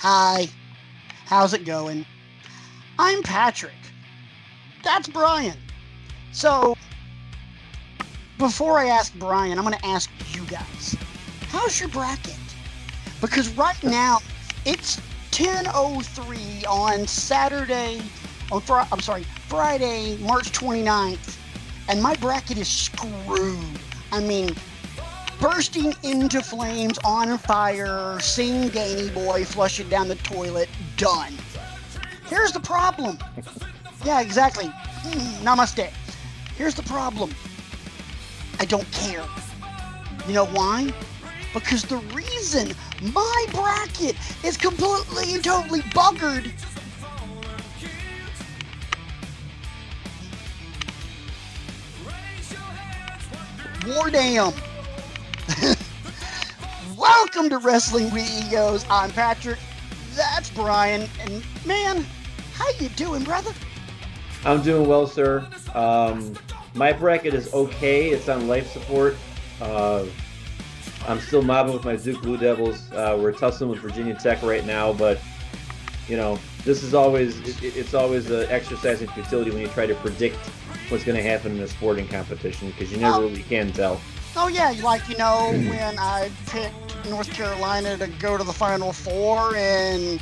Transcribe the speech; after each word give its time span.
Hi, 0.00 0.48
how's 1.26 1.54
it 1.54 1.64
going? 1.64 2.06
I'm 3.00 3.20
Patrick. 3.24 3.74
That's 4.84 5.08
Brian. 5.08 5.56
So, 6.30 6.76
before 8.38 8.78
I 8.78 8.86
ask 8.86 9.12
Brian, 9.14 9.58
I'm 9.58 9.64
going 9.64 9.76
to 9.76 9.84
ask 9.84 10.08
you 10.36 10.44
guys 10.44 10.96
how's 11.48 11.80
your 11.80 11.88
bracket? 11.88 12.36
Because 13.20 13.48
right 13.56 13.82
now, 13.82 14.20
it's 14.64 15.00
10.03 15.32 16.68
on 16.68 17.04
Saturday, 17.08 18.00
on 18.52 18.60
Fri- 18.60 18.86
I'm 18.92 19.00
sorry, 19.00 19.24
Friday, 19.48 20.16
March 20.18 20.52
29th, 20.52 21.38
and 21.88 22.00
my 22.00 22.14
bracket 22.14 22.58
is 22.58 22.68
screwed. 22.68 23.64
I 24.12 24.20
mean, 24.20 24.50
bursting 25.40 25.94
into 26.02 26.42
flames, 26.42 26.98
on 27.04 27.36
fire, 27.38 28.18
sing 28.20 28.68
Danny 28.68 29.10
Boy, 29.10 29.44
flush 29.44 29.80
it 29.80 29.88
down 29.88 30.08
the 30.08 30.16
toilet, 30.16 30.68
done. 30.96 31.32
Here's 32.26 32.52
the 32.52 32.60
problem. 32.60 33.18
Yeah, 34.04 34.20
exactly. 34.20 34.66
Mm, 34.66 35.42
namaste. 35.42 35.90
Here's 36.56 36.74
the 36.74 36.82
problem. 36.82 37.34
I 38.60 38.64
don't 38.64 38.90
care. 38.92 39.24
You 40.26 40.34
know 40.34 40.46
why? 40.46 40.92
Because 41.54 41.82
the 41.84 41.96
reason 42.14 42.72
my 43.12 43.46
bracket 43.52 44.16
is 44.44 44.56
completely 44.56 45.34
and 45.34 45.42
totally 45.42 45.80
buggered 45.80 46.52
War 53.86 54.10
damn. 54.10 54.52
Welcome 56.98 57.48
to 57.50 57.58
Wrestling 57.58 58.10
with 58.12 58.28
Egos. 58.46 58.84
I'm 58.90 59.10
Patrick. 59.12 59.60
That's 60.16 60.50
Brian. 60.50 61.08
And 61.20 61.44
man, 61.64 62.04
how 62.54 62.68
you 62.80 62.88
doing, 62.90 63.22
brother? 63.22 63.52
I'm 64.44 64.62
doing 64.62 64.88
well, 64.88 65.06
sir. 65.06 65.46
Um, 65.74 66.34
my 66.74 66.92
bracket 66.92 67.34
is 67.34 67.54
okay. 67.54 68.08
It's 68.10 68.28
on 68.28 68.48
life 68.48 68.72
support. 68.72 69.14
Uh, 69.60 70.06
I'm 71.06 71.20
still 71.20 71.40
mobbing 71.42 71.72
with 71.72 71.84
my 71.84 71.94
Duke 71.94 72.20
Blue 72.20 72.36
Devils. 72.36 72.90
Uh, 72.90 73.16
we're 73.20 73.30
tussling 73.32 73.70
with 73.70 73.78
Virginia 73.78 74.14
Tech 74.14 74.42
right 74.42 74.66
now, 74.66 74.92
but 74.92 75.20
you 76.08 76.16
know, 76.16 76.36
this 76.64 76.82
is 76.82 76.94
always 76.94 77.38
it, 77.62 77.76
it's 77.76 77.94
always 77.94 78.28
an 78.30 78.48
exercise 78.50 79.02
in 79.02 79.08
futility 79.10 79.52
when 79.52 79.60
you 79.60 79.68
try 79.68 79.86
to 79.86 79.94
predict 79.96 80.36
what's 80.88 81.04
going 81.04 81.16
to 81.16 81.22
happen 81.22 81.52
in 81.52 81.60
a 81.60 81.68
sporting 81.68 82.08
competition 82.08 82.70
because 82.70 82.90
you 82.90 82.98
never 82.98 83.18
Oh. 83.18 83.20
really 83.20 83.44
can 83.44 83.72
tell. 83.72 84.00
Oh 84.36 84.48
yeah, 84.48 84.74
like 84.82 85.08
you 85.08 85.16
know 85.16 85.50
when 85.52 85.98
I 85.98 86.30
picked 86.46 86.87
North 87.10 87.30
Carolina 87.30 87.96
to 87.98 88.06
go 88.06 88.36
to 88.36 88.44
the 88.44 88.52
Final 88.52 88.92
Four, 88.92 89.54
and 89.56 90.20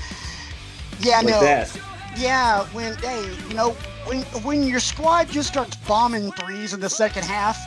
yeah, 1.00 1.18
Like 1.18 1.26
no, 1.26 1.40
that. 1.40 1.78
yeah, 2.16 2.64
when 2.66 2.94
hey, 2.98 3.28
you 3.48 3.54
know 3.54 3.70
when 4.06 4.22
when 4.42 4.62
your 4.62 4.80
squad 4.80 5.28
just 5.28 5.48
starts 5.48 5.76
bombing 5.76 6.30
threes 6.32 6.72
in 6.72 6.80
the 6.80 6.88
second 6.90 7.24
half, 7.24 7.58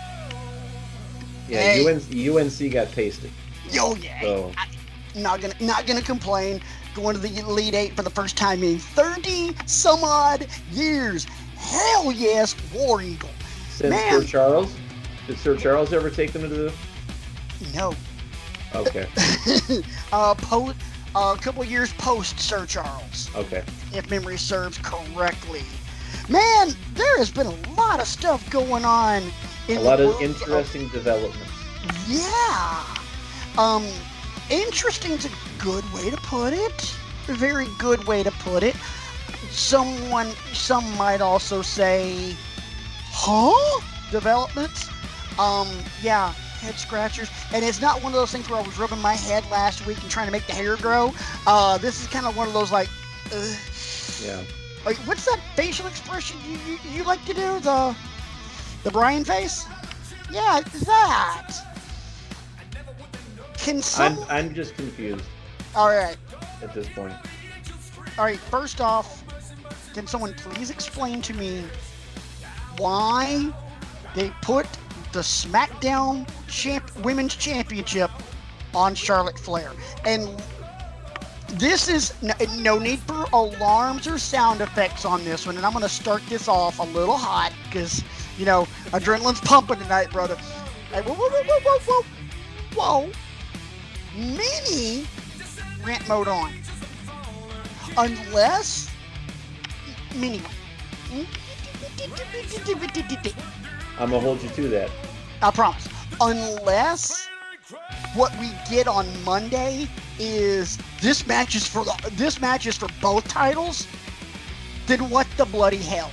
Yeah, 1.48 1.59
Hey. 1.61 1.86
UNC, 1.86 2.14
UNC 2.14 2.72
got 2.72 2.92
pasted. 2.92 3.31
yo 3.72 3.95
yeah, 3.95 4.22
So 4.22 4.52
not 5.16 5.42
gonna 5.42 5.54
not 5.59 5.86
gonna 5.86 6.02
complain. 6.02 6.61
Going 6.95 7.16
to 7.16 7.22
the 7.22 7.38
Elite 7.39 7.76
Eight 7.76 7.95
for 7.95 8.02
the 8.02 8.09
first 8.09 8.36
time 8.36 8.64
in 8.64 8.80
30 8.80 9.56
some 9.67 10.04
odd 10.04 10.48
years. 10.72 11.26
Hell 11.56 12.11
yes, 12.11 12.56
War 12.73 13.02
Eagle. 13.02 13.30
since 13.70 13.92
Man. 13.92 14.22
Sir 14.22 14.28
Charles, 14.28 14.76
did 15.28 15.38
Sir 15.38 15.56
Charles 15.56 15.94
ever 15.94 16.09
take 16.09 16.33
them 16.33 16.42
to 16.42 16.48
the? 16.48 16.73
No, 17.76 17.94
Okay, 18.75 19.08
uh, 20.14 20.36
po- 20.36 20.73
uh, 21.16 21.36
a 21.38 21.42
couple 21.42 21.64
years 21.64 21.92
post 21.94 22.39
Sir 22.39 22.66
Charles. 22.66 23.30
okay. 23.36 23.64
if 23.94 24.09
memory 24.09 24.38
serves 24.38 24.78
correctly. 24.78 25.64
Man, 26.28 26.76
there 26.94 27.17
has 27.17 27.31
been 27.31 27.48
a 27.48 27.72
lot 27.72 27.99
of 27.99 28.08
stuff 28.08 28.48
going 28.52 28.86
on 28.86 29.23
in 29.67 29.77
A 29.77 29.82
lot 29.82 29.99
of 29.99 30.20
interesting 30.21 30.88
developments. 30.89 31.52
yeah. 32.08 32.86
Um, 33.58 33.86
interesting's 34.49 35.26
a 35.26 35.30
good 35.58 35.83
way 35.93 36.10
to 36.11 36.17
put 36.17 36.54
it. 36.54 36.95
A 37.27 37.33
very 37.33 37.67
good 37.80 38.04
way 38.05 38.22
to 38.23 38.32
put 38.32 38.64
it. 38.64 38.76
Someone, 39.49 40.27
some 40.54 40.86
might 40.98 41.22
also 41.22 41.61
say, 41.64 42.36
huh? 43.08 43.82
Developments. 44.11 44.88
Um, 45.39 45.67
yeah, 46.02 46.33
head 46.59 46.75
scratchers. 46.75 47.30
And 47.53 47.64
it's 47.65 47.81
not 47.81 48.03
one 48.03 48.14
of 48.14 48.20
those 48.20 48.31
things 48.31 48.49
where 48.49 48.59
I 48.59 48.64
was 48.64 48.77
rubbing 48.77 48.99
my 49.02 49.14
head 49.15 49.43
last 49.49 49.86
week 49.86 50.02
and 50.02 50.09
trying 50.11 50.27
to 50.27 50.31
make 50.31 50.45
the 50.45 50.53
hair 50.53 50.75
grow. 50.77 51.14
Uh, 51.47 51.77
this 51.77 52.02
is 52.02 52.08
kind 52.08 52.25
of 52.25 52.36
one 52.37 52.47
of 52.47 52.53
those 52.53 52.71
like, 52.71 52.89
uh, 53.33 53.55
Yeah. 54.21 54.42
like, 54.86 54.98
what's 55.08 55.25
that 55.25 55.39
facial 55.55 55.87
expression 55.87 56.37
you, 56.48 56.58
you, 56.67 56.80
you 56.92 57.03
like 57.03 57.23
to 57.25 57.33
do? 57.33 57.59
The 57.59 57.95
the 58.83 58.92
Brian 58.92 59.25
face? 59.25 59.65
Yeah, 60.31 60.61
that. 60.86 61.52
Can 63.58 63.81
I'm? 63.98 64.17
I'm 64.30 64.53
just 64.53 64.75
confused 64.75 65.25
All 65.75 65.89
right, 65.89 66.15
at 66.64 66.73
this 66.73 66.87
point. 66.89 67.14
all 68.17 68.23
right. 68.25 68.39
First 68.39 68.80
off, 68.80 69.23
can 69.93 70.08
someone 70.08 70.33
please 70.36 70.69
explain 70.69 71.21
to 71.23 71.33
me 71.33 71.64
why 72.77 73.52
they 74.15 74.31
put 74.42 74.65
the 75.11 75.20
SmackDown 75.20 76.27
champ 76.47 76.95
Women's 76.97 77.36
Championship 77.36 78.11
on 78.73 78.95
Charlotte 78.95 79.39
Flair? 79.39 79.71
And 80.05 80.27
this 81.53 81.87
is 81.87 82.14
no, 82.21 82.33
no 82.58 82.77
need 82.77 82.99
for 82.99 83.25
alarms 83.33 84.08
or 84.08 84.17
sound 84.17 84.61
effects 84.61 85.05
on 85.05 85.23
this 85.25 85.45
one. 85.45 85.58
And 85.58 85.65
I'm 85.65 85.71
going 85.71 85.83
to 85.83 85.89
start 85.89 86.21
this 86.27 86.48
off 86.48 86.80
a 86.80 86.83
little 86.83 87.17
hot 87.17 87.53
because 87.65 88.03
you 88.37 88.45
know 88.45 88.67
adrenaline's 88.92 89.42
pumping 89.42 89.80
tonight, 89.80 90.11
brother. 90.11 90.36
Hey, 90.92 91.02
whoa, 91.02 91.14
whoa, 91.14 91.30
whoa, 91.30 91.59
whoa, 91.64 92.03
whoa, 92.75 93.02
whoa! 93.05 93.11
Mini 94.15 95.08
rant 95.86 96.08
mode 96.08 96.27
on, 96.27 96.53
unless 97.98 98.92
mini. 100.15 100.42
I'm 103.99 104.11
gonna 104.11 104.21
hold 104.21 104.42
you 104.42 104.49
to 104.49 104.67
that. 104.70 104.89
I 105.42 105.52
promise. 105.52 105.87
Unless 106.21 107.27
what 108.15 108.37
we 108.39 108.49
get 108.70 108.87
on 108.87 109.05
Monday 109.23 109.87
is 110.17 110.77
this 111.02 111.27
match 111.27 111.55
is 111.55 111.67
for 111.67 111.83
the 111.83 112.11
this 112.14 112.39
match 112.39 112.65
is 112.65 112.77
for 112.77 112.87
both 113.02 113.27
titles, 113.27 113.87
then 114.87 115.10
what 115.10 115.27
the 115.37 115.45
bloody 115.45 115.77
hell? 115.77 116.11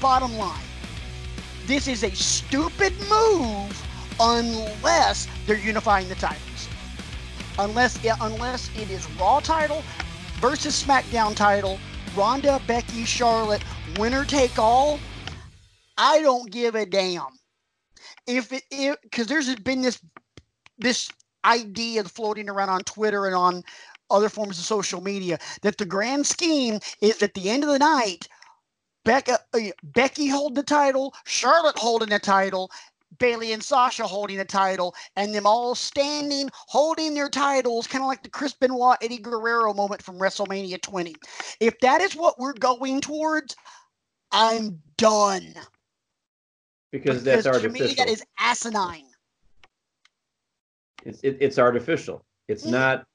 Bottom 0.00 0.36
line. 0.38 0.62
This 1.66 1.88
is 1.88 2.04
a 2.04 2.14
stupid 2.14 2.94
move 3.10 3.86
unless 4.20 5.28
they're 5.46 5.58
unifying 5.58 6.08
the 6.08 6.14
titles. 6.14 6.68
Unless 7.58 8.02
yeah, 8.04 8.16
unless 8.20 8.70
it 8.76 8.90
is 8.90 9.10
Raw 9.20 9.40
title 9.40 9.82
versus 10.40 10.82
SmackDown 10.82 11.34
title, 11.34 11.80
Ronda, 12.16 12.60
Becky, 12.68 13.04
Charlotte, 13.04 13.64
winner 13.98 14.24
take 14.24 14.56
all. 14.56 15.00
I 15.98 16.22
don't 16.22 16.50
give 16.50 16.74
a 16.76 16.86
damn 16.86 17.38
if 18.26 18.52
it 18.52 18.98
because 19.02 19.26
there's 19.26 19.54
been 19.56 19.82
this 19.82 20.00
this 20.78 21.10
idea 21.44 22.04
floating 22.04 22.48
around 22.48 22.68
on 22.68 22.80
Twitter 22.82 23.26
and 23.26 23.34
on 23.34 23.64
other 24.10 24.28
forms 24.28 24.58
of 24.58 24.64
social 24.64 25.00
media 25.02 25.38
that 25.62 25.78
the 25.78 25.84
grand 25.84 26.26
scheme 26.26 26.78
is 27.00 27.22
at 27.22 27.34
the 27.34 27.50
end 27.50 27.64
of 27.64 27.70
the 27.70 27.78
night, 27.78 28.28
Becca, 29.04 29.38
uh, 29.54 29.58
Becky 29.82 30.28
holding 30.28 30.54
the 30.54 30.62
title, 30.62 31.14
Charlotte 31.26 31.78
holding 31.78 32.08
the 32.08 32.18
title, 32.18 32.70
Bayley 33.18 33.52
and 33.52 33.62
Sasha 33.62 34.06
holding 34.06 34.36
the 34.36 34.44
title, 34.44 34.94
and 35.16 35.34
them 35.34 35.46
all 35.46 35.74
standing 35.74 36.50
holding 36.52 37.14
their 37.14 37.28
titles, 37.28 37.86
kind 37.86 38.02
of 38.02 38.08
like 38.08 38.22
the 38.22 38.30
Chris 38.30 38.52
Benoit 38.52 38.98
Eddie 39.02 39.18
Guerrero 39.18 39.74
moment 39.74 40.02
from 40.02 40.18
WrestleMania 40.18 40.80
20. 40.80 41.14
If 41.60 41.78
that 41.80 42.00
is 42.00 42.14
what 42.14 42.38
we're 42.38 42.52
going 42.54 43.00
towards, 43.00 43.56
I'm 44.30 44.80
done. 44.96 45.54
Because 46.92 47.22
that's 47.22 47.44
to 47.44 47.50
artificial. 47.50 47.86
me, 47.88 47.94
that 47.94 48.08
is 48.08 48.22
asinine. 48.38 49.04
it's 51.04 51.20
it, 51.22 51.36
it's 51.40 51.58
artificial. 51.58 52.24
It's 52.48 52.66
Mm. 52.66 52.70
not. 52.72 53.06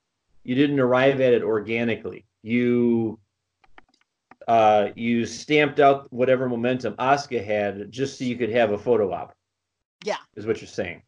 You 0.44 0.56
didn't 0.56 0.80
arrive 0.80 1.22
at 1.22 1.34
it 1.34 1.42
organically. 1.44 2.26
You 2.44 3.20
uh 4.48 4.90
you 4.96 5.26
stamped 5.26 5.80
out 5.80 6.12
whatever 6.12 6.50
momentum 6.50 6.94
Asuka 6.96 7.44
had 7.44 7.92
just 7.92 8.18
so 8.18 8.26
you 8.26 8.36
could 8.36 8.50
have 8.50 8.72
a 8.72 8.78
photo 8.78 9.12
op. 9.14 9.34
Yeah. 10.04 10.18
Is 10.36 10.46
what 10.46 10.60
you're 10.62 10.68
saying. 10.68 11.02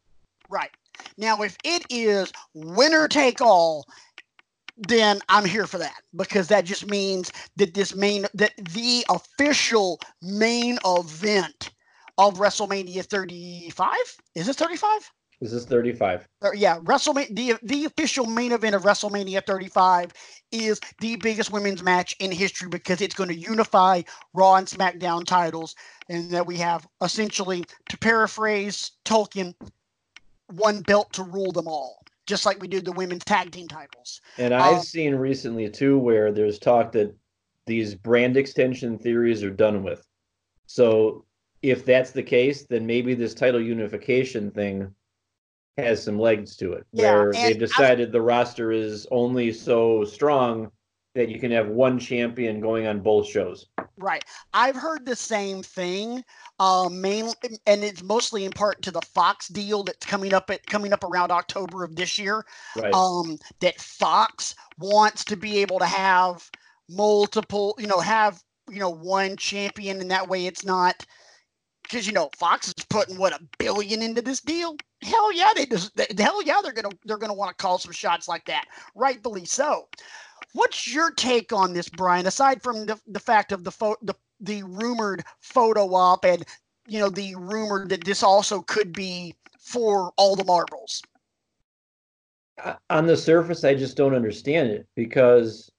Right. 0.48 0.70
Now, 1.18 1.42
if 1.42 1.56
it 1.64 1.84
is 1.90 2.32
winner 2.54 3.08
take 3.08 3.40
all, 3.42 3.86
then 4.76 5.20
I'm 5.28 5.44
here 5.44 5.66
for 5.66 5.78
that 5.78 6.00
because 6.14 6.48
that 6.48 6.64
just 6.64 6.88
means 6.88 7.30
that 7.56 7.74
this 7.74 7.94
main, 7.94 8.26
that 8.34 8.52
the 8.56 9.04
official 9.10 10.00
main 10.22 10.78
event 10.86 11.70
of 12.18 12.34
WrestleMania 12.38 13.04
35 13.04 13.96
is 14.34 14.48
it 14.48 14.56
35? 14.56 15.10
This 15.40 15.52
is 15.52 15.66
35. 15.66 16.26
Yeah, 16.54 16.78
WrestleMania. 16.78 17.34
The 17.34 17.58
the 17.62 17.84
official 17.84 18.24
main 18.24 18.52
event 18.52 18.74
of 18.74 18.84
WrestleMania 18.84 19.44
35 19.44 20.12
is 20.50 20.80
the 21.00 21.16
biggest 21.16 21.52
women's 21.52 21.82
match 21.82 22.16
in 22.20 22.32
history 22.32 22.68
because 22.70 23.02
it's 23.02 23.14
going 23.14 23.28
to 23.28 23.36
unify 23.36 24.00
Raw 24.32 24.54
and 24.54 24.66
SmackDown 24.66 25.26
titles, 25.26 25.74
and 26.08 26.30
that 26.30 26.46
we 26.46 26.56
have 26.56 26.86
essentially, 27.02 27.66
to 27.90 27.98
paraphrase 27.98 28.92
Tolkien, 29.04 29.54
one 30.54 30.80
belt 30.80 31.12
to 31.12 31.22
rule 31.22 31.52
them 31.52 31.68
all, 31.68 32.02
just 32.26 32.46
like 32.46 32.58
we 32.58 32.68
did 32.68 32.86
the 32.86 32.92
women's 32.92 33.24
tag 33.24 33.50
team 33.50 33.68
titles. 33.68 34.22
And 34.38 34.54
I've 34.54 34.78
Um, 34.78 34.82
seen 34.82 35.14
recently 35.16 35.68
too 35.68 35.98
where 35.98 36.32
there's 36.32 36.58
talk 36.58 36.92
that 36.92 37.14
these 37.66 37.94
brand 37.94 38.38
extension 38.38 38.96
theories 38.98 39.42
are 39.42 39.50
done 39.50 39.82
with. 39.82 40.06
So 40.66 41.25
if 41.70 41.84
that's 41.84 42.12
the 42.12 42.22
case, 42.22 42.62
then 42.62 42.86
maybe 42.86 43.14
this 43.14 43.34
title 43.34 43.60
unification 43.60 44.52
thing 44.52 44.94
has 45.76 46.02
some 46.02 46.18
legs 46.18 46.56
to 46.56 46.72
it, 46.72 46.86
Yeah, 46.92 47.12
where 47.12 47.32
they've 47.32 47.58
decided 47.58 48.12
the 48.12 48.22
roster 48.22 48.70
is 48.70 49.06
only 49.10 49.52
so 49.52 50.04
strong 50.04 50.70
that 51.16 51.28
you 51.28 51.40
can 51.40 51.50
have 51.50 51.68
one 51.68 51.98
champion 51.98 52.60
going 52.60 52.86
on 52.86 53.00
both 53.00 53.26
shows. 53.26 53.66
Right. 53.98 54.24
I've 54.54 54.76
heard 54.76 55.04
the 55.04 55.16
same 55.16 55.62
thing. 55.62 56.22
Um, 56.60 57.00
mainly, 57.00 57.34
and 57.66 57.82
it's 57.82 58.02
mostly 58.02 58.44
in 58.44 58.52
part 58.52 58.80
to 58.82 58.90
the 58.90 59.02
Fox 59.02 59.48
deal 59.48 59.82
that's 59.82 60.06
coming 60.06 60.32
up 60.32 60.50
at 60.50 60.64
coming 60.66 60.92
up 60.92 61.04
around 61.04 61.32
October 61.32 61.84
of 61.84 61.96
this 61.96 62.16
year. 62.16 62.44
Right. 62.76 62.94
um, 62.94 63.38
that 63.60 63.80
Fox 63.80 64.54
wants 64.78 65.24
to 65.24 65.36
be 65.36 65.58
able 65.58 65.78
to 65.80 65.86
have 65.86 66.48
multiple, 66.88 67.74
you 67.78 67.86
know, 67.88 67.98
have 67.98 68.42
you 68.70 68.78
know 68.78 68.90
one 68.90 69.36
champion, 69.36 70.00
and 70.00 70.10
that 70.10 70.28
way 70.28 70.46
it's 70.46 70.64
not 70.64 71.04
because 71.88 72.06
you 72.06 72.12
know 72.12 72.30
Fox 72.36 72.68
is 72.68 72.74
putting 72.90 73.18
what 73.18 73.32
a 73.32 73.40
billion 73.58 74.02
into 74.02 74.22
this 74.22 74.40
deal. 74.40 74.76
Hell 75.02 75.32
yeah, 75.32 75.52
they 75.54 75.66
just 75.66 75.96
they- 75.96 76.06
hell 76.18 76.42
yeah 76.42 76.60
they're 76.62 76.72
gonna 76.72 76.94
they're 77.04 77.18
gonna 77.18 77.34
want 77.34 77.56
to 77.56 77.62
call 77.62 77.78
some 77.78 77.92
shots 77.92 78.28
like 78.28 78.44
that, 78.46 78.66
rightfully 78.94 79.44
so. 79.44 79.88
What's 80.52 80.92
your 80.92 81.10
take 81.10 81.52
on 81.52 81.72
this, 81.72 81.88
Brian? 81.88 82.26
Aside 82.26 82.62
from 82.62 82.86
the, 82.86 82.98
the 83.06 83.20
fact 83.20 83.52
of 83.52 83.64
the 83.64 83.70
pho- 83.70 83.96
the 84.02 84.14
the 84.40 84.62
rumored 84.64 85.24
photo 85.40 85.94
op 85.94 86.24
and 86.24 86.44
you 86.86 86.98
know 86.98 87.08
the 87.08 87.34
rumor 87.36 87.86
that 87.86 88.04
this 88.04 88.22
also 88.22 88.62
could 88.62 88.92
be 88.92 89.34
for 89.58 90.12
all 90.16 90.36
the 90.36 90.44
marbles. 90.44 91.02
Uh, 92.62 92.74
on 92.88 93.06
the 93.06 93.16
surface, 93.16 93.64
I 93.64 93.74
just 93.74 93.96
don't 93.96 94.14
understand 94.14 94.70
it 94.70 94.86
because 94.96 95.70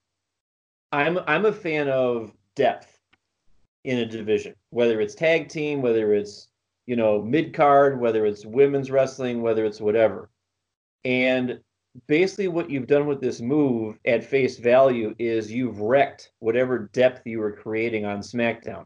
I'm 0.92 1.18
I'm 1.26 1.46
a 1.46 1.52
fan 1.52 1.88
of 1.88 2.32
depth 2.54 2.98
in 3.84 3.98
a 3.98 4.06
division, 4.06 4.54
whether 4.70 5.00
it's 5.00 5.14
tag 5.14 5.48
team, 5.48 5.82
whether 5.82 6.14
it's 6.14 6.48
you 6.86 6.96
know 6.96 7.22
mid 7.22 7.54
card, 7.54 8.00
whether 8.00 8.26
it's 8.26 8.46
women's 8.46 8.90
wrestling, 8.90 9.42
whether 9.42 9.64
it's 9.64 9.80
whatever. 9.80 10.30
And 11.04 11.60
basically, 12.06 12.48
what 12.48 12.70
you've 12.70 12.86
done 12.86 13.06
with 13.06 13.20
this 13.20 13.40
move 13.40 13.98
at 14.04 14.24
face 14.24 14.58
value 14.58 15.14
is 15.18 15.52
you've 15.52 15.80
wrecked 15.80 16.32
whatever 16.40 16.90
depth 16.92 17.26
you 17.26 17.38
were 17.38 17.52
creating 17.52 18.04
on 18.04 18.18
SmackDown, 18.20 18.84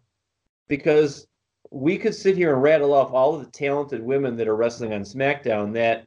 because 0.68 1.26
we 1.70 1.96
could 1.96 2.14
sit 2.14 2.36
here 2.36 2.52
and 2.52 2.62
rattle 2.62 2.92
off 2.92 3.12
all 3.12 3.34
of 3.34 3.44
the 3.44 3.50
talented 3.50 4.02
women 4.02 4.36
that 4.36 4.48
are 4.48 4.56
wrestling 4.56 4.92
on 4.92 5.02
SmackDown 5.02 5.72
that 5.72 6.06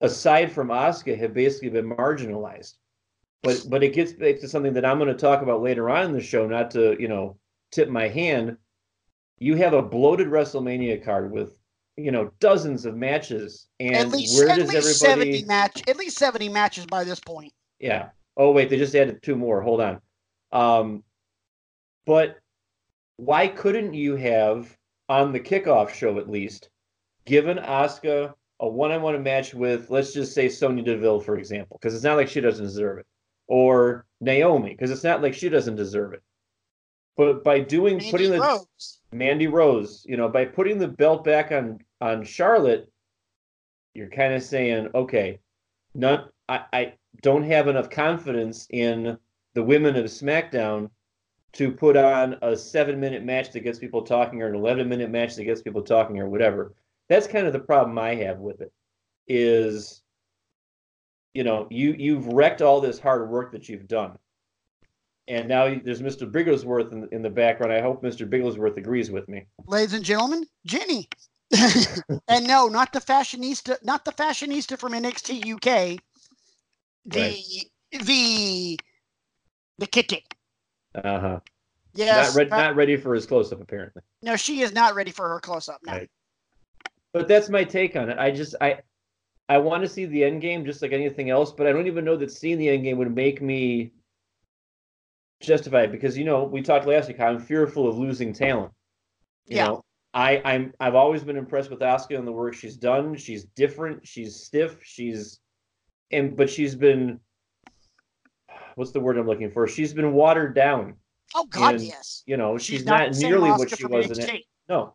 aside 0.00 0.52
from 0.52 0.68
Asuka, 0.68 1.18
have 1.18 1.34
basically 1.34 1.70
been 1.70 1.88
marginalized. 1.88 2.74
But 3.42 3.66
but 3.68 3.82
it 3.82 3.94
gets 3.94 4.12
back 4.12 4.40
to 4.40 4.48
something 4.48 4.72
that 4.74 4.84
I'm 4.84 4.98
going 4.98 5.08
to 5.08 5.14
talk 5.14 5.42
about 5.42 5.62
later 5.62 5.88
on 5.88 6.06
in 6.06 6.12
the 6.12 6.20
show. 6.20 6.46
Not 6.46 6.70
to 6.72 6.96
you 7.00 7.08
know 7.08 7.36
tip 7.70 7.88
my 7.88 8.08
hand. 8.08 8.56
You 9.38 9.54
have 9.56 9.74
a 9.74 9.82
bloated 9.82 10.28
WrestleMania 10.28 11.04
card 11.04 11.30
with 11.30 11.58
you 11.96 12.10
know 12.10 12.30
dozens 12.40 12.84
of 12.84 12.96
matches, 12.96 13.66
and 13.80 13.94
at 13.94 14.08
least, 14.08 14.38
where 14.38 14.50
at 14.50 14.58
does 14.58 14.72
least 14.72 15.04
everybody? 15.04 15.38
70 15.38 15.44
match 15.46 15.82
at 15.88 15.96
least 15.96 16.18
70 16.18 16.48
matches 16.48 16.86
by 16.86 17.04
this 17.04 17.20
point 17.20 17.52
Yeah. 17.78 18.10
Oh 18.36 18.52
wait, 18.52 18.70
they 18.70 18.76
just 18.76 18.94
added 18.94 19.22
two 19.22 19.36
more. 19.36 19.62
Hold 19.62 19.80
on. 19.80 20.00
Um, 20.52 21.02
but 22.04 22.38
why 23.16 23.48
couldn't 23.48 23.94
you 23.94 24.16
have 24.16 24.76
on 25.08 25.32
the 25.32 25.40
kickoff 25.40 25.90
show 25.90 26.18
at 26.18 26.28
least 26.28 26.68
given 27.24 27.58
Asuka 27.58 28.34
a 28.60 28.68
one-on-one 28.68 29.22
match 29.22 29.54
with, 29.54 29.90
let's 29.90 30.12
just 30.12 30.32
say 30.32 30.48
Sonya 30.48 30.82
Deville, 30.82 31.20
for 31.20 31.36
example, 31.36 31.78
because 31.80 31.94
it's 31.94 32.04
not 32.04 32.16
like 32.16 32.28
she 32.28 32.40
doesn't 32.40 32.64
deserve 32.64 32.98
it, 32.98 33.06
or 33.48 34.06
Naomi, 34.20 34.70
because 34.70 34.90
it's 34.90 35.04
not 35.04 35.22
like 35.22 35.34
she 35.34 35.48
doesn't 35.48 35.76
deserve 35.76 36.14
it. 36.14 36.22
But 37.16 37.44
by 37.44 37.60
doing 37.60 37.96
Mandy 37.96 38.10
putting 38.10 38.30
the 38.30 38.40
Rose. 38.40 38.98
Mandy 39.16 39.46
Rose, 39.46 40.04
you 40.08 40.16
know, 40.16 40.28
by 40.28 40.44
putting 40.44 40.78
the 40.78 40.88
belt 40.88 41.24
back 41.24 41.52
on 41.52 41.78
on 42.00 42.24
Charlotte, 42.24 42.90
you're 43.94 44.10
kind 44.10 44.34
of 44.34 44.42
saying, 44.42 44.88
okay, 44.94 45.38
not 45.94 46.30
I, 46.48 46.64
I 46.72 46.92
don't 47.22 47.44
have 47.44 47.68
enough 47.68 47.90
confidence 47.90 48.66
in 48.70 49.18
the 49.54 49.62
women 49.62 49.96
of 49.96 50.04
SmackDown 50.06 50.90
to 51.54 51.72
put 51.72 51.96
on 51.96 52.36
a 52.42 52.54
seven 52.54 53.00
minute 53.00 53.24
match 53.24 53.52
that 53.52 53.60
gets 53.60 53.78
people 53.78 54.02
talking 54.02 54.42
or 54.42 54.48
an 54.48 54.54
11 54.54 54.88
minute 54.88 55.10
match 55.10 55.34
that 55.36 55.44
gets 55.44 55.62
people 55.62 55.82
talking 55.82 56.18
or 56.18 56.28
whatever. 56.28 56.74
That's 57.08 57.26
kind 57.26 57.46
of 57.46 57.52
the 57.52 57.60
problem 57.60 57.98
I 57.98 58.14
have 58.16 58.38
with 58.38 58.60
it 58.60 58.72
is, 59.26 60.02
you 61.32 61.44
know, 61.44 61.66
you, 61.70 61.94
you've 61.98 62.26
wrecked 62.26 62.60
all 62.60 62.80
this 62.80 62.98
hard 62.98 63.30
work 63.30 63.52
that 63.52 63.68
you've 63.68 63.88
done. 63.88 64.18
And 65.28 65.48
now 65.48 65.74
there's 65.82 66.00
Mr. 66.02 66.30
Bigglesworth 66.30 66.92
in, 66.92 67.08
in 67.10 67.22
the 67.22 67.30
background. 67.30 67.72
I 67.72 67.80
hope 67.80 68.02
Mr. 68.02 68.28
Bigglesworth 68.28 68.76
agrees 68.76 69.10
with 69.10 69.28
me. 69.28 69.46
ladies 69.66 69.92
and 69.94 70.04
gentlemen 70.04 70.46
jenny 70.64 71.08
and 72.28 72.46
no 72.46 72.66
not 72.68 72.92
the 72.92 73.00
fashionista 73.00 73.76
not 73.84 74.04
the 74.04 74.10
fashionista 74.12 74.76
from 74.78 74.92
nxt 74.92 75.52
uk 75.54 76.00
the 77.04 77.20
Right. 77.20 78.02
the 78.04 78.78
the 79.78 79.86
kitty 79.86 80.24
Uh 80.94 81.20
huh. 81.20 81.40
yes 81.94 82.34
not, 82.34 82.38
ready, 82.38 82.50
fa- 82.50 82.56
not 82.56 82.76
ready 82.76 82.96
for 82.96 83.14
his 83.14 83.26
close 83.26 83.52
up, 83.52 83.60
apparently. 83.60 84.02
no 84.22 84.34
she 84.36 84.60
is 84.62 84.72
not 84.72 84.94
ready 84.96 85.10
for 85.12 85.28
her 85.28 85.38
close-up 85.40 85.80
now 85.84 85.92
Right. 85.94 86.10
But 87.12 87.28
that's 87.28 87.48
my 87.48 87.64
take 87.64 87.96
on 87.96 88.10
it. 88.10 88.18
I 88.18 88.30
just 88.30 88.54
I 88.60 88.80
I 89.48 89.56
want 89.58 89.82
to 89.84 89.88
see 89.88 90.04
the 90.06 90.22
end 90.24 90.40
game 90.42 90.64
just 90.66 90.82
like 90.82 90.92
anything 90.92 91.30
else, 91.30 91.50
but 91.52 91.66
I 91.66 91.72
don't 91.72 91.86
even 91.86 92.04
know 92.04 92.16
that 92.16 92.30
seeing 92.32 92.58
the 92.58 92.68
end 92.68 92.82
game 92.82 92.98
would 92.98 93.14
make 93.14 93.40
me 93.40 93.92
justify 95.40 95.82
it 95.82 95.92
because 95.92 96.16
you 96.16 96.24
know 96.24 96.44
we 96.44 96.62
talked 96.62 96.86
last 96.86 97.08
week. 97.08 97.18
how 97.18 97.26
I'm 97.28 97.38
fearful 97.38 97.88
of 97.88 97.98
losing 97.98 98.32
talent. 98.32 98.72
You 99.46 99.56
Yeah. 99.56 99.66
know, 99.66 99.84
I 100.14 100.40
I'm 100.44 100.72
I've 100.80 100.94
always 100.94 101.22
been 101.22 101.36
impressed 101.36 101.70
with 101.70 101.80
Asuka 101.80 102.18
and 102.18 102.26
the 102.26 102.32
work 102.32 102.54
she's 102.54 102.76
done. 102.76 103.16
She's 103.16 103.44
different. 103.56 104.06
She's 104.06 104.36
stiff. 104.36 104.78
She's 104.82 105.40
and 106.10 106.36
but 106.36 106.48
she's 106.48 106.74
been 106.74 107.20
what's 108.76 108.92
the 108.92 109.00
word 109.00 109.18
I'm 109.18 109.26
looking 109.26 109.50
for? 109.50 109.66
She's 109.66 109.92
been 109.92 110.12
watered 110.12 110.54
down. 110.54 110.94
oh 111.34 111.46
god 111.46 111.74
and 111.76 111.84
yes 111.84 112.22
You 112.26 112.36
know, 112.36 112.56
she's, 112.58 112.78
she's, 112.78 112.86
not, 112.86 113.14
same 113.14 113.30
nearly 113.30 113.50
what 113.50 113.76
she 113.76 113.84
was 113.86 114.18
in 114.18 114.24
it. 114.36 114.42
No. 114.68 114.94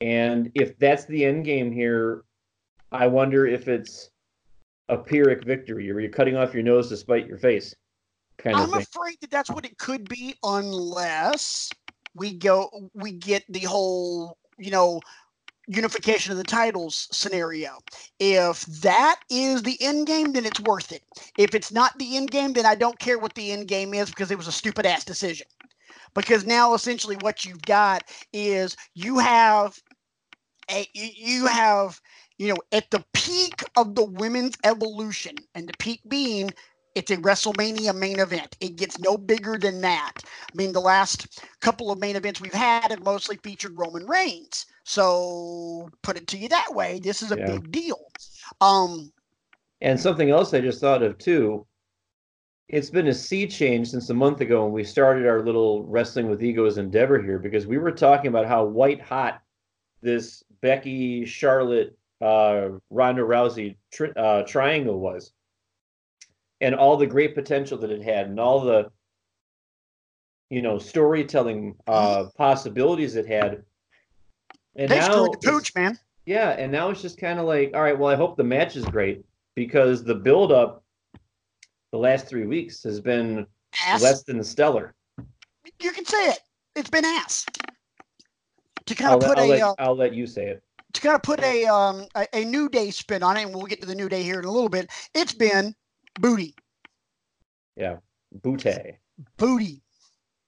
And 0.00 0.50
if 0.54 0.76
that's 0.78 1.04
the 1.06 1.24
end 1.24 1.44
game 1.44 1.72
here, 1.72 2.24
I 2.92 3.06
wonder 3.06 3.46
if 3.46 3.68
it's 3.68 4.10
a 4.88 4.98
Pyrrhic 4.98 5.44
victory 5.44 5.90
or 5.90 5.98
you're 6.00 6.10
cutting 6.10 6.36
off 6.36 6.52
your 6.52 6.62
nose 6.62 6.88
to 6.90 6.96
spite 6.96 7.26
your 7.26 7.38
face 7.38 7.74
kind 8.38 8.56
I'm 8.56 8.74
afraid 8.74 9.16
that 9.20 9.30
that's 9.30 9.50
what 9.50 9.64
it 9.64 9.78
could 9.78 10.08
be 10.08 10.34
unless 10.42 11.70
we 12.14 12.34
go 12.34 12.90
we 12.94 13.12
get 13.12 13.44
the 13.48 13.60
whole 13.60 14.38
you 14.58 14.70
know 14.70 15.00
unification 15.66 16.32
of 16.32 16.38
the 16.38 16.44
titles 16.44 17.08
scenario. 17.10 17.78
If 18.18 18.62
that 18.82 19.20
is 19.30 19.62
the 19.62 19.78
end 19.80 20.06
game, 20.06 20.32
then 20.32 20.44
it's 20.44 20.60
worth 20.60 20.92
it. 20.92 21.02
If 21.38 21.54
it's 21.54 21.72
not 21.72 21.98
the 21.98 22.16
end 22.16 22.30
game, 22.30 22.52
then 22.52 22.66
I 22.66 22.74
don't 22.74 22.98
care 22.98 23.18
what 23.18 23.34
the 23.34 23.52
end 23.52 23.68
game 23.68 23.94
is 23.94 24.10
because 24.10 24.30
it 24.30 24.38
was 24.38 24.48
a 24.48 24.52
stupid 24.52 24.86
ass 24.86 25.04
decision. 25.04 25.46
Because 26.14 26.44
now 26.44 26.74
essentially 26.74 27.16
what 27.16 27.44
you've 27.44 27.62
got 27.62 28.04
is 28.32 28.76
you 28.94 29.18
have 29.18 29.80
a 30.70 30.86
you 30.94 31.46
have 31.46 32.00
you 32.38 32.48
know 32.48 32.56
at 32.72 32.90
the 32.90 33.04
peak 33.12 33.62
of 33.76 33.94
the 33.94 34.04
women's 34.04 34.56
evolution 34.64 35.34
and 35.54 35.68
the 35.68 35.74
peak 35.78 36.00
being 36.08 36.50
it's 36.94 37.10
a 37.10 37.16
WrestleMania 37.16 37.94
main 37.94 38.20
event. 38.20 38.56
It 38.60 38.76
gets 38.76 38.98
no 38.98 39.16
bigger 39.16 39.58
than 39.58 39.80
that. 39.80 40.12
I 40.24 40.56
mean, 40.56 40.72
the 40.72 40.80
last 40.80 41.40
couple 41.60 41.90
of 41.90 41.98
main 41.98 42.16
events 42.16 42.40
we've 42.40 42.52
had 42.54 42.90
have 42.90 43.02
mostly 43.04 43.36
featured 43.42 43.78
Roman 43.78 44.06
Reigns. 44.06 44.66
So 44.84 45.88
put 46.02 46.16
it 46.16 46.26
to 46.28 46.38
you 46.38 46.48
that 46.50 46.74
way. 46.74 47.00
This 47.00 47.22
is 47.22 47.32
a 47.32 47.36
Yeah. 47.36 47.46
big 47.46 47.70
deal. 47.72 47.98
Um, 48.60 49.12
And 49.80 49.98
something 50.00 50.30
else 50.30 50.54
I 50.54 50.60
just 50.60 50.80
thought 50.80 51.02
of 51.02 51.18
too. 51.18 51.66
It's 52.68 52.90
been 52.90 53.08
a 53.08 53.14
sea 53.14 53.46
change 53.46 53.90
since 53.90 54.08
a 54.08 54.14
month 54.14 54.40
ago 54.40 54.64
when 54.64 54.72
we 54.72 54.84
started 54.84 55.26
our 55.26 55.42
little 55.42 55.84
wrestling 55.84 56.30
with 56.30 56.42
egos 56.42 56.78
endeavor 56.78 57.20
here 57.20 57.38
because 57.38 57.66
we 57.66 57.76
were 57.76 57.92
talking 57.92 58.28
about 58.28 58.46
how 58.46 58.64
white 58.64 59.02
hot 59.02 59.42
this 60.00 60.42
Becky, 60.62 61.26
Charlotte, 61.26 61.96
uh, 62.22 62.68
Ronda 62.88 63.22
Rousey 63.22 63.76
tri- 63.92 64.12
uh, 64.16 64.44
triangle 64.44 64.98
was, 64.98 65.32
and 66.64 66.74
all 66.74 66.96
the 66.96 67.06
great 67.06 67.34
potential 67.34 67.76
that 67.76 67.90
it 67.90 68.02
had, 68.02 68.26
and 68.26 68.40
all 68.40 68.60
the 68.60 68.90
you 70.48 70.62
know 70.62 70.78
storytelling 70.78 71.74
uh, 71.86 72.24
possibilities 72.38 73.16
it 73.16 73.26
had. 73.26 73.62
And 74.74 74.90
they 74.90 74.98
now 74.98 75.24
the 75.26 75.38
pooch, 75.44 75.74
man. 75.74 75.98
Yeah, 76.24 76.50
and 76.50 76.72
now 76.72 76.88
it's 76.88 77.02
just 77.02 77.18
kind 77.18 77.38
of 77.38 77.44
like, 77.44 77.72
all 77.74 77.82
right, 77.82 77.98
well, 77.98 78.10
I 78.10 78.16
hope 78.16 78.38
the 78.38 78.44
match 78.44 78.76
is 78.76 78.84
great 78.86 79.22
because 79.54 80.02
the 80.02 80.14
build 80.14 80.52
up 80.52 80.82
the 81.92 81.98
last 81.98 82.26
three 82.26 82.46
weeks 82.46 82.82
has 82.82 82.98
been 82.98 83.46
Ass. 83.86 84.02
less 84.02 84.22
than 84.22 84.42
stellar. 84.42 84.94
You 85.80 85.92
can 85.92 86.06
say 86.06 86.30
it. 86.30 86.40
It's 86.74 86.90
been 86.90 87.04
ass. 87.04 87.44
To 88.86 88.94
kind 88.94 89.10
I'll, 89.10 89.16
of 89.18 89.22
let- 89.22 89.28
put 89.28 89.38
I'll 89.38 89.44
a 89.44 89.48
let, 89.48 89.62
uh, 89.62 89.74
I'll 89.78 89.96
let 89.96 90.14
you 90.14 90.26
say 90.26 90.46
it. 90.46 90.62
to 90.94 91.00
kind 91.02 91.14
of 91.14 91.22
put 91.22 91.42
a 91.42 91.66
um 91.66 92.06
a, 92.14 92.26
a 92.32 92.44
new 92.44 92.70
day 92.70 92.90
spin 92.90 93.22
on 93.22 93.36
it, 93.36 93.42
and 93.42 93.54
we'll 93.54 93.66
get 93.66 93.82
to 93.82 93.86
the 93.86 93.94
new 93.94 94.08
day 94.08 94.22
here 94.22 94.38
in 94.38 94.46
a 94.46 94.50
little 94.50 94.70
bit. 94.70 94.88
It's 95.14 95.34
been 95.34 95.74
booty, 96.20 96.54
Yeah, 97.76 97.96
booty. 98.32 98.98
Booty. 99.36 99.82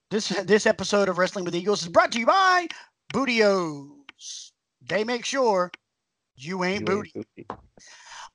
This 0.09 0.29
this 0.45 0.65
episode 0.65 1.09
of 1.09 1.17
Wrestling 1.17 1.45
with 1.45 1.55
Egos 1.55 1.81
is 1.83 1.89
brought 1.89 2.11
to 2.13 2.19
you 2.19 2.25
by 2.25 2.67
Bootios. 3.13 4.51
They 4.81 5.03
make 5.03 5.25
sure 5.25 5.71
you 6.35 6.63
ain't 6.63 6.81
You 6.81 6.85
booty. 6.85 7.11
ain't 7.15 7.27
booty. 7.35 7.47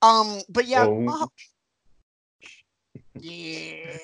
Um, 0.03 0.41
but 0.49 0.67
yeah, 0.67 0.85
Oh. 0.85 1.01
my, 1.01 1.27
yeah. 3.15 3.99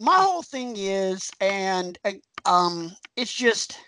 my 0.00 0.14
whole 0.16 0.42
thing 0.42 0.74
is, 0.76 1.30
and 1.40 1.98
um, 2.44 2.92
it's 3.16 3.32
just, 3.32 3.78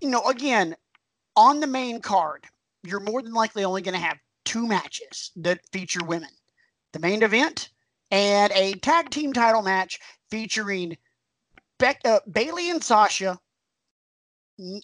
you 0.00 0.10
know, 0.10 0.22
again, 0.28 0.74
on 1.36 1.60
the 1.60 1.66
main 1.66 2.00
card, 2.00 2.44
you're 2.82 3.00
more 3.00 3.22
than 3.22 3.32
likely 3.32 3.64
only 3.64 3.80
going 3.82 3.94
to 3.94 4.00
have 4.00 4.18
two 4.44 4.66
matches 4.66 5.30
that 5.36 5.60
feature 5.72 6.04
women: 6.04 6.30
the 6.92 6.98
main 6.98 7.22
event 7.22 7.70
and 8.10 8.52
a 8.54 8.74
tag 8.74 9.10
team 9.10 9.32
title 9.32 9.62
match 9.62 9.98
featuring 10.30 10.96
Beck, 11.78 12.00
uh, 12.04 12.20
Bayley 12.30 12.70
and 12.70 12.82
Sasha, 12.82 13.38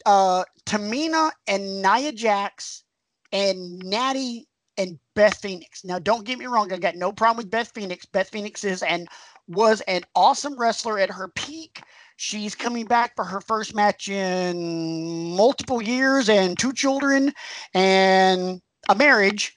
uh, 0.06 0.44
Tamina 0.66 1.32
and 1.46 1.82
Nia 1.82 2.12
Jax, 2.12 2.84
and 3.32 3.82
Nattie 3.82 4.44
and 4.78 4.98
Beth 5.14 5.36
Phoenix. 5.36 5.84
Now, 5.84 5.98
don't 5.98 6.24
get 6.24 6.38
me 6.38 6.46
wrong, 6.46 6.72
I 6.72 6.78
got 6.78 6.96
no 6.96 7.12
problem 7.12 7.38
with 7.38 7.50
Beth 7.50 7.72
Phoenix. 7.74 8.06
Beth 8.06 8.28
Phoenix 8.28 8.64
is 8.64 8.82
and 8.82 9.08
was 9.48 9.80
an 9.82 10.02
awesome 10.14 10.58
wrestler 10.58 10.98
at 10.98 11.10
her 11.10 11.28
peak. 11.28 11.82
She's 12.16 12.54
coming 12.54 12.86
back 12.86 13.14
for 13.16 13.24
her 13.24 13.40
first 13.40 13.74
match 13.74 14.08
in 14.08 15.36
multiple 15.36 15.82
years 15.82 16.28
and 16.28 16.58
two 16.58 16.72
children 16.72 17.32
and 17.74 18.62
a 18.88 18.94
marriage. 18.94 19.56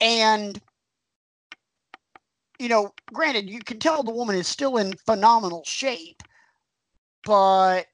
And 0.00 0.60
you 2.58 2.68
know, 2.68 2.92
granted, 3.12 3.48
you 3.50 3.60
can 3.60 3.78
tell 3.78 4.02
the 4.02 4.12
woman 4.12 4.36
is 4.36 4.48
still 4.48 4.76
in 4.76 4.94
phenomenal 5.06 5.62
shape, 5.64 6.22
but 7.24 7.86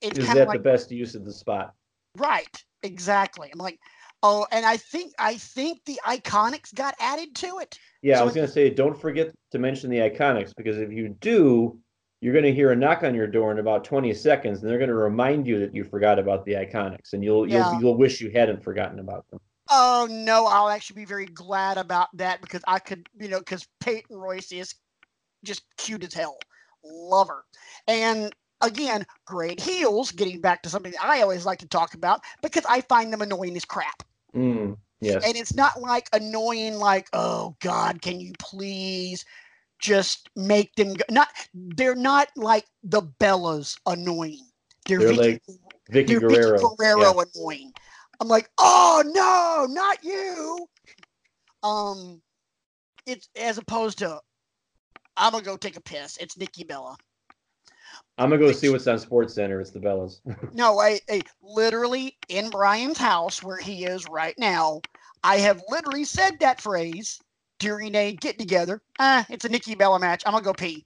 it's 0.00 0.18
Is 0.18 0.26
kind 0.26 0.38
that 0.38 0.42
of 0.42 0.48
like 0.48 0.58
the 0.58 0.62
best 0.62 0.90
use 0.90 1.14
of 1.14 1.24
the 1.24 1.32
spot? 1.32 1.74
Right, 2.16 2.64
exactly. 2.82 3.50
I'm 3.52 3.58
like, 3.58 3.78
oh, 4.22 4.46
and 4.52 4.64
I 4.64 4.76
think 4.76 5.12
I 5.18 5.36
think 5.36 5.84
the 5.84 6.00
Iconics 6.06 6.74
got 6.74 6.94
added 7.00 7.34
to 7.36 7.58
it. 7.58 7.78
Yeah, 8.02 8.16
So 8.16 8.22
I 8.22 8.24
was 8.24 8.34
going 8.34 8.46
to 8.46 8.52
say, 8.52 8.70
don't 8.70 8.98
forget 8.98 9.30
to 9.52 9.58
mention 9.58 9.90
the 9.90 9.98
Iconics 9.98 10.54
because 10.56 10.78
if 10.78 10.90
you 10.90 11.10
do, 11.20 11.78
you're 12.20 12.32
going 12.32 12.44
to 12.44 12.52
hear 12.52 12.72
a 12.72 12.76
knock 12.76 13.02
on 13.02 13.14
your 13.14 13.26
door 13.26 13.50
in 13.52 13.58
about 13.58 13.84
20 13.84 14.12
seconds, 14.14 14.60
and 14.60 14.70
they're 14.70 14.78
going 14.78 14.88
to 14.88 14.94
remind 14.94 15.46
you 15.46 15.58
that 15.60 15.74
you 15.74 15.84
forgot 15.84 16.18
about 16.18 16.44
the 16.44 16.52
Iconics, 16.52 17.12
and 17.12 17.24
you'll 17.24 17.48
Yeah. 17.48 17.70
you'll 17.72 17.80
you'll 17.80 17.98
wish 17.98 18.20
you 18.20 18.30
hadn't 18.30 18.62
forgotten 18.62 18.98
about 18.98 19.28
them. 19.30 19.40
Oh 19.70 20.08
no, 20.10 20.46
I'll 20.46 20.68
actually 20.68 21.02
be 21.02 21.06
very 21.06 21.26
glad 21.26 21.78
about 21.78 22.08
that 22.14 22.40
because 22.40 22.62
I 22.66 22.80
could, 22.80 23.08
you 23.18 23.28
know, 23.28 23.38
because 23.38 23.66
Peyton 23.80 24.16
Royce 24.16 24.50
is 24.52 24.74
just 25.44 25.62
cute 25.76 26.04
as 26.04 26.12
hell. 26.12 26.38
Love 26.84 27.28
her. 27.28 27.44
And 27.86 28.32
again, 28.60 29.06
great 29.26 29.60
heels, 29.60 30.10
getting 30.10 30.40
back 30.40 30.62
to 30.62 30.68
something 30.68 30.92
that 30.92 31.04
I 31.04 31.22
always 31.22 31.46
like 31.46 31.60
to 31.60 31.68
talk 31.68 31.94
about 31.94 32.20
because 32.42 32.64
I 32.68 32.80
find 32.82 33.12
them 33.12 33.22
annoying 33.22 33.56
as 33.56 33.64
crap. 33.64 34.02
Mm, 34.34 34.76
yes. 35.00 35.24
And 35.24 35.36
it's 35.36 35.54
not 35.54 35.80
like 35.80 36.08
annoying, 36.12 36.74
like, 36.74 37.08
oh 37.12 37.56
God, 37.60 38.02
can 38.02 38.20
you 38.20 38.32
please 38.38 39.24
just 39.80 40.28
make 40.36 40.74
them 40.74 40.94
go? 40.94 41.04
Not 41.10 41.28
they're 41.54 41.94
not 41.94 42.28
like 42.36 42.66
the 42.82 43.02
Bellas 43.02 43.76
annoying. 43.86 44.46
They're, 44.86 44.98
They're 44.98 45.12
Vickie, 45.12 45.16
like 45.16 45.42
Vickie 45.90 46.06
they're 46.06 46.20
Guerrero. 46.20 46.58
Vickie 46.58 46.76
Guerrero 46.78 47.22
annoying. 47.34 47.72
I'm 48.20 48.28
like, 48.28 48.50
oh 48.58 49.02
no, 49.06 49.72
not 49.72 50.04
you. 50.04 50.66
Um, 51.62 52.20
it's 53.06 53.28
as 53.36 53.58
opposed 53.58 53.98
to 53.98 54.20
I'm 55.16 55.32
gonna 55.32 55.44
go 55.44 55.56
take 55.56 55.76
a 55.76 55.82
piss. 55.82 56.16
It's 56.18 56.36
Nikki 56.36 56.64
Bella. 56.64 56.96
I'm 58.18 58.30
gonna 58.30 58.40
go 58.40 58.52
see 58.52 58.68
what's 58.68 58.86
on 58.86 58.98
Sports 58.98 59.34
Center. 59.34 59.60
It's 59.60 59.70
the 59.70 59.80
Bellas. 59.80 60.20
No, 60.52 60.80
I, 60.80 61.00
I 61.08 61.22
literally 61.42 62.16
in 62.28 62.50
Brian's 62.50 62.98
house 62.98 63.42
where 63.42 63.56
he 63.56 63.84
is 63.84 64.08
right 64.08 64.34
now. 64.36 64.80
I 65.22 65.36
have 65.38 65.62
literally 65.68 66.04
said 66.04 66.40
that 66.40 66.60
phrase 66.60 67.20
during 67.58 67.94
a 67.94 68.12
get 68.14 68.38
together. 68.38 68.82
Ah, 68.98 69.24
it's 69.30 69.44
a 69.44 69.48
Nikki 69.48 69.74
Bella 69.74 69.98
match. 69.98 70.22
I'm 70.26 70.32
gonna 70.32 70.44
go 70.44 70.52
pee. 70.52 70.84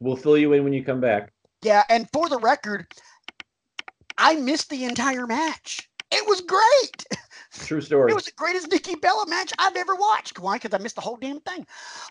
we'll 0.00 0.16
fill 0.16 0.36
you 0.36 0.52
in 0.52 0.64
when 0.64 0.72
you 0.72 0.84
come 0.84 1.00
back. 1.00 1.32
Yeah, 1.62 1.82
and 1.88 2.08
for 2.12 2.28
the 2.28 2.38
record, 2.38 2.86
I 4.18 4.34
missed 4.34 4.68
the 4.68 4.84
entire 4.84 5.26
match. 5.26 5.88
It 6.10 6.26
was 6.26 6.40
great. 6.40 7.20
True 7.52 7.80
story. 7.80 8.10
It 8.10 8.14
was 8.14 8.24
the 8.24 8.32
greatest 8.36 8.70
Nikki 8.70 8.96
Bella 8.96 9.26
match 9.28 9.52
I've 9.58 9.76
ever 9.76 9.94
watched. 9.94 10.38
Why? 10.38 10.56
Because 10.56 10.74
I 10.74 10.82
missed 10.82 10.96
the 10.96 11.00
whole 11.00 11.16
damn 11.16 11.40
thing. 11.40 11.66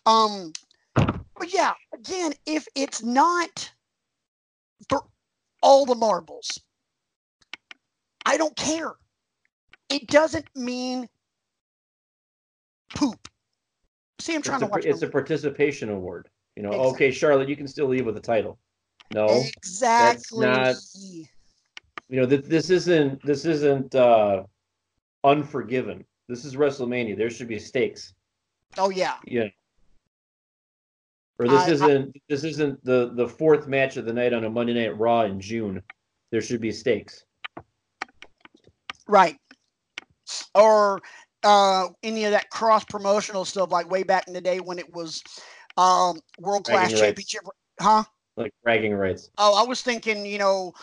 Um, 0.06 0.54
but 0.96 1.54
yeah, 1.54 1.74
again, 1.94 2.34
if 2.46 2.68
it's 2.76 3.04
not 3.04 3.72
for 4.90 5.04
all 5.62 5.86
the 5.86 5.96
marbles, 5.96 6.60
I 8.26 8.38
don't 8.38 8.56
care. 8.56 8.94
It 9.90 10.08
doesn't 10.08 10.46
mean 10.56 11.08
poop. 12.96 13.28
See, 14.20 14.34
I'm 14.36 14.42
trying 14.42 14.56
it's, 14.56 14.64
a, 14.64 14.66
to 14.66 14.72
watch. 14.72 14.86
it's 14.86 15.02
a 15.02 15.08
participation 15.08 15.90
award. 15.90 16.30
You 16.56 16.64
know, 16.64 16.70
Exactly. 16.70 16.92
okay, 16.92 17.12
Charlotte, 17.12 17.50
you 17.50 17.56
can 17.56 17.68
still 17.68 17.88
leave 17.88 18.06
with 18.06 18.18
a 18.18 18.22
title. 18.22 18.58
No, 19.14 19.28
exactly. 19.28 20.46
not- 20.46 20.76
you 22.10 22.20
know, 22.22 22.28
th- 22.28 22.46
this 22.46 22.70
isn't 22.70 23.22
this 23.24 23.46
isn't 23.46 23.96
uh 23.96 24.44
unforgiven. 25.24 26.06
This 26.28 26.46
is 26.46 26.56
WrestleMania. 26.56 27.18
There 27.18 27.30
should 27.30 27.48
be 27.48 27.60
stakes. 27.60 28.14
Oh 28.78 28.90
yeah. 28.90 29.16
Yeah. 29.26 29.48
Or 31.40 31.48
this 31.48 31.62
I- 31.62 31.66
I- 31.66 31.72
isn't 31.72 32.16
this 32.30 32.44
isn't 32.44 32.84
the 32.84 33.12
the 33.14 33.28
fourth 33.28 33.68
match 33.68 33.98
of 33.98 34.06
the 34.06 34.14
night 34.14 34.34
on 34.34 34.44
a 34.44 34.50
Monday 34.50 34.74
Night 34.74 34.98
Raw 34.98 35.22
in 35.24 35.40
June. 35.40 35.82
There 36.32 36.42
should 36.42 36.62
be 36.62 36.72
stakes. 36.72 37.24
Right. 39.08 39.38
Or 40.54 41.00
uh, 41.44 41.88
any 42.04 42.26
of 42.26 42.32
that 42.32 42.50
cross 42.50 42.84
promotional 42.84 43.46
stuff, 43.46 43.72
like 43.72 43.90
way 43.90 44.04
back 44.04 44.28
in 44.28 44.34
the 44.34 44.42
day 44.42 44.60
when 44.60 44.80
it 44.80 44.94
was 44.94 45.24
um, 45.78 46.20
World 46.40 46.66
Class 46.66 46.90
Bragging 46.90 47.02
rights. 47.02 47.02
Championship. 47.02 47.42
Huh? 47.80 48.04
Like 48.36 48.54
bragging 48.64 48.94
rights. 48.94 49.30
Oh, 49.38 49.64
I 49.64 49.66
was 49.66 49.82
thinking, 49.82 50.26
you 50.26 50.38
know, 50.38 50.74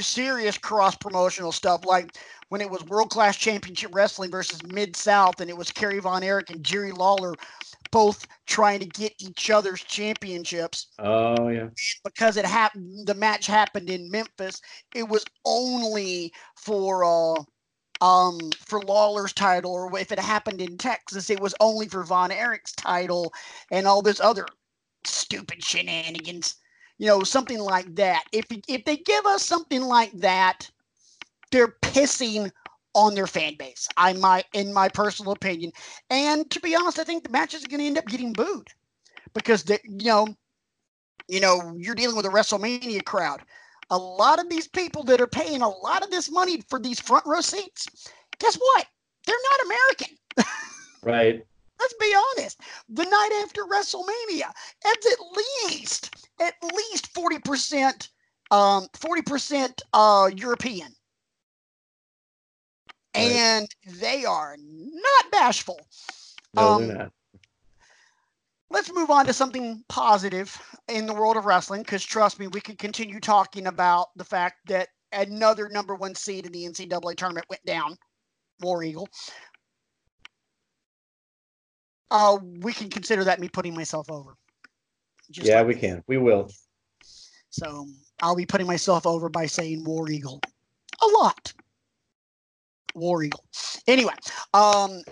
serious 0.00 0.58
cross 0.58 0.96
promotional 0.96 1.52
stuff 1.52 1.84
like 1.84 2.16
when 2.48 2.60
it 2.60 2.70
was 2.70 2.84
World 2.84 3.10
Class 3.10 3.36
Championship 3.36 3.94
Wrestling 3.94 4.30
versus 4.30 4.62
Mid 4.64 4.94
South, 4.96 5.40
and 5.40 5.50
it 5.50 5.56
was 5.56 5.70
Kerry 5.70 5.98
Von 5.98 6.22
Erich 6.22 6.50
and 6.50 6.64
Jerry 6.64 6.92
Lawler 6.92 7.34
both 7.90 8.26
trying 8.46 8.80
to 8.80 8.86
get 8.86 9.14
each 9.18 9.50
other's 9.50 9.82
championships 9.82 10.88
Oh 10.98 11.48
yeah. 11.48 11.68
because 12.04 12.36
it 12.36 12.44
happened 12.44 13.06
the 13.06 13.14
match 13.14 13.46
happened 13.46 13.90
in 13.90 14.10
Memphis 14.10 14.60
it 14.94 15.08
was 15.08 15.24
only 15.44 16.32
for 16.56 17.04
uh 17.04 17.42
um 18.00 18.38
for 18.58 18.82
Lawler's 18.82 19.32
title 19.32 19.72
or 19.72 19.98
if 19.98 20.12
it 20.12 20.18
happened 20.18 20.60
in 20.60 20.76
Texas 20.76 21.30
it 21.30 21.40
was 21.40 21.54
only 21.60 21.88
for 21.88 22.02
Von 22.04 22.30
Erich's 22.30 22.72
title 22.72 23.32
and 23.70 23.86
all 23.86 24.02
this 24.02 24.20
other 24.20 24.46
stupid 25.04 25.62
shenanigans 25.62 26.56
you 26.98 27.06
know 27.06 27.22
something 27.22 27.58
like 27.58 27.94
that 27.94 28.24
if 28.32 28.46
if 28.68 28.84
they 28.84 28.96
give 28.96 29.26
us 29.26 29.42
something 29.44 29.82
like 29.82 30.12
that 30.12 30.70
they're 31.50 31.74
pissing 31.82 32.50
on 32.94 33.14
their 33.14 33.26
fan 33.26 33.54
base 33.58 33.88
I 33.96 34.14
might 34.14 34.46
in 34.54 34.72
my 34.72 34.88
personal 34.88 35.32
opinion 35.32 35.72
and 36.10 36.50
to 36.50 36.60
be 36.60 36.74
honest 36.74 36.98
I 36.98 37.04
think 37.04 37.24
the 37.24 37.30
match 37.30 37.54
is 37.54 37.64
going 37.64 37.80
to 37.80 37.86
end 37.86 37.98
up 37.98 38.06
getting 38.06 38.32
booed 38.32 38.68
because 39.34 39.64
they 39.64 39.78
you 39.84 40.06
know 40.06 40.28
you 41.28 41.40
know, 41.40 41.74
you're 41.76 41.94
dealing 41.94 42.16
with 42.16 42.26
a 42.26 42.30
WrestleMania 42.30 43.04
crowd. 43.04 43.42
A 43.90 43.98
lot 43.98 44.38
of 44.38 44.48
these 44.48 44.68
people 44.68 45.02
that 45.04 45.20
are 45.20 45.26
paying 45.26 45.62
a 45.62 45.68
lot 45.68 46.02
of 46.02 46.10
this 46.10 46.30
money 46.30 46.60
for 46.68 46.78
these 46.78 47.00
front 47.00 47.24
row 47.26 47.40
seats, 47.40 48.10
guess 48.38 48.56
what? 48.56 48.86
They're 49.26 49.36
not 49.50 49.66
American. 49.66 50.16
Right. 51.02 51.46
Let's 51.78 51.94
be 51.94 52.14
honest. 52.38 52.60
The 52.88 53.04
night 53.04 53.40
after 53.42 53.62
WrestleMania, 53.64 54.50
it's 54.84 55.12
at 55.12 55.18
least 55.70 56.28
at 56.40 56.54
least 56.62 57.14
40% 57.14 58.08
um 58.50 58.88
40% 58.94 59.80
uh 59.92 60.30
European. 60.36 60.94
Right. 63.14 63.42
And 63.42 63.68
they 64.00 64.24
are 64.24 64.56
not 64.58 65.30
bashful. 65.32 65.80
No, 66.54 66.62
Um, 66.62 66.86
they're 66.86 66.96
not. 66.98 67.12
let's 68.70 68.92
move 68.92 69.10
on 69.10 69.26
to 69.26 69.32
something 69.32 69.82
positive 69.88 70.60
in 70.88 71.06
the 71.06 71.14
world 71.14 71.36
of 71.36 71.46
wrestling 71.46 71.82
because 71.82 72.04
trust 72.04 72.38
me 72.38 72.46
we 72.48 72.60
could 72.60 72.78
continue 72.78 73.20
talking 73.20 73.66
about 73.66 74.08
the 74.16 74.24
fact 74.24 74.56
that 74.66 74.88
another 75.12 75.68
number 75.70 75.94
one 75.94 76.14
seed 76.14 76.46
in 76.46 76.52
the 76.52 76.64
NCAA 76.64 77.16
tournament 77.16 77.46
went 77.48 77.64
down. 77.64 77.96
War 78.60 78.82
Eagle. 78.82 79.08
Uh, 82.10 82.38
we 82.60 82.72
can 82.72 82.88
consider 82.88 83.24
that 83.24 83.40
me 83.40 83.48
putting 83.48 83.74
myself 83.74 84.10
over. 84.10 84.36
Just 85.30 85.48
yeah, 85.48 85.58
like 85.58 85.68
we 85.68 85.74
can. 85.74 86.02
We 86.06 86.18
will. 86.18 86.50
So 87.50 87.86
I'll 88.22 88.36
be 88.36 88.46
putting 88.46 88.66
myself 88.66 89.06
over 89.06 89.28
by 89.28 89.46
saying 89.46 89.84
War 89.84 90.08
Eagle 90.10 90.40
a 91.02 91.06
lot. 91.06 91.52
War 92.94 93.22
Eagle. 93.22 93.44
Anyway, 93.86 94.14
um, 94.54 95.02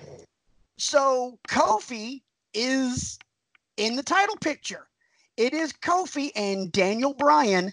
so 0.79 1.39
Kofi 1.49 2.23
is 2.53 3.19
in 3.77 3.97
the 3.97 4.03
title 4.03 4.37
picture. 4.37 4.87
It 5.37 5.53
is 5.53 5.73
Kofi 5.73 6.31
and 6.37 6.71
Daniel 6.71 7.15
Bryan 7.15 7.73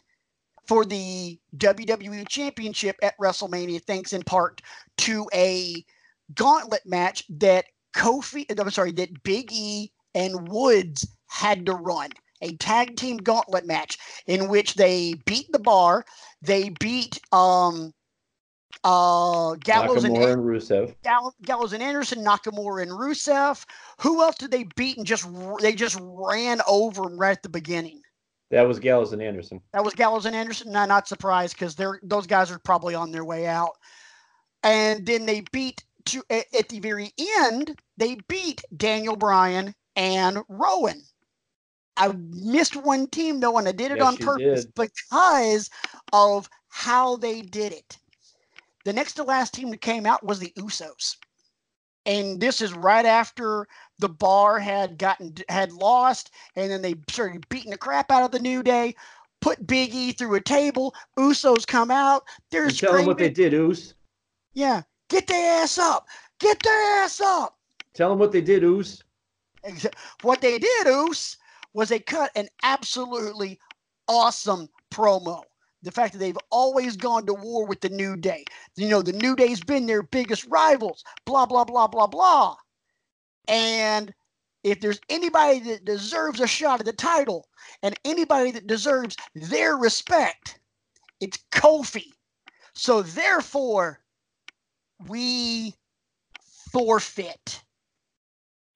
for 0.67 0.85
the 0.85 1.39
WWE 1.57 2.27
Championship 2.27 2.95
at 3.03 3.17
WrestleMania, 3.19 3.81
thanks 3.83 4.13
in 4.13 4.23
part 4.23 4.61
to 4.97 5.27
a 5.33 5.83
gauntlet 6.33 6.81
match 6.85 7.23
that 7.29 7.65
Kofi, 7.93 8.45
I'm 8.59 8.69
sorry, 8.71 8.91
that 8.93 9.23
Big 9.23 9.51
E 9.51 9.91
and 10.15 10.47
Woods 10.47 11.07
had 11.27 11.65
to 11.65 11.73
run. 11.73 12.09
A 12.41 12.55
tag 12.57 12.95
team 12.95 13.17
gauntlet 13.17 13.67
match 13.67 13.99
in 14.25 14.47
which 14.47 14.73
they 14.73 15.13
beat 15.25 15.51
the 15.51 15.59
bar, 15.59 16.05
they 16.41 16.69
beat 16.79 17.19
um 17.31 17.93
uh 18.83 19.53
Gallows 19.55 20.03
and, 20.05 20.17
and 20.17 20.41
Rusev. 20.41 20.95
Gallows 21.43 21.73
and 21.73 21.83
Anderson, 21.83 22.23
Nakamura 22.23 22.81
and 22.81 22.91
Rusev. 22.91 23.63
Who 23.99 24.21
else 24.23 24.37
did 24.37 24.49
they 24.49 24.65
beat 24.75 24.97
and 24.97 25.05
just 25.05 25.27
they 25.59 25.73
just 25.73 25.99
ran 26.01 26.61
over 26.67 27.03
them 27.03 27.17
right 27.19 27.31
at 27.31 27.43
the 27.43 27.49
beginning? 27.49 28.01
That 28.49 28.67
was 28.67 28.79
Gallows 28.79 29.13
and 29.13 29.21
Anderson. 29.21 29.61
That 29.73 29.83
was 29.83 29.93
Gallows 29.93 30.25
and 30.25 30.35
Anderson. 30.35 30.71
Not 30.71 30.89
not 30.89 31.07
surprised 31.07 31.55
because 31.55 31.75
they're 31.75 31.99
those 32.03 32.27
guys 32.27 32.51
are 32.51 32.59
probably 32.59 32.95
on 32.95 33.11
their 33.11 33.23
way 33.23 33.45
out. 33.47 33.77
And 34.63 35.05
then 35.05 35.25
they 35.25 35.41
beat 35.51 35.83
to 36.05 36.23
at, 36.29 36.45
at 36.57 36.69
the 36.69 36.79
very 36.79 37.11
end, 37.19 37.79
they 37.97 38.17
beat 38.27 38.63
Daniel 38.75 39.15
Bryan 39.15 39.73
and 39.95 40.39
Rowan. 40.47 41.01
I 41.97 42.13
missed 42.31 42.75
one 42.75 43.07
team 43.07 43.39
though, 43.39 43.57
and 43.57 43.67
I 43.67 43.71
did 43.71 43.91
it 43.91 43.99
yes, 43.99 44.07
on 44.07 44.17
purpose 44.17 44.65
did. 44.65 44.73
because 44.75 45.69
of 46.13 46.49
how 46.69 47.17
they 47.17 47.41
did 47.41 47.73
it. 47.73 47.97
The 48.85 48.93
next 48.93 49.13
to 49.13 49.23
last 49.23 49.53
team 49.53 49.69
that 49.71 49.81
came 49.81 50.05
out 50.05 50.25
was 50.25 50.39
the 50.39 50.53
Usos. 50.57 51.17
And 52.05 52.39
this 52.39 52.61
is 52.61 52.73
right 52.73 53.05
after 53.05 53.67
the 53.99 54.09
bar 54.09 54.57
had 54.57 54.97
gotten 54.97 55.35
had 55.49 55.71
lost, 55.71 56.31
and 56.55 56.71
then 56.71 56.81
they 56.81 56.95
started 57.09 57.47
beating 57.49 57.69
the 57.71 57.77
crap 57.77 58.09
out 58.09 58.23
of 58.23 58.31
the 58.31 58.39
New 58.39 58.63
Day, 58.63 58.95
put 59.39 59.67
Big 59.67 59.93
E 59.93 60.11
through 60.11 60.33
a 60.33 60.41
table. 60.41 60.95
Usos 61.19 61.67
come 61.67 61.91
out. 61.91 62.23
They're 62.49 62.71
tell 62.71 62.93
them 62.93 63.05
what 63.05 63.19
they 63.19 63.29
did, 63.29 63.53
Us. 63.53 63.93
Yeah, 64.53 64.81
get 65.11 65.27
their 65.27 65.61
ass 65.61 65.77
up. 65.77 66.07
Get 66.39 66.61
their 66.63 67.03
ass 67.03 67.21
up. 67.21 67.57
Tell 67.93 68.09
them 68.09 68.17
what 68.17 68.31
they 68.31 68.41
did, 68.41 68.63
Us. 68.63 69.03
What 70.23 70.41
they 70.41 70.57
did, 70.57 70.87
Us, 70.87 71.37
was 71.73 71.89
they 71.89 71.99
cut 71.99 72.31
an 72.35 72.47
absolutely 72.63 73.59
awesome 74.07 74.67
promo 74.91 75.43
the 75.83 75.91
fact 75.91 76.13
that 76.13 76.19
they've 76.19 76.37
always 76.51 76.95
gone 76.95 77.25
to 77.25 77.33
war 77.33 77.65
with 77.65 77.81
the 77.81 77.89
New 77.89 78.15
Day. 78.15 78.45
You 78.75 78.89
know, 78.89 79.01
the 79.01 79.13
New 79.13 79.35
Day's 79.35 79.61
been 79.61 79.87
their 79.87 80.03
biggest 80.03 80.45
rivals, 80.47 81.03
blah, 81.25 81.45
blah, 81.45 81.63
blah, 81.63 81.87
blah, 81.87 82.07
blah. 82.07 82.55
And 83.47 84.13
if 84.63 84.79
there's 84.79 85.01
anybody 85.09 85.59
that 85.59 85.85
deserves 85.85 86.39
a 86.39 86.45
shot 86.45 86.79
at 86.79 86.85
the 86.85 86.93
title 86.93 87.47
and 87.81 87.95
anybody 88.05 88.51
that 88.51 88.67
deserves 88.67 89.15
their 89.33 89.75
respect, 89.75 90.59
it's 91.19 91.39
Kofi. 91.51 92.11
So 92.75 93.01
therefore, 93.01 94.00
we 95.07 95.75
forfeit. 96.71 97.63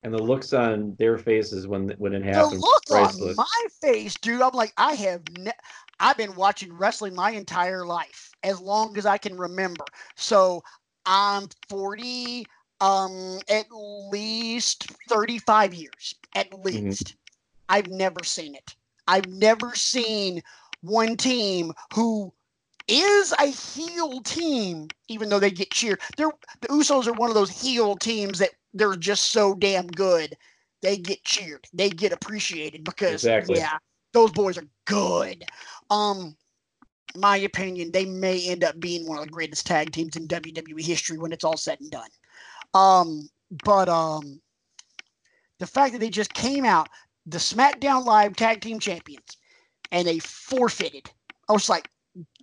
And 0.03 0.13
the 0.13 0.21
looks 0.21 0.53
on 0.53 0.95
their 0.99 1.17
faces 1.17 1.67
when 1.67 1.89
when 1.97 2.13
it 2.13 2.23
happens. 2.23 2.51
The 2.51 2.59
look 2.59 2.83
priceless. 2.87 3.37
on 3.39 3.45
my 3.45 3.65
face, 3.81 4.13
dude. 4.15 4.41
I'm 4.41 4.53
like, 4.53 4.71
I 4.77 4.93
have. 4.93 5.21
Ne- 5.37 5.51
I've 5.99 6.17
been 6.17 6.35
watching 6.35 6.73
wrestling 6.73 7.15
my 7.15 7.31
entire 7.31 7.85
life, 7.85 8.31
as 8.43 8.59
long 8.59 8.97
as 8.97 9.05
I 9.05 9.17
can 9.17 9.37
remember. 9.37 9.85
So 10.15 10.61
I'm 11.05 11.47
40, 11.69 12.45
um, 12.81 13.39
at 13.49 13.65
least 13.71 14.91
35 15.09 15.73
years, 15.73 16.15
at 16.35 16.51
mm-hmm. 16.51 16.63
least. 16.63 17.05
Mm-hmm. 17.05 17.15
I've 17.69 17.87
never 17.87 18.23
seen 18.23 18.53
it. 18.55 18.75
I've 19.07 19.27
never 19.27 19.73
seen 19.73 20.41
one 20.81 21.17
team 21.17 21.71
who 21.93 22.31
is 22.87 23.33
a 23.39 23.47
heel 23.47 24.21
team, 24.21 24.87
even 25.07 25.29
though 25.29 25.39
they 25.39 25.51
get 25.51 25.71
cheered. 25.71 25.99
They're 26.17 26.31
the 26.61 26.67
Usos 26.67 27.07
are 27.07 27.13
one 27.13 27.29
of 27.29 27.35
those 27.35 27.49
heel 27.49 27.95
teams 27.95 28.39
that 28.39 28.51
they're 28.73 28.95
just 28.95 29.31
so 29.31 29.55
damn 29.55 29.87
good. 29.87 30.35
They 30.81 30.97
get 30.97 31.23
cheered. 31.23 31.65
They 31.73 31.89
get 31.89 32.11
appreciated 32.11 32.83
because 32.83 33.25
exactly. 33.25 33.57
yeah, 33.57 33.77
those 34.13 34.31
boys 34.31 34.57
are 34.57 34.67
good. 34.85 35.45
Um, 35.89 36.35
my 37.15 37.37
opinion, 37.37 37.91
they 37.91 38.05
may 38.05 38.47
end 38.47 38.63
up 38.63 38.79
being 38.79 39.07
one 39.07 39.17
of 39.17 39.25
the 39.25 39.31
greatest 39.31 39.65
tag 39.65 39.91
teams 39.91 40.15
in 40.15 40.27
WWE 40.27 40.81
history 40.81 41.17
when 41.17 41.31
it's 41.31 41.43
all 41.43 41.57
said 41.57 41.79
and 41.79 41.89
done. 41.89 42.09
Um, 42.73 43.29
but 43.63 43.87
um, 43.89 44.41
the 45.59 45.67
fact 45.67 45.93
that 45.93 45.99
they 45.99 46.09
just 46.09 46.33
came 46.33 46.65
out 46.65 46.89
the 47.25 47.37
SmackDown 47.37 48.05
Live 48.05 48.35
Tag 48.35 48.61
Team 48.61 48.79
Champions 48.79 49.37
and 49.91 50.07
they 50.07 50.19
forfeited, 50.19 51.09
I 51.49 51.53
was 51.53 51.69
like, 51.69 51.89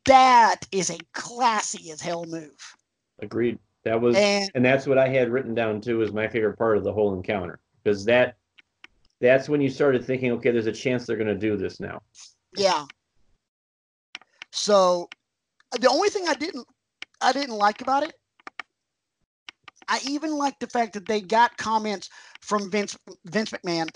that 0.06 0.60
is 0.72 0.90
a 0.90 0.98
classy 1.12 1.90
as 1.90 2.00
hell 2.00 2.24
move. 2.24 2.56
Agreed. 3.20 3.58
That 3.84 4.00
was, 4.00 4.16
and, 4.16 4.50
and 4.54 4.64
that's 4.64 4.86
what 4.86 4.98
I 4.98 5.08
had 5.08 5.30
written 5.30 5.54
down 5.54 5.80
too 5.80 6.02
as 6.02 6.12
my 6.12 6.28
favorite 6.28 6.56
part 6.56 6.76
of 6.76 6.84
the 6.84 6.92
whole 6.92 7.14
encounter 7.14 7.60
because 7.82 8.04
that, 8.04 8.36
that's 9.20 9.48
when 9.48 9.60
you 9.60 9.70
started 9.70 10.04
thinking, 10.04 10.32
okay, 10.32 10.50
there's 10.50 10.66
a 10.66 10.72
chance 10.72 11.04
they're 11.04 11.16
going 11.16 11.26
to 11.26 11.34
do 11.34 11.56
this 11.56 11.80
now. 11.80 12.00
Yeah, 12.56 12.86
so 14.52 15.08
the 15.80 15.88
only 15.88 16.10
thing 16.10 16.28
I 16.28 16.34
didn't 16.34 16.66
I 17.20 17.32
didn't 17.32 17.56
like 17.56 17.80
about 17.80 18.04
it, 18.04 18.14
I 19.88 20.00
even 20.06 20.36
liked 20.36 20.60
the 20.60 20.66
fact 20.66 20.92
that 20.92 21.06
they 21.06 21.20
got 21.20 21.56
comments 21.56 22.10
from 22.42 22.70
Vince 22.70 22.96
Vince 23.24 23.50
McMahon 23.50 23.88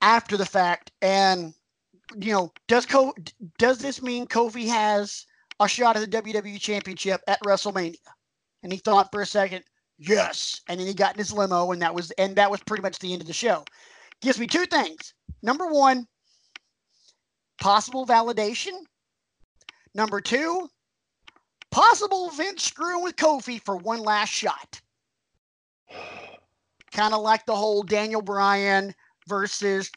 after 0.00 0.36
the 0.36 0.46
fact, 0.46 0.92
and 1.02 1.52
you 2.16 2.32
know, 2.32 2.52
does 2.68 2.86
Co 2.86 3.12
does 3.58 3.78
this 3.78 4.00
mean 4.00 4.26
Kofi 4.26 4.68
has 4.68 5.26
a 5.64 5.68
shot 5.68 5.96
at 5.96 6.10
the 6.10 6.22
WWE 6.22 6.60
Championship 6.60 7.20
at 7.26 7.42
WrestleMania? 7.42 7.96
And 8.62 8.72
he 8.72 8.78
thought 8.78 9.10
for 9.12 9.20
a 9.20 9.26
second, 9.26 9.64
yes, 9.98 10.60
and 10.68 10.80
then 10.80 10.86
he 10.86 10.94
got 10.94 11.14
in 11.14 11.18
his 11.18 11.32
limo, 11.32 11.72
and 11.72 11.82
that 11.82 11.94
was 11.94 12.10
and 12.12 12.36
that 12.36 12.50
was 12.50 12.60
pretty 12.62 12.82
much 12.82 12.98
the 12.98 13.12
end 13.12 13.22
of 13.22 13.28
the 13.28 13.34
show. 13.34 13.64
Gives 14.22 14.38
me 14.38 14.46
two 14.46 14.66
things. 14.66 15.14
Number 15.42 15.66
one, 15.66 16.06
possible 17.60 18.06
validation 18.06 18.72
Number 19.94 20.20
two, 20.20 20.68
possible 21.70 22.30
Vince 22.30 22.64
screwing 22.64 23.04
with 23.04 23.16
Kofi 23.16 23.60
for 23.64 23.76
one 23.76 24.00
last 24.00 24.30
shot. 24.30 24.80
kind 26.92 27.14
of 27.14 27.22
like 27.22 27.46
the 27.46 27.54
whole 27.54 27.82
Daniel 27.82 28.22
Bryan 28.22 28.92
versus 29.28 29.90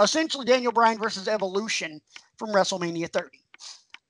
essentially 0.00 0.44
Daniel 0.44 0.72
Bryan 0.72 0.98
versus 0.98 1.28
Evolution 1.28 2.00
from 2.38 2.50
WrestleMania 2.50 3.10
30. 3.10 3.41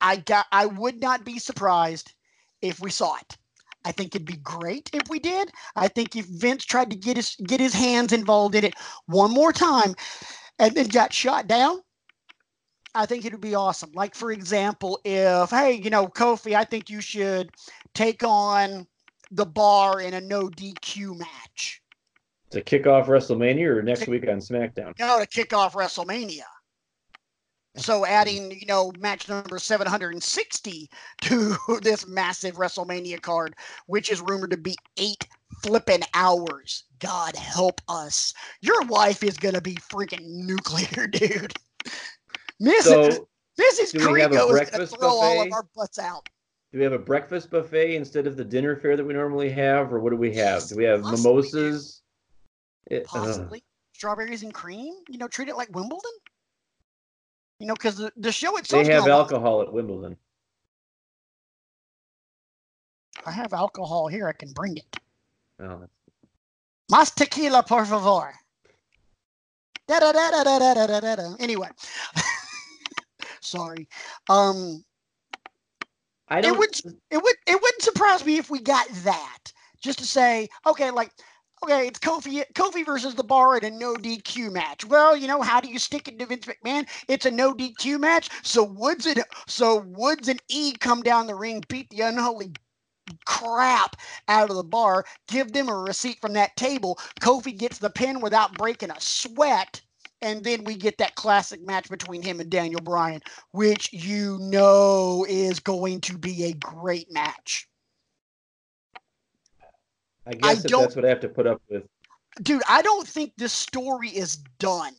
I 0.02 0.16
got 0.16 0.46
I 0.52 0.66
would 0.66 1.00
not 1.00 1.24
be 1.24 1.38
surprised 1.38 2.12
if 2.60 2.80
we 2.80 2.90
saw 2.90 3.16
it. 3.16 3.38
I 3.84 3.92
think 3.92 4.14
it'd 4.14 4.26
be 4.26 4.36
great 4.36 4.90
if 4.92 5.08
we 5.08 5.18
did. 5.18 5.50
I 5.74 5.88
think 5.88 6.14
if 6.14 6.26
Vince 6.26 6.64
tried 6.64 6.90
to 6.90 6.96
get 6.96 7.16
his 7.16 7.36
get 7.46 7.60
his 7.60 7.72
hands 7.72 8.12
involved 8.12 8.54
in 8.54 8.64
it 8.64 8.74
one 9.06 9.32
more 9.32 9.52
time 9.52 9.94
and 10.58 10.74
then 10.74 10.88
got 10.88 11.12
shot 11.12 11.46
down, 11.46 11.80
I 12.94 13.06
think 13.06 13.24
it 13.24 13.32
would 13.32 13.40
be 13.40 13.54
awesome. 13.54 13.90
Like, 13.94 14.14
for 14.14 14.32
example, 14.32 15.00
if, 15.04 15.50
hey, 15.50 15.72
you 15.72 15.90
know, 15.90 16.06
Kofi, 16.06 16.54
I 16.54 16.64
think 16.64 16.90
you 16.90 17.00
should 17.00 17.50
take 17.94 18.22
on 18.22 18.86
the 19.30 19.46
bar 19.46 20.00
in 20.00 20.14
a 20.14 20.20
no 20.20 20.48
DQ 20.48 21.18
match. 21.18 21.82
To 22.50 22.60
kick 22.60 22.86
off 22.86 23.06
WrestleMania 23.06 23.78
or 23.78 23.82
next 23.82 24.04
to, 24.04 24.10
week 24.10 24.28
on 24.28 24.38
SmackDown? 24.38 24.92
No, 24.98 25.18
to 25.18 25.26
kick 25.26 25.54
off 25.54 25.72
WrestleMania. 25.72 26.42
So 27.76 28.04
adding, 28.04 28.50
you 28.50 28.66
know, 28.66 28.92
match 28.98 29.28
number 29.28 29.58
760 29.58 30.90
to 31.22 31.56
this 31.82 32.06
massive 32.06 32.56
WrestleMania 32.56 33.20
card, 33.20 33.56
which 33.86 34.10
is 34.10 34.20
rumored 34.20 34.50
to 34.50 34.56
be 34.58 34.76
eight 34.98 35.26
flipping 35.62 36.02
hours. 36.14 36.84
God 36.98 37.34
help 37.34 37.80
us. 37.88 38.34
Your 38.60 38.82
wife 38.82 39.22
is 39.22 39.36
going 39.36 39.54
to 39.54 39.60
be 39.60 39.74
freaking 39.76 40.26
nuclear, 40.44 41.06
dude. 41.10 41.54
Mrs. 42.60 42.82
So, 42.82 43.28
Mrs. 43.58 43.94
Crego 43.94 44.32
is 44.32 44.70
going 44.70 44.80
to 44.80 44.86
throw 44.86 45.08
buffet? 45.08 45.26
all 45.26 45.42
of 45.42 45.52
our 45.52 45.66
butts 45.74 45.98
out. 45.98 46.28
Do 46.72 46.78
we 46.78 46.84
have 46.84 46.92
a 46.92 46.98
breakfast 46.98 47.50
buffet 47.50 47.96
instead 47.96 48.26
of 48.26 48.36
the 48.36 48.44
dinner 48.44 48.76
fare 48.76 48.96
that 48.96 49.04
we 49.04 49.12
normally 49.12 49.50
have, 49.50 49.92
or 49.92 50.00
what 50.00 50.10
do 50.10 50.16
we 50.16 50.34
have? 50.36 50.66
Do 50.68 50.76
we 50.76 50.84
have 50.84 51.02
Possibly. 51.02 51.30
mimosas? 51.30 52.02
Possibly 53.04 53.58
uh, 53.58 53.62
strawberries 53.92 54.42
and 54.42 54.54
cream. 54.54 54.94
You 55.08 55.18
know, 55.18 55.28
treat 55.28 55.48
it 55.48 55.56
like 55.56 55.68
Wimbledon. 55.74 56.10
You 57.62 57.68
know, 57.68 57.74
because 57.74 57.94
the, 57.94 58.10
the 58.16 58.32
show 58.32 58.56
itself. 58.56 58.84
They 58.84 58.92
have 58.92 59.06
alcohol 59.06 59.62
at 59.62 59.72
Wimbledon. 59.72 60.16
I 63.24 63.30
have 63.30 63.52
alcohol 63.52 64.08
here. 64.08 64.26
I 64.26 64.32
can 64.32 64.52
bring 64.52 64.78
it. 64.78 64.96
Oh, 65.60 65.86
Mas 66.90 67.12
tequila, 67.12 67.62
por 67.62 67.86
favor. 67.86 68.32
Da 69.86 70.00
da 70.00 70.10
da 70.10 70.30
da 70.32 70.42
da 70.42 70.58
da 70.58 70.86
da 70.88 71.00
da 71.00 71.14
da. 71.14 71.36
Anyway, 71.38 71.68
sorry. 73.40 73.86
Um, 74.28 74.82
I 76.26 76.40
don't. 76.40 76.52
It 76.52 76.58
would 76.58 76.96
it 77.12 77.22
would 77.22 77.36
it 77.46 77.62
wouldn't 77.62 77.82
surprise 77.82 78.26
me 78.26 78.38
if 78.38 78.50
we 78.50 78.60
got 78.60 78.88
that. 79.04 79.52
Just 79.80 80.00
to 80.00 80.04
say, 80.04 80.48
okay, 80.66 80.90
like, 80.90 81.12
okay, 81.62 81.86
it's 81.86 81.98
Kofi 81.98 82.44
Kofi 82.54 82.84
versus 82.84 83.14
the 83.14 83.24
Bar 83.24 83.58
in 83.58 83.64
a 83.64 83.70
no 83.70 83.94
DQ 83.94 84.52
match. 84.52 84.84
Well, 84.84 85.16
you 85.16 85.26
know, 85.28 85.42
how 85.42 85.60
do 85.60 85.68
you 85.68 85.78
stick 85.78 86.08
it 86.08 86.18
to 86.18 86.26
Vince 86.26 86.46
McMahon? 86.46 86.88
It's 87.08 87.26
a 87.26 87.30
no 87.30 87.54
DQ 87.54 88.00
match. 88.00 88.30
So 88.42 88.64
Woods 88.64 89.06
and 89.06 89.22
so 89.46 89.84
Woods 89.86 90.28
and 90.28 90.42
E 90.48 90.72
come 90.72 91.02
down 91.02 91.26
the 91.26 91.34
ring, 91.34 91.62
beat 91.68 91.90
the 91.90 92.00
unholy 92.00 92.52
crap 93.26 93.96
out 94.28 94.50
of 94.50 94.56
the 94.56 94.62
bar, 94.62 95.04
give 95.28 95.52
them 95.52 95.68
a 95.68 95.76
receipt 95.76 96.20
from 96.20 96.32
that 96.34 96.56
table. 96.56 96.98
Kofi 97.20 97.56
gets 97.56 97.78
the 97.78 97.90
pin 97.90 98.20
without 98.20 98.56
breaking 98.56 98.90
a 98.90 99.00
sweat. 99.00 99.80
And 100.20 100.44
then 100.44 100.62
we 100.62 100.76
get 100.76 100.98
that 100.98 101.16
classic 101.16 101.66
match 101.66 101.90
between 101.90 102.22
him 102.22 102.38
and 102.38 102.48
Daniel 102.48 102.80
Bryan, 102.80 103.22
which 103.50 103.92
you 103.92 104.38
know 104.40 105.26
is 105.28 105.58
going 105.58 106.00
to 106.02 106.16
be 106.16 106.44
a 106.44 106.52
great 106.52 107.10
match. 107.10 107.66
I 110.26 110.34
guess 110.34 110.64
if 110.64 110.70
that's 110.70 110.96
what 110.96 111.04
I 111.04 111.08
have 111.08 111.20
to 111.20 111.28
put 111.28 111.46
up 111.46 111.60
with. 111.68 111.84
Dude, 112.42 112.62
I 112.68 112.82
don't 112.82 113.06
think 113.06 113.32
this 113.36 113.52
story 113.52 114.08
is 114.08 114.36
done. 114.58 114.94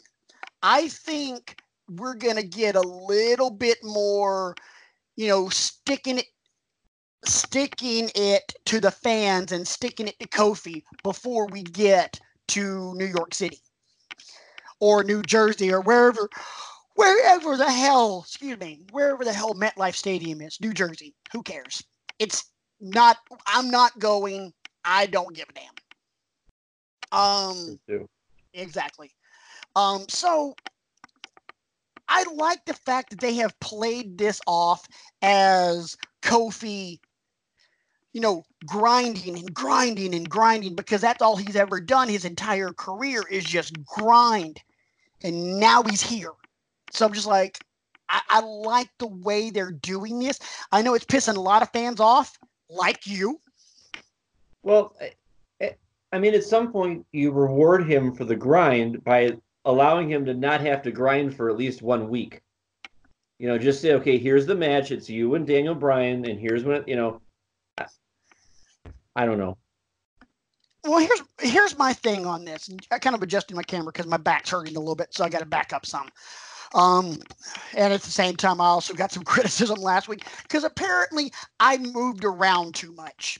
I 0.61 0.87
think 0.87 1.57
we're 1.89 2.15
going 2.15 2.35
to 2.35 2.43
get 2.43 2.75
a 2.75 2.81
little 2.81 3.49
bit 3.49 3.77
more, 3.83 4.55
you 5.15 5.27
know, 5.27 5.49
sticking 5.49 6.19
it 6.19 6.25
sticking 7.25 8.09
it 8.15 8.53
to 8.65 8.81
the 8.81 8.91
fans 8.91 9.53
and 9.53 9.65
sticking 9.65 10.07
it 10.07 10.19
to 10.19 10.27
Kofi 10.27 10.83
before 11.03 11.47
we 11.47 11.63
get 11.63 12.19
to 12.49 12.93
New 12.95 13.05
York 13.05 13.33
City 13.33 13.59
or 14.79 15.03
New 15.03 15.21
Jersey 15.21 15.71
or 15.71 15.81
wherever 15.81 16.29
wherever 16.95 17.57
the 17.57 17.71
hell, 17.71 18.23
excuse 18.25 18.59
me, 18.59 18.85
wherever 18.91 19.23
the 19.23 19.33
hell 19.33 19.53
MetLife 19.55 19.95
Stadium 19.95 20.41
is, 20.41 20.59
New 20.61 20.73
Jersey. 20.73 21.15
Who 21.31 21.41
cares? 21.41 21.81
It's 22.19 22.45
not 22.79 23.17
I'm 23.47 23.71
not 23.71 23.97
going. 23.99 24.53
I 24.85 25.05
don't 25.07 25.35
give 25.35 25.47
a 25.49 25.53
damn. 25.53 25.69
Um. 27.11 27.79
Exactly. 28.53 29.11
Um, 29.75 30.05
so 30.07 30.53
I 32.07 32.23
like 32.35 32.63
the 32.65 32.73
fact 32.73 33.09
that 33.09 33.19
they 33.19 33.35
have 33.35 33.59
played 33.59 34.17
this 34.17 34.39
off 34.45 34.87
as 35.21 35.97
Kofi, 36.21 36.99
you 38.13 38.21
know, 38.21 38.43
grinding 38.65 39.37
and 39.39 39.53
grinding 39.53 40.13
and 40.13 40.29
grinding 40.29 40.75
because 40.75 41.01
that's 41.01 41.21
all 41.21 41.35
he's 41.35 41.55
ever 41.55 41.81
done 41.81 42.07
his 42.07 42.25
entire 42.25 42.71
career 42.73 43.23
is 43.29 43.43
just 43.43 43.73
grind. 43.85 44.61
And 45.23 45.59
now 45.59 45.81
he's 45.83 46.03
here. 46.03 46.31
So 46.91 47.05
I'm 47.05 47.13
just 47.13 47.27
like, 47.27 47.57
I, 48.09 48.21
I 48.29 48.39
like 48.41 48.89
the 48.99 49.07
way 49.07 49.49
they're 49.49 49.71
doing 49.71 50.19
this. 50.19 50.39
I 50.71 50.81
know 50.81 50.93
it's 50.93 51.05
pissing 51.05 51.37
a 51.37 51.41
lot 51.41 51.63
of 51.63 51.71
fans 51.71 51.99
off, 51.99 52.37
like 52.69 53.07
you. 53.07 53.39
Well, 54.63 54.95
I- 55.61 55.75
I- 56.11 56.19
mean, 56.19 56.33
at 56.33 56.43
some 56.43 56.71
point, 56.71 57.05
you 57.11 57.31
reward 57.31 57.87
him 57.87 58.13
for 58.13 58.25
the 58.25 58.35
grind 58.35 59.03
by 59.03 59.37
allowing 59.65 60.09
him 60.09 60.25
to 60.25 60.33
not 60.33 60.61
have 60.61 60.81
to 60.83 60.91
grind 60.91 61.35
for 61.35 61.49
at 61.49 61.57
least 61.57 61.81
one 61.81 62.09
week. 62.09 62.41
You 63.39 63.47
know, 63.47 63.57
just 63.57 63.81
say, 63.81 63.93
okay, 63.93 64.17
here's 64.17 64.45
the 64.45 64.55
match. 64.55 64.91
It's 64.91 65.09
you 65.09 65.35
and 65.35 65.45
Daniel 65.45 65.75
Bryan, 65.75 66.25
and 66.25 66.39
here's 66.39 66.63
what 66.63 66.87
you 66.87 66.95
know. 66.95 67.21
I, 67.77 67.87
I 69.15 69.25
don't 69.25 69.37
know. 69.37 69.57
Well, 70.85 70.99
here's 70.99 71.21
here's 71.39 71.77
my 71.77 71.93
thing 71.93 72.25
on 72.25 72.45
this. 72.45 72.69
I 72.91 72.99
kind 72.99 73.15
of 73.15 73.23
adjusted 73.23 73.55
my 73.55 73.63
camera 73.63 73.91
because 73.91 74.05
my 74.05 74.17
back's 74.17 74.49
hurting 74.49 74.75
a 74.75 74.79
little 74.79 74.95
bit, 74.95 75.13
so 75.13 75.23
I 75.23 75.29
got 75.29 75.39
to 75.39 75.45
back 75.45 75.73
up 75.73 75.85
some. 75.85 76.09
Um, 76.73 77.17
and 77.75 77.93
at 77.93 78.01
the 78.01 78.11
same 78.11 78.35
time, 78.35 78.59
I 78.59 78.65
also 78.65 78.93
got 78.93 79.11
some 79.11 79.23
criticism 79.25 79.79
last 79.79 80.07
week 80.07 80.25
because 80.43 80.63
apparently 80.63 81.31
I 81.59 81.77
moved 81.77 82.25
around 82.25 82.75
too 82.75 82.91
much. 82.93 83.39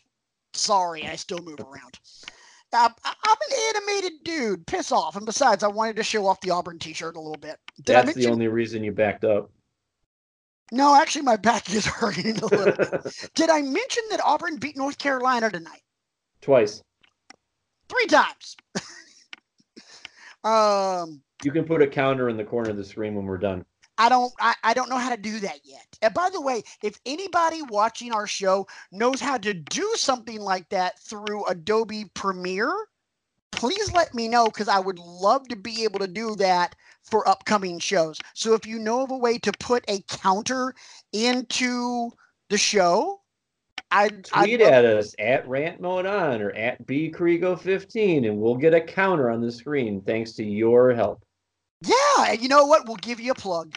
Sorry, 0.54 1.08
I 1.08 1.16
still 1.16 1.39
move 1.39 1.60
around. 1.60 2.00
I- 2.74 2.89
I'm 3.06 3.38
an 3.52 3.76
animated 3.76 4.24
dude. 4.24 4.66
Piss 4.66 4.92
off. 4.92 5.16
And 5.16 5.26
besides, 5.26 5.63
I 5.63 5.68
wanted 5.68 5.96
to 5.98 6.04
show 6.04 6.26
off 6.26 6.42
the 6.42 6.52
Auburn 6.52 6.80
T-shirt 6.80 7.16
a 7.16 7.20
little 7.20 7.38
bit. 7.38 7.60
Did 7.78 7.94
That's 7.94 8.13
the 8.16 8.28
only 8.28 8.48
reason 8.48 8.84
you 8.84 8.92
backed 8.92 9.24
up. 9.24 9.52
No, 10.72 10.96
actually, 10.96 11.22
my 11.22 11.36
back 11.36 11.72
is 11.74 11.86
hurting 11.88 12.39
a 12.39 12.46
little. 12.46 12.72
bit. 12.72 13.30
Did 13.36 13.50
I 13.50 13.62
mention 13.62 14.04
that 14.10 14.22
Auburn 14.26 14.58
beat 14.58 14.76
North 14.76 14.98
Carolina 14.98 15.52
tonight? 15.52 15.82
Twice. 16.42 16.82
Three 17.89 18.08
times. 18.08 18.58
um. 20.44 21.22
You 21.44 21.52
can 21.52 21.66
put 21.66 21.82
a 21.82 21.88
counter 21.88 22.30
in 22.30 22.38
the 22.38 22.44
corner 22.44 22.72
of 22.72 22.78
the 22.78 22.84
screen 22.84 23.16
when 23.16 23.26
we're 23.26 23.38
done. 23.38 23.66
I 23.98 24.10
don't 24.10 24.34
I, 24.40 24.56
I 24.64 24.74
don't 24.74 24.90
know 24.90 24.98
how 24.98 25.10
to 25.10 25.22
do 25.22 25.40
that 25.40 25.60
yet. 25.64 25.86
And 26.02 26.14
by 26.14 26.30
the 26.32 26.42
way, 26.42 26.64
if 26.82 27.00
anybody 27.06 27.62
watching 27.62 28.12
our 28.12 28.28
show 28.28 28.68
knows 28.92 29.20
how 29.20 29.38
to 29.38 29.54
do 29.54 29.94
something 29.96 30.42
like 30.42 30.70
that 30.70 31.00
through 31.00 31.46
Adobe 31.46 32.06
Premiere, 32.14 32.74
please 33.52 33.92
let 33.94 34.14
me 34.14 34.28
know 34.28 34.46
because 34.46 34.68
I 34.68 34.80
would 34.80 35.00
love 35.00 35.48
to 35.50 35.56
be 35.56 35.84
able 35.84 36.00
to 36.00 36.08
do 36.08 36.36
that 36.38 36.76
for 37.04 37.28
upcoming 37.28 37.80
shows. 37.80 38.18
So 38.34 38.54
if 38.54 38.66
you 38.66 38.80
know 38.80 39.04
of 39.04 39.12
a 39.12 39.18
way 39.18 39.38
to 39.40 39.52
put 39.60 39.84
a 39.88 40.02
counter 40.08 40.74
into 41.12 42.12
the 42.50 42.58
show, 42.58 43.22
I 43.92 44.10
Tweet 44.10 44.62
at 44.62 44.86
us 44.86 45.14
at 45.20 45.48
Rant 45.48 45.80
Mode 45.80 46.08
On 46.08 46.42
or 46.42 46.52
at 46.54 46.84
B 46.88 47.12
Crego15, 47.12 48.28
and 48.28 48.40
we'll 48.40 48.58
get 48.58 48.74
a 48.74 48.82
counter 48.82 49.30
on 49.30 49.40
the 49.40 49.52
screen 49.52 50.02
thanks 50.02 50.32
to 50.34 50.44
your 50.44 50.94
help. 50.94 51.24
Yeah, 51.86 52.32
and 52.32 52.41
you 52.41 52.48
know 52.50 52.65
what? 52.65 52.88
We'll 52.88 52.98
give 52.98 53.19
you 53.19 53.32
a 53.32 53.36
plug. 53.36 53.76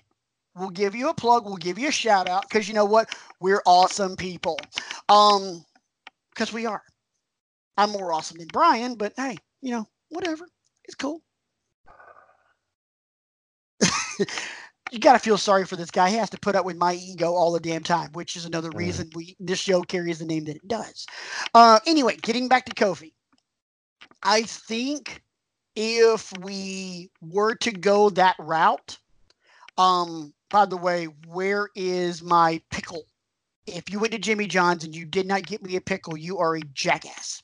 We'll 0.54 0.70
give 0.70 0.94
you 0.94 1.08
a 1.08 1.14
plug. 1.14 1.44
We'll 1.44 1.56
give 1.56 1.78
you 1.78 1.88
a 1.88 1.92
shout 1.92 2.28
out 2.28 2.48
because 2.48 2.68
you 2.68 2.74
know 2.74 2.84
what? 2.84 3.14
We're 3.40 3.62
awesome 3.66 4.16
people. 4.16 4.58
Um, 5.08 5.64
because 6.30 6.52
we 6.52 6.66
are. 6.66 6.82
I'm 7.76 7.90
more 7.90 8.12
awesome 8.12 8.38
than 8.38 8.48
Brian, 8.48 8.94
but 8.94 9.12
hey, 9.16 9.36
you 9.60 9.72
know, 9.72 9.86
whatever. 10.10 10.46
It's 10.84 10.94
cool. 10.94 11.20
you 14.90 14.98
gotta 14.98 15.18
feel 15.18 15.38
sorry 15.38 15.64
for 15.66 15.76
this 15.76 15.90
guy. 15.90 16.10
He 16.10 16.16
has 16.16 16.30
to 16.30 16.38
put 16.40 16.56
up 16.56 16.64
with 16.64 16.76
my 16.76 16.94
ego 16.94 17.32
all 17.32 17.52
the 17.52 17.60
damn 17.60 17.82
time, 17.82 18.10
which 18.12 18.36
is 18.36 18.44
another 18.44 18.70
reason 18.70 19.10
we 19.14 19.36
this 19.40 19.58
show 19.58 19.82
carries 19.82 20.18
the 20.18 20.24
name 20.24 20.44
that 20.44 20.56
it 20.56 20.68
does. 20.68 21.06
Uh, 21.54 21.80
anyway, 21.86 22.16
getting 22.22 22.48
back 22.48 22.64
to 22.66 22.74
Kofi, 22.74 23.12
I 24.22 24.42
think 24.42 25.22
if 25.76 26.32
we 26.38 27.10
were 27.20 27.54
to 27.56 27.70
go 27.70 28.10
that 28.10 28.36
route, 28.38 28.98
um, 29.78 30.32
by 30.50 30.64
the 30.64 30.76
way, 30.76 31.04
where 31.28 31.68
is 31.74 32.22
my 32.22 32.60
pickle? 32.70 33.04
If 33.66 33.90
you 33.90 33.98
went 33.98 34.12
to 34.12 34.18
Jimmy 34.18 34.46
John's 34.46 34.84
and 34.84 34.94
you 34.94 35.04
did 35.04 35.26
not 35.26 35.42
get 35.42 35.62
me 35.62 35.76
a 35.76 35.80
pickle, 35.80 36.16
you 36.16 36.38
are 36.38 36.56
a 36.56 36.62
jackass. 36.72 37.42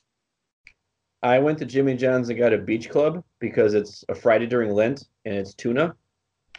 I 1.21 1.39
went 1.39 1.59
to 1.59 1.65
Jimmy 1.65 1.95
John's 1.95 2.29
and 2.29 2.37
got 2.37 2.53
a 2.53 2.57
beach 2.57 2.89
club 2.89 3.23
because 3.39 3.73
it's 3.73 4.03
a 4.09 4.15
Friday 4.15 4.47
during 4.47 4.71
Lent 4.71 5.07
and 5.25 5.35
it's 5.35 5.53
tuna. 5.53 5.95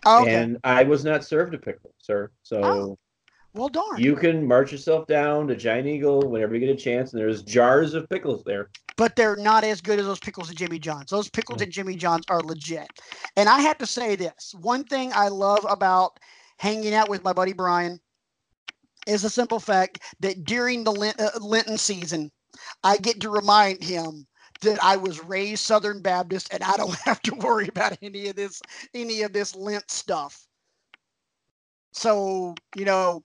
Oh, 0.07 0.23
okay. 0.23 0.35
And 0.35 0.59
I 0.65 0.85
was 0.85 1.05
not 1.05 1.25
served 1.25 1.55
a 1.55 1.59
pickle, 1.59 1.93
sir. 1.99 2.31
So 2.43 2.63
Oh. 2.63 2.99
Well, 3.55 3.69
darn. 3.69 4.01
you 4.01 4.17
can 4.17 4.47
march 4.47 4.73
yourself 4.73 5.07
down 5.07 5.47
to 5.49 5.57
Giant 5.57 5.87
Eagle 5.87 6.29
whenever 6.29 6.55
you 6.55 6.61
get 6.61 6.71
a 6.71 6.77
chance, 6.77 7.13
and 7.13 7.21
there's 7.21 7.43
jars 7.43 7.95
of 7.95 8.09
pickles 8.09 8.43
there. 8.45 8.71
but 8.97 9.17
they're 9.17 9.37
not 9.37 9.65
as 9.65 9.81
good 9.81 9.99
as 9.99 10.07
those 10.07 10.19
pickles 10.19 10.51
at 10.51 10.57
Jimmy 10.57 10.79
John's. 10.79 11.11
Those 11.11 11.31
pickles 11.31 11.63
at 11.63 11.71
Jimmy 11.71 11.97
John's 11.97 12.25
are 12.29 12.41
legit. 12.41 12.89
And 13.37 13.49
I 13.49 13.61
have 13.61 13.79
to 13.79 13.87
say 13.87 14.17
this 14.17 14.55
one 14.61 14.85
thing 14.85 15.13
I 15.15 15.29
love 15.29 15.65
about 15.69 16.19
hanging 16.59 16.95
out 16.95 17.09
with 17.09 17.25
my 17.25 17.33
buddy 17.33 17.53
Brian 17.53 18.01
is 19.07 19.23
the 19.23 19.31
simple 19.31 19.61
fact 19.61 20.01
that 20.21 20.45
during 20.45 20.85
the 20.85 20.93
Lent, 20.93 21.21
uh, 21.21 21.31
Lenten 21.41 21.79
season, 21.79 22.31
I 22.83 22.97
get 22.97 23.21
to 23.21 23.31
remind 23.31 23.83
him 23.83 24.27
that 24.63 24.83
I 24.83 24.97
was 24.97 25.23
raised 25.25 25.65
Southern 25.65 26.01
Baptist 26.01 26.53
and 26.53 26.63
I 26.63 26.77
don't 26.77 26.95
have 27.05 27.21
to 27.23 27.35
worry 27.35 27.69
about 27.69 27.99
any 28.03 28.29
of 28.29 28.37
this 28.37 28.61
any 28.95 29.23
of 29.23 29.33
this 29.33 29.55
Lent 29.55 29.91
stuff. 29.91 30.47
So, 31.93 32.55
you 32.75 32.85
know, 32.85 33.23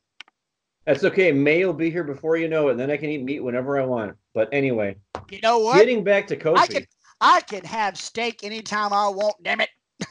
That's 0.85 1.03
okay. 1.03 1.31
May 1.31 1.65
will 1.65 1.73
be 1.73 1.91
here 1.91 2.03
before 2.03 2.37
you 2.37 2.47
know 2.47 2.69
it, 2.69 2.71
and 2.71 2.79
then 2.79 2.89
I 2.89 2.97
can 2.97 3.09
eat 3.09 3.23
meat 3.23 3.41
whenever 3.41 3.79
I 3.79 3.85
want. 3.85 4.15
But 4.33 4.49
anyway, 4.51 4.95
you 5.29 5.39
know 5.41 5.59
what? 5.59 5.77
getting 5.77 6.03
back 6.03 6.27
to 6.27 6.37
Kofi. 6.37 6.57
I 6.57 6.67
can 6.67 6.85
I 7.21 7.41
can 7.41 7.63
have 7.65 7.97
steak 7.97 8.43
anytime 8.43 8.93
I 8.93 9.09
want, 9.09 9.35
damn 9.43 9.61
it. 9.61 9.69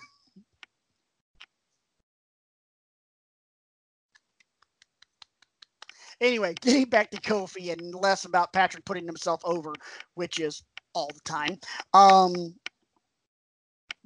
anyway, 6.20 6.54
getting 6.60 6.84
back 6.84 7.10
to 7.10 7.20
Kofi 7.20 7.72
and 7.72 7.94
less 7.94 8.24
about 8.24 8.52
Patrick 8.52 8.84
putting 8.84 9.06
himself 9.06 9.40
over, 9.44 9.72
which 10.14 10.38
is 10.38 10.62
all 10.94 11.10
the 11.12 11.20
time. 11.24 11.58
Um 11.94 12.54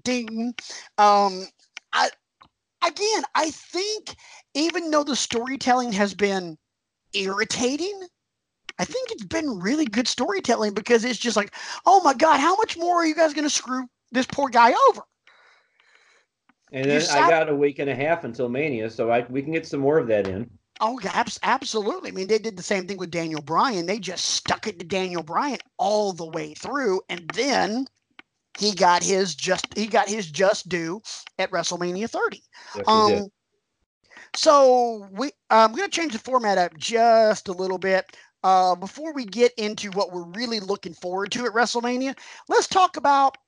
ding. 0.05 0.55
Um 0.99 1.47
I 1.93 2.11
again, 2.85 3.23
I 3.35 3.51
think 3.51 4.17
even 4.55 4.91
though 4.91 5.05
the 5.05 5.17
storytelling 5.17 5.93
has 5.93 6.15
been 6.15 6.59
irritating, 7.15 8.01
I 8.79 8.85
think 8.85 9.11
it's 9.11 9.25
been 9.25 9.61
really 9.61 9.85
good 9.85 10.09
storytelling 10.09 10.75
because 10.75 11.05
it's 11.05 11.19
just 11.19 11.37
like, 11.37 11.55
oh 11.87 12.03
my 12.03 12.15
God, 12.15 12.41
how 12.41 12.57
much 12.57 12.77
more 12.77 12.97
are 12.97 13.07
you 13.07 13.15
guys 13.15 13.35
going 13.35 13.45
to 13.45 13.51
screw 13.51 13.87
this 14.11 14.27
poor 14.27 14.49
guy 14.49 14.73
over? 14.89 15.03
And 16.73 16.91
then 16.91 17.03
I 17.11 17.29
got 17.29 17.51
a 17.51 17.55
week 17.55 17.81
and 17.81 17.91
a 17.91 17.95
half 17.95 18.25
until 18.25 18.49
Mania, 18.49 18.89
so 18.89 19.11
I, 19.11 19.27
we 19.29 19.43
can 19.43 19.53
get 19.53 19.67
some 19.67 19.81
more 19.81 19.99
of 19.99 20.07
that 20.07 20.27
in. 20.27 20.51
Oh, 20.81 20.99
absolutely. 21.43 22.11
I 22.11 22.13
mean, 22.13 22.29
they 22.29 22.39
did 22.39 22.57
the 22.57 22.63
same 22.63 22.89
thing 22.89 22.97
with 22.97 23.11
Daniel 23.11 23.43
Bryan. 23.43 23.87
They 23.87 23.99
just 23.99 24.25
stuck 24.25 24.67
it 24.67 24.79
to 24.79 24.87
Daniel 24.87 25.23
Bryan 25.23 25.59
all 25.77 26.13
the 26.13 26.27
way 26.27 26.55
through, 26.55 27.03
and 27.11 27.29
then 27.35 27.87
he 28.59 28.75
got 28.75 29.03
his 29.03 29.35
just 29.35 29.67
he 29.77 29.87
got 29.87 30.09
his 30.09 30.31
just 30.31 30.69
due 30.69 31.03
at 31.39 31.51
WrestleMania 31.51 32.09
30. 32.09 32.43
Yes, 32.77 32.85
um, 32.87 33.29
so 34.35 35.09
we 35.13 35.31
I'm 35.51 35.73
going 35.73 35.89
to 35.89 35.91
change 35.91 36.13
the 36.13 36.19
format 36.19 36.59
up 36.59 36.77
just 36.77 37.49
a 37.49 37.53
little 37.53 37.79
bit. 37.79 38.17
Uh, 38.45 38.75
before 38.75 39.13
we 39.15 39.25
get 39.25 39.53
into 39.57 39.91
what 39.93 40.13
we're 40.13 40.27
really 40.31 40.59
looking 40.59 40.95
forward 40.95 41.31
to 41.31 41.47
at 41.47 41.53
WrestleMania, 41.53 42.19
let's 42.49 42.67
talk 42.67 42.97
about 42.97 43.39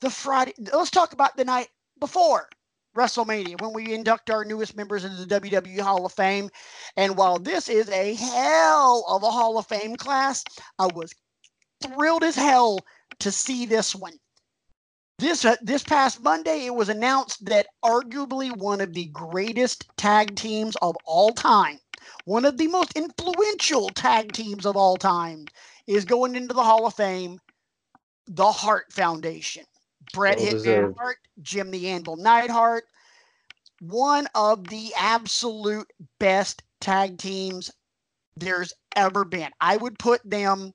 the 0.00 0.10
Friday. 0.10 0.54
Let's 0.72 0.90
talk 0.90 1.12
about 1.12 1.36
the 1.36 1.44
night 1.44 1.68
before 2.00 2.48
WrestleMania 2.96 3.60
when 3.60 3.72
we 3.72 3.92
induct 3.92 4.30
our 4.30 4.44
newest 4.44 4.76
members 4.76 5.04
into 5.04 5.24
the 5.24 5.40
WWE 5.40 5.80
Hall 5.80 6.06
of 6.06 6.12
Fame. 6.12 6.48
And 6.96 7.16
while 7.16 7.38
this 7.38 7.68
is 7.68 7.88
a 7.90 8.14
hell 8.14 9.04
of 9.08 9.22
a 9.22 9.30
Hall 9.30 9.58
of 9.58 9.66
Fame 9.66 9.96
class, 9.96 10.44
I 10.78 10.86
was 10.86 11.12
thrilled 11.82 12.24
as 12.24 12.36
hell 12.36 12.78
to 13.18 13.30
see 13.30 13.66
this 13.66 13.94
one. 13.94 14.14
This 15.18 15.44
uh, 15.44 15.56
this 15.62 15.82
past 15.82 16.22
Monday, 16.22 16.66
it 16.66 16.74
was 16.74 16.88
announced 16.88 17.44
that 17.46 17.66
arguably 17.84 18.56
one 18.56 18.80
of 18.80 18.94
the 18.94 19.06
greatest 19.06 19.86
tag 19.96 20.34
teams 20.36 20.76
of 20.82 20.96
all 21.04 21.30
time 21.30 21.78
one 22.24 22.44
of 22.44 22.56
the 22.56 22.68
most 22.68 22.96
influential 22.96 23.88
tag 23.90 24.32
teams 24.32 24.66
of 24.66 24.76
all 24.76 24.96
time, 24.96 25.46
is 25.86 26.04
going 26.04 26.34
into 26.34 26.54
the 26.54 26.62
Hall 26.62 26.86
of 26.86 26.94
Fame, 26.94 27.38
the 28.26 28.50
Hart 28.50 28.92
Foundation. 28.92 29.64
Bret 30.12 30.38
well 30.38 30.46
Hitman 30.46 30.96
Hart, 30.96 31.18
Jim 31.40 31.70
the 31.70 31.88
Anvil 31.88 32.16
Neidhart, 32.16 32.84
one 33.80 34.26
of 34.34 34.68
the 34.68 34.92
absolute 34.98 35.90
best 36.18 36.62
tag 36.80 37.18
teams 37.18 37.70
there's 38.36 38.72
ever 38.96 39.24
been. 39.24 39.50
I 39.60 39.76
would 39.76 39.98
put 39.98 40.20
them, 40.24 40.72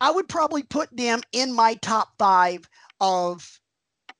I 0.00 0.10
would 0.10 0.28
probably 0.28 0.62
put 0.62 0.94
them 0.96 1.20
in 1.32 1.52
my 1.52 1.74
top 1.74 2.10
five 2.18 2.68
of 3.00 3.60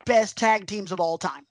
best 0.07 0.37
tag 0.37 0.67
teams 0.67 0.93
of 0.93 1.01
all 1.01 1.19
time. 1.19 1.47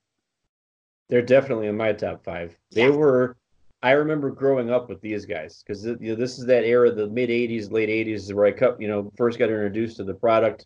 They're 1.09 1.21
definitely 1.21 1.67
in 1.67 1.77
my 1.77 1.93
top 1.93 2.23
five. 2.23 2.55
They 2.71 2.83
yeah. 2.83 2.95
were 2.95 3.37
I 3.81 3.91
remember 3.91 4.29
growing 4.29 4.69
up 4.69 4.89
with 4.89 4.99
these 5.01 5.25
guys 5.25 5.63
because 5.63 5.85
you 5.85 5.97
know, 6.01 6.15
this 6.15 6.37
is 6.37 6.45
that 6.47 6.65
era, 6.65 6.91
the 6.91 7.07
mid 7.07 7.29
'80s, 7.29 7.71
late 7.71 7.89
'80s, 7.89 8.33
where 8.33 8.45
I 8.45 8.51
cut, 8.51 8.79
you 8.81 8.87
know, 8.87 9.11
first 9.15 9.39
got 9.39 9.49
introduced 9.49 9.97
to 9.97 10.03
the 10.03 10.13
product, 10.13 10.65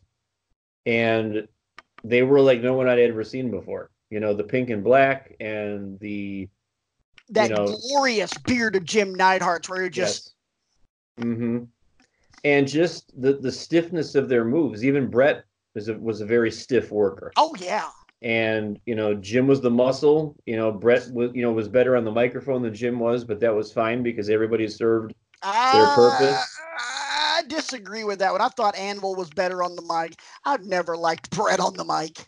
and 0.85 1.47
they 2.03 2.23
were 2.23 2.41
like 2.41 2.61
no 2.61 2.73
one 2.73 2.89
I'd 2.89 2.99
ever 2.99 3.23
seen 3.23 3.51
before. 3.51 3.91
You 4.09 4.19
know, 4.19 4.33
the 4.33 4.43
pink 4.43 4.69
and 4.69 4.83
black 4.83 5.35
and 5.39 5.99
the 5.99 6.49
that 7.29 7.49
you 7.49 7.55
know, 7.55 7.77
glorious 7.89 8.33
beard 8.39 8.75
of 8.75 8.83
Jim 8.83 9.15
Neidhart's, 9.15 9.69
where 9.69 9.81
you're 9.81 9.89
just. 9.89 10.33
Yes. 11.17 11.25
Mm-hmm. 11.25 11.63
And 12.45 12.67
just 12.67 13.21
the 13.21 13.33
the 13.33 13.51
stiffness 13.51 14.15
of 14.15 14.27
their 14.27 14.43
moves. 14.43 14.83
Even 14.83 15.07
Bret 15.07 15.45
was 15.75 15.89
a, 15.89 15.93
was 15.95 16.21
a 16.21 16.25
very 16.25 16.51
stiff 16.51 16.91
worker. 16.91 17.31
Oh 17.37 17.55
yeah 17.59 17.89
and 18.23 18.79
you 18.85 18.95
know 18.95 19.13
Jim 19.13 19.47
was 19.47 19.61
the 19.61 19.69
muscle. 19.69 20.35
You 20.45 20.55
know 20.55 20.71
Bret 20.71 21.09
was 21.11 21.31
you 21.35 21.41
know 21.41 21.51
was 21.51 21.67
better 21.67 21.95
on 21.95 22.05
the 22.05 22.11
microphone 22.11 22.63
than 22.63 22.73
Jim 22.73 22.97
was, 22.97 23.23
but 23.23 23.39
that 23.41 23.53
was 23.53 23.71
fine 23.71 24.01
because 24.01 24.29
everybody 24.29 24.67
served 24.67 25.13
uh, 25.43 25.73
their 25.73 25.95
purpose. 25.95 26.59
I 26.79 27.43
disagree 27.47 28.05
with 28.05 28.19
that 28.19 28.31
one. 28.31 28.41
I 28.41 28.47
thought 28.49 28.77
Anvil 28.77 29.15
was 29.15 29.29
better 29.29 29.61
on 29.61 29.75
the 29.75 29.81
mic. 29.81 30.19
I've 30.45 30.65
never 30.65 30.95
liked 30.95 31.29
Bret 31.31 31.59
on 31.59 31.73
the 31.73 31.83
mic. 31.83 32.25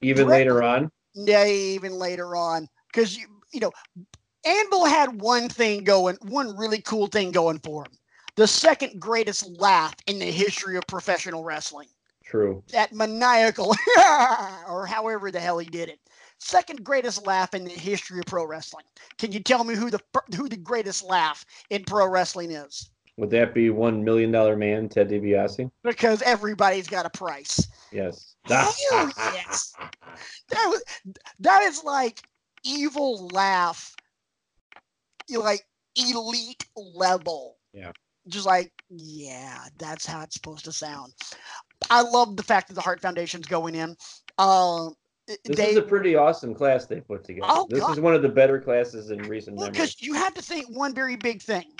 Even 0.00 0.26
Bret, 0.26 0.38
later 0.38 0.62
on. 0.62 0.90
Yeah, 1.14 1.44
even 1.44 1.92
later 1.92 2.34
on, 2.34 2.66
because 2.90 3.16
you 3.16 3.26
you 3.52 3.60
know 3.60 3.72
Anvil 4.46 4.86
had 4.86 5.20
one 5.20 5.50
thing 5.50 5.84
going, 5.84 6.16
one 6.22 6.56
really 6.56 6.80
cool 6.80 7.06
thing 7.06 7.32
going 7.32 7.58
for 7.58 7.84
him. 7.84 7.92
The 8.36 8.46
second 8.46 8.98
greatest 8.98 9.46
laugh 9.58 9.94
in 10.06 10.18
the 10.18 10.30
history 10.30 10.78
of 10.78 10.86
professional 10.86 11.44
wrestling. 11.44 11.88
True. 12.30 12.62
That 12.70 12.92
maniacal, 12.92 13.74
or 14.68 14.86
however 14.86 15.32
the 15.32 15.40
hell 15.40 15.58
he 15.58 15.66
did 15.66 15.88
it. 15.88 15.98
Second 16.38 16.84
greatest 16.84 17.26
laugh 17.26 17.54
in 17.54 17.64
the 17.64 17.70
history 17.70 18.20
of 18.20 18.26
pro 18.26 18.46
wrestling. 18.46 18.84
Can 19.18 19.32
you 19.32 19.40
tell 19.40 19.64
me 19.64 19.74
who 19.74 19.90
the 19.90 19.98
who 20.36 20.48
the 20.48 20.56
greatest 20.56 21.02
laugh 21.02 21.44
in 21.70 21.82
pro 21.82 22.06
wrestling 22.06 22.52
is? 22.52 22.88
Would 23.16 23.30
that 23.30 23.52
be 23.52 23.70
one 23.70 24.04
million 24.04 24.30
dollar 24.30 24.54
man, 24.56 24.88
Ted 24.88 25.10
DiBiase? 25.10 25.72
Because 25.82 26.22
everybody's 26.22 26.86
got 26.86 27.04
a 27.04 27.10
price. 27.10 27.66
Yes. 27.90 28.36
Hell 28.44 28.72
yes. 29.34 29.74
That 30.50 30.66
was 30.68 30.84
that 31.40 31.62
is 31.64 31.82
like 31.82 32.22
evil 32.62 33.26
laugh, 33.32 33.96
You 35.26 35.40
like 35.40 35.66
elite 35.96 36.64
level. 36.76 37.56
Yeah. 37.72 37.90
Just 38.28 38.46
like, 38.46 38.70
yeah, 38.88 39.64
that's 39.78 40.06
how 40.06 40.22
it's 40.22 40.34
supposed 40.34 40.64
to 40.66 40.72
sound. 40.72 41.12
I 41.90 42.02
love 42.02 42.36
the 42.36 42.42
fact 42.42 42.68
that 42.68 42.74
the 42.74 42.80
Hart 42.80 43.00
Foundation's 43.00 43.46
going 43.46 43.74
in. 43.74 43.96
Uh, 44.38 44.90
this 45.26 45.56
they, 45.56 45.70
is 45.70 45.76
a 45.76 45.82
pretty 45.82 46.16
awesome 46.16 46.54
class 46.54 46.86
they 46.86 47.00
put 47.00 47.24
together. 47.24 47.46
Oh, 47.50 47.66
this 47.68 47.80
God. 47.80 47.92
is 47.92 48.00
one 48.00 48.14
of 48.14 48.22
the 48.22 48.28
better 48.28 48.60
classes 48.60 49.10
in 49.10 49.18
recent 49.22 49.56
well, 49.56 49.70
Because 49.70 50.00
you 50.00 50.14
have 50.14 50.34
to 50.34 50.42
think 50.42 50.66
one 50.70 50.94
very 50.94 51.16
big 51.16 51.42
thing. 51.42 51.72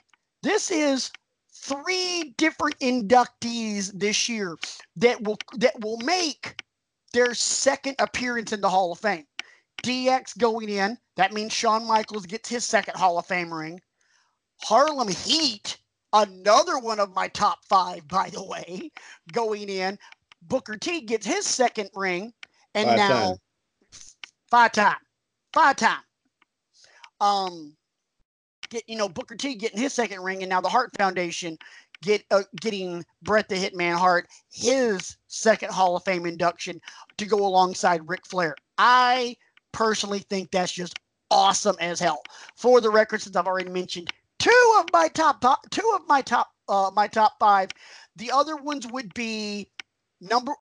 This 0.42 0.70
is 0.70 1.10
three 1.52 2.34
different 2.36 2.78
inductees 2.78 3.92
this 3.92 4.28
year 4.28 4.56
that 4.96 5.22
will 5.22 5.38
that 5.56 5.78
will 5.80 5.98
make 5.98 6.62
their 7.12 7.34
second 7.34 7.96
appearance 7.98 8.52
in 8.52 8.60
the 8.60 8.68
Hall 8.68 8.92
of 8.92 8.98
Fame. 8.98 9.26
DX 9.82 10.36
going 10.38 10.68
in, 10.68 10.98
that 11.16 11.32
means 11.32 11.52
Shawn 11.52 11.86
Michaels 11.86 12.26
gets 12.26 12.48
his 12.48 12.64
second 12.64 12.96
Hall 12.96 13.18
of 13.18 13.26
Fame 13.26 13.52
ring. 13.52 13.80
Harlem 14.62 15.08
Heat 15.08 15.78
another 16.12 16.78
one 16.78 17.00
of 17.00 17.14
my 17.14 17.28
top 17.28 17.64
five, 17.64 18.06
by 18.08 18.30
the 18.30 18.42
way, 18.42 18.90
going 19.32 19.68
in. 19.68 19.98
Booker 20.42 20.76
T 20.76 21.02
gets 21.02 21.26
his 21.26 21.46
second 21.46 21.90
ring, 21.94 22.32
and 22.74 22.88
five 22.88 22.96
now 22.96 23.08
time. 23.08 23.36
five 24.50 24.72
time, 24.72 24.96
five 25.52 25.76
time. 25.76 26.02
Um, 27.20 27.76
get 28.70 28.84
you 28.88 28.96
know 28.96 29.08
Booker 29.08 29.36
T 29.36 29.54
getting 29.54 29.80
his 29.80 29.92
second 29.92 30.22
ring, 30.22 30.42
and 30.42 30.50
now 30.50 30.60
the 30.60 30.68
Hart 30.68 30.90
Foundation 30.96 31.58
get 32.02 32.24
uh, 32.30 32.42
getting 32.60 33.04
Bret 33.22 33.48
the 33.48 33.56
Hitman 33.56 33.96
Hart 33.96 34.26
his 34.50 35.16
second 35.26 35.70
Hall 35.70 35.96
of 35.96 36.04
Fame 36.04 36.26
induction 36.26 36.80
to 37.18 37.26
go 37.26 37.38
alongside 37.38 38.08
Ric 38.08 38.26
Flair. 38.26 38.56
I 38.78 39.36
personally 39.72 40.20
think 40.20 40.50
that's 40.50 40.72
just 40.72 40.98
awesome 41.30 41.76
as 41.80 42.00
hell. 42.00 42.22
For 42.56 42.80
the 42.80 42.90
record, 42.90 43.22
since 43.22 43.36
I've 43.36 43.46
already 43.46 43.70
mentioned 43.70 44.12
of 44.78 44.87
my 44.92 45.09
top 45.09 45.42
two 45.70 45.92
of 45.94 46.02
my 46.09 46.22
top 46.22 46.50
uh, 46.68 46.90
my 46.94 47.06
top 47.06 47.35
five. 47.38 47.70
The 48.16 48.30
other 48.30 48.56
ones 48.56 48.87
would 48.87 49.12
be 49.14 49.70
number 50.20 50.52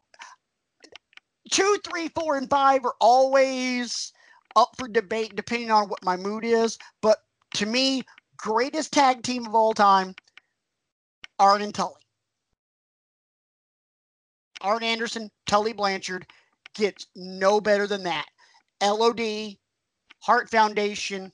two, 1.52 1.78
three, 1.88 2.10
four, 2.10 2.38
and 2.38 2.50
five 2.50 2.86
are 2.86 2.95
always 3.00 4.12
up 4.56 4.69
for 4.78 4.88
debate 4.88 5.36
depending 5.36 5.72
on 5.72 5.89
what 5.89 6.04
my 6.04 6.15
mood 6.17 6.43
is. 6.43 6.78
But 7.02 7.17
to 7.56 7.65
me, 7.65 8.04
greatest 8.38 8.93
tag 8.93 9.24
team 9.24 9.45
of 9.45 9.56
all 9.56 9.74
time, 9.74 10.15
Arn 11.38 11.62
and 11.62 11.74
Tully. 11.74 11.93
Arn 14.62 14.84
Anderson, 14.84 15.32
Tully 15.45 15.74
Blanchard 15.74 16.28
gets 16.74 17.08
no 17.15 17.62
better 17.62 17.88
than 17.88 18.04
that. 18.04 18.26
LOD, 18.82 19.56
Hart 20.19 20.50
Foundation, 20.50 21.32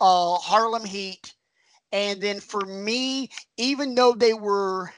uh, 0.00 0.36
Harlem 0.36 0.84
Heat, 0.84 1.34
and 1.92 2.20
then 2.20 2.40
for 2.40 2.60
me, 2.62 3.30
even 3.56 3.94
though 3.94 4.14
they 4.14 4.34
were, 4.34 4.92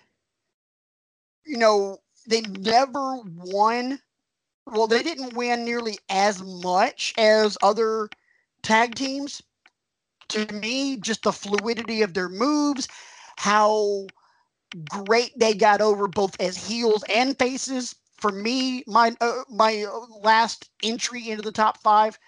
you 1.45 1.57
know, 1.59 1.99
they 2.27 2.41
never 2.43 3.19
won. 3.37 4.01
Well, 4.67 4.87
they 4.89 5.03
didn't 5.03 5.35
win 5.37 5.65
nearly 5.65 5.99
as 6.11 6.43
much 6.43 7.15
as 7.19 7.59
other 7.63 8.09
tag 8.63 8.95
teams. 8.95 9.43
To 10.31 10.47
me, 10.55 10.97
just 10.99 11.23
the 11.25 11.33
fluidity 11.33 12.03
of 12.03 12.15
their 12.15 12.29
moves, 12.29 12.89
how 13.39 14.07
great 14.91 15.39
they 15.39 15.55
got 15.55 15.81
over 15.81 16.09
both 16.09 16.41
as 16.41 16.69
heels 16.69 17.05
and 17.15 17.39
faces. 17.39 17.95
For 18.19 18.33
me, 18.33 18.85
my 18.87 19.15
uh, 19.21 19.43
my 19.51 19.87
last 20.23 20.71
entry 20.83 21.31
into 21.31 21.43
the 21.43 21.53
top 21.53 21.79
five, 21.83 22.19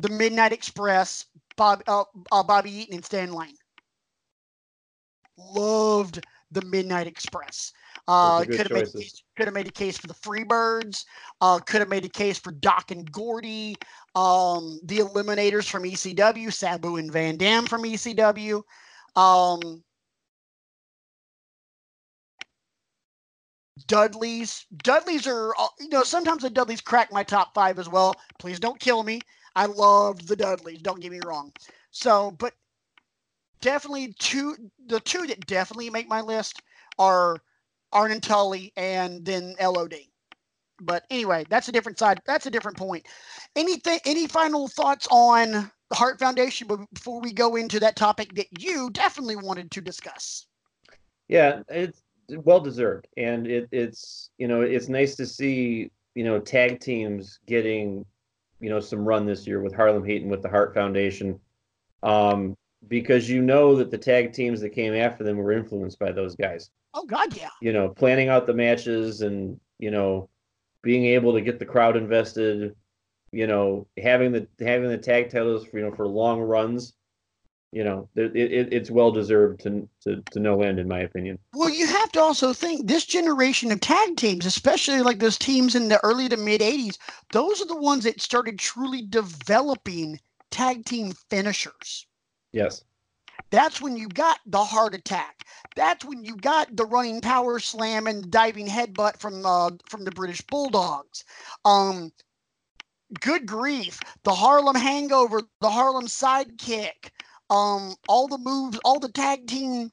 the 0.00 0.08
Midnight 0.10 0.52
Express, 0.52 1.26
Bob, 1.56 1.82
uh, 1.88 2.04
uh, 2.32 2.42
Bobby 2.44 2.72
Eaton 2.72 2.96
and 2.96 3.04
Stan 3.04 3.32
Lane 3.32 3.56
loved 5.50 6.24
the 6.50 6.62
Midnight 6.62 7.06
Express. 7.06 7.72
Uh, 8.08 8.44
could 8.44 8.58
have 8.58 8.72
made 8.72 8.88
a 8.88 8.92
case, 8.92 9.22
could 9.36 9.46
have 9.46 9.54
made 9.54 9.68
a 9.68 9.72
case 9.72 9.96
for 9.96 10.08
the 10.08 10.14
Freebirds. 10.14 11.04
Uh, 11.40 11.58
could 11.60 11.80
have 11.80 11.88
made 11.88 12.04
a 12.04 12.08
case 12.08 12.38
for 12.38 12.50
Doc 12.50 12.90
and 12.90 13.10
Gordy, 13.10 13.76
um, 14.14 14.80
the 14.84 14.98
Eliminators 14.98 15.68
from 15.70 15.84
ECW, 15.84 16.52
Sabu 16.52 16.96
and 16.96 17.12
Van 17.12 17.36
Dam 17.36 17.66
from 17.66 17.84
ECW. 17.84 18.62
Um, 19.14 19.82
Dudleys. 23.86 24.66
Dudleys 24.82 25.26
are, 25.26 25.54
uh, 25.58 25.68
you 25.78 25.88
know, 25.88 26.02
sometimes 26.02 26.42
the 26.42 26.50
Dudleys 26.50 26.80
crack 26.80 27.12
my 27.12 27.22
top 27.22 27.54
five 27.54 27.78
as 27.78 27.88
well. 27.88 28.14
Please 28.38 28.58
don't 28.58 28.80
kill 28.80 29.02
me. 29.02 29.20
I 29.54 29.66
loved 29.66 30.28
the 30.28 30.36
Dudleys. 30.36 30.80
Don't 30.82 31.00
get 31.00 31.12
me 31.12 31.20
wrong. 31.24 31.52
So, 31.90 32.32
but 32.32 32.54
definitely 33.62 34.14
two, 34.18 34.56
the 34.86 35.00
two 35.00 35.26
that 35.26 35.46
definitely 35.46 35.88
make 35.88 36.08
my 36.08 36.20
list 36.20 36.60
are 36.98 37.38
Arn 37.92 38.12
and 38.12 38.22
Tully 38.22 38.72
and 38.76 39.24
then 39.24 39.54
LOD. 39.60 39.94
But 40.82 41.04
anyway, 41.10 41.46
that's 41.48 41.68
a 41.68 41.72
different 41.72 41.98
side. 41.98 42.20
That's 42.26 42.46
a 42.46 42.50
different 42.50 42.76
point. 42.76 43.06
Anything, 43.56 44.00
any 44.04 44.26
final 44.26 44.68
thoughts 44.68 45.06
on 45.10 45.70
the 45.92 45.96
Hart 45.96 46.18
Foundation 46.18 46.68
before 46.92 47.20
we 47.20 47.32
go 47.32 47.56
into 47.56 47.78
that 47.80 47.96
topic 47.96 48.34
that 48.34 48.46
you 48.58 48.90
definitely 48.90 49.36
wanted 49.36 49.70
to 49.70 49.80
discuss? 49.80 50.46
Yeah, 51.28 51.62
it's 51.68 52.02
well 52.28 52.60
deserved, 52.60 53.06
and 53.16 53.46
it, 53.46 53.68
it's 53.70 54.30
you 54.38 54.48
know 54.48 54.62
it's 54.62 54.88
nice 54.88 55.14
to 55.16 55.26
see 55.26 55.90
you 56.14 56.24
know 56.24 56.40
tag 56.40 56.80
teams 56.80 57.38
getting 57.46 58.04
you 58.60 58.70
know 58.70 58.80
some 58.80 59.04
run 59.04 59.26
this 59.26 59.46
year 59.46 59.60
with 59.60 59.74
Harlem 59.74 60.04
Heat 60.04 60.22
and 60.22 60.30
with 60.30 60.42
the 60.42 60.48
Hart 60.48 60.74
Foundation, 60.74 61.38
um, 62.02 62.56
because 62.88 63.28
you 63.28 63.42
know 63.42 63.76
that 63.76 63.90
the 63.90 63.98
tag 63.98 64.32
teams 64.32 64.60
that 64.60 64.70
came 64.70 64.94
after 64.94 65.24
them 65.24 65.36
were 65.36 65.52
influenced 65.52 65.98
by 65.98 66.12
those 66.12 66.34
guys. 66.34 66.70
Oh 66.94 67.04
God, 67.04 67.36
yeah. 67.36 67.50
You 67.60 67.72
know, 67.72 67.88
planning 67.88 68.28
out 68.28 68.46
the 68.46 68.54
matches 68.54 69.22
and 69.22 69.58
you 69.78 69.90
know 69.90 70.28
being 70.82 71.06
able 71.06 71.32
to 71.32 71.40
get 71.40 71.58
the 71.58 71.64
crowd 71.64 71.96
invested. 71.96 72.74
You 73.30 73.46
know, 73.46 73.86
having 73.96 74.32
the 74.32 74.46
having 74.60 74.90
the 74.90 74.98
tag 74.98 75.30
titles 75.30 75.64
for 75.64 75.78
you 75.78 75.84
know 75.84 75.94
for 75.94 76.06
long 76.06 76.40
runs 76.40 76.94
you 77.72 77.84
know, 77.84 78.06
it, 78.14 78.36
it, 78.36 78.72
it's 78.72 78.90
well 78.90 79.10
deserved 79.10 79.60
to, 79.60 79.88
to 80.02 80.22
to 80.30 80.38
no 80.38 80.60
end, 80.60 80.78
in 80.78 80.86
my 80.86 81.00
opinion. 81.00 81.38
Well, 81.54 81.70
you 81.70 81.86
have 81.86 82.12
to 82.12 82.20
also 82.20 82.52
think 82.52 82.86
this 82.86 83.06
generation 83.06 83.72
of 83.72 83.80
tag 83.80 84.16
teams, 84.16 84.44
especially 84.44 85.00
like 85.00 85.18
those 85.18 85.38
teams 85.38 85.74
in 85.74 85.88
the 85.88 85.98
early 86.04 86.28
to 86.28 86.36
mid 86.36 86.60
'80s, 86.60 86.98
those 87.32 87.62
are 87.62 87.66
the 87.66 87.80
ones 87.80 88.04
that 88.04 88.20
started 88.20 88.58
truly 88.58 89.00
developing 89.00 90.20
tag 90.50 90.84
team 90.84 91.12
finishers. 91.30 92.06
Yes. 92.52 92.84
That's 93.50 93.80
when 93.80 93.96
you 93.96 94.08
got 94.08 94.38
the 94.46 94.62
heart 94.64 94.94
attack. 94.94 95.44
That's 95.76 96.04
when 96.04 96.24
you 96.24 96.36
got 96.36 96.74
the 96.76 96.86
running 96.86 97.20
power 97.20 97.58
slam 97.58 98.06
and 98.06 98.30
diving 98.30 98.66
headbutt 98.66 99.18
from 99.18 99.44
uh, 99.44 99.70
from 99.88 100.04
the 100.04 100.10
British 100.10 100.40
Bulldogs. 100.42 101.24
Um, 101.64 102.12
good 103.20 103.46
grief, 103.46 104.00
the 104.24 104.34
Harlem 104.34 104.76
Hangover, 104.76 105.42
the 105.60 105.70
Harlem 105.70 106.06
Sidekick, 106.06 107.10
um, 107.50 107.94
all 108.08 108.28
the 108.28 108.38
moves, 108.38 108.78
all 108.84 108.98
the 108.98 109.10
tag 109.10 109.46
team, 109.46 109.90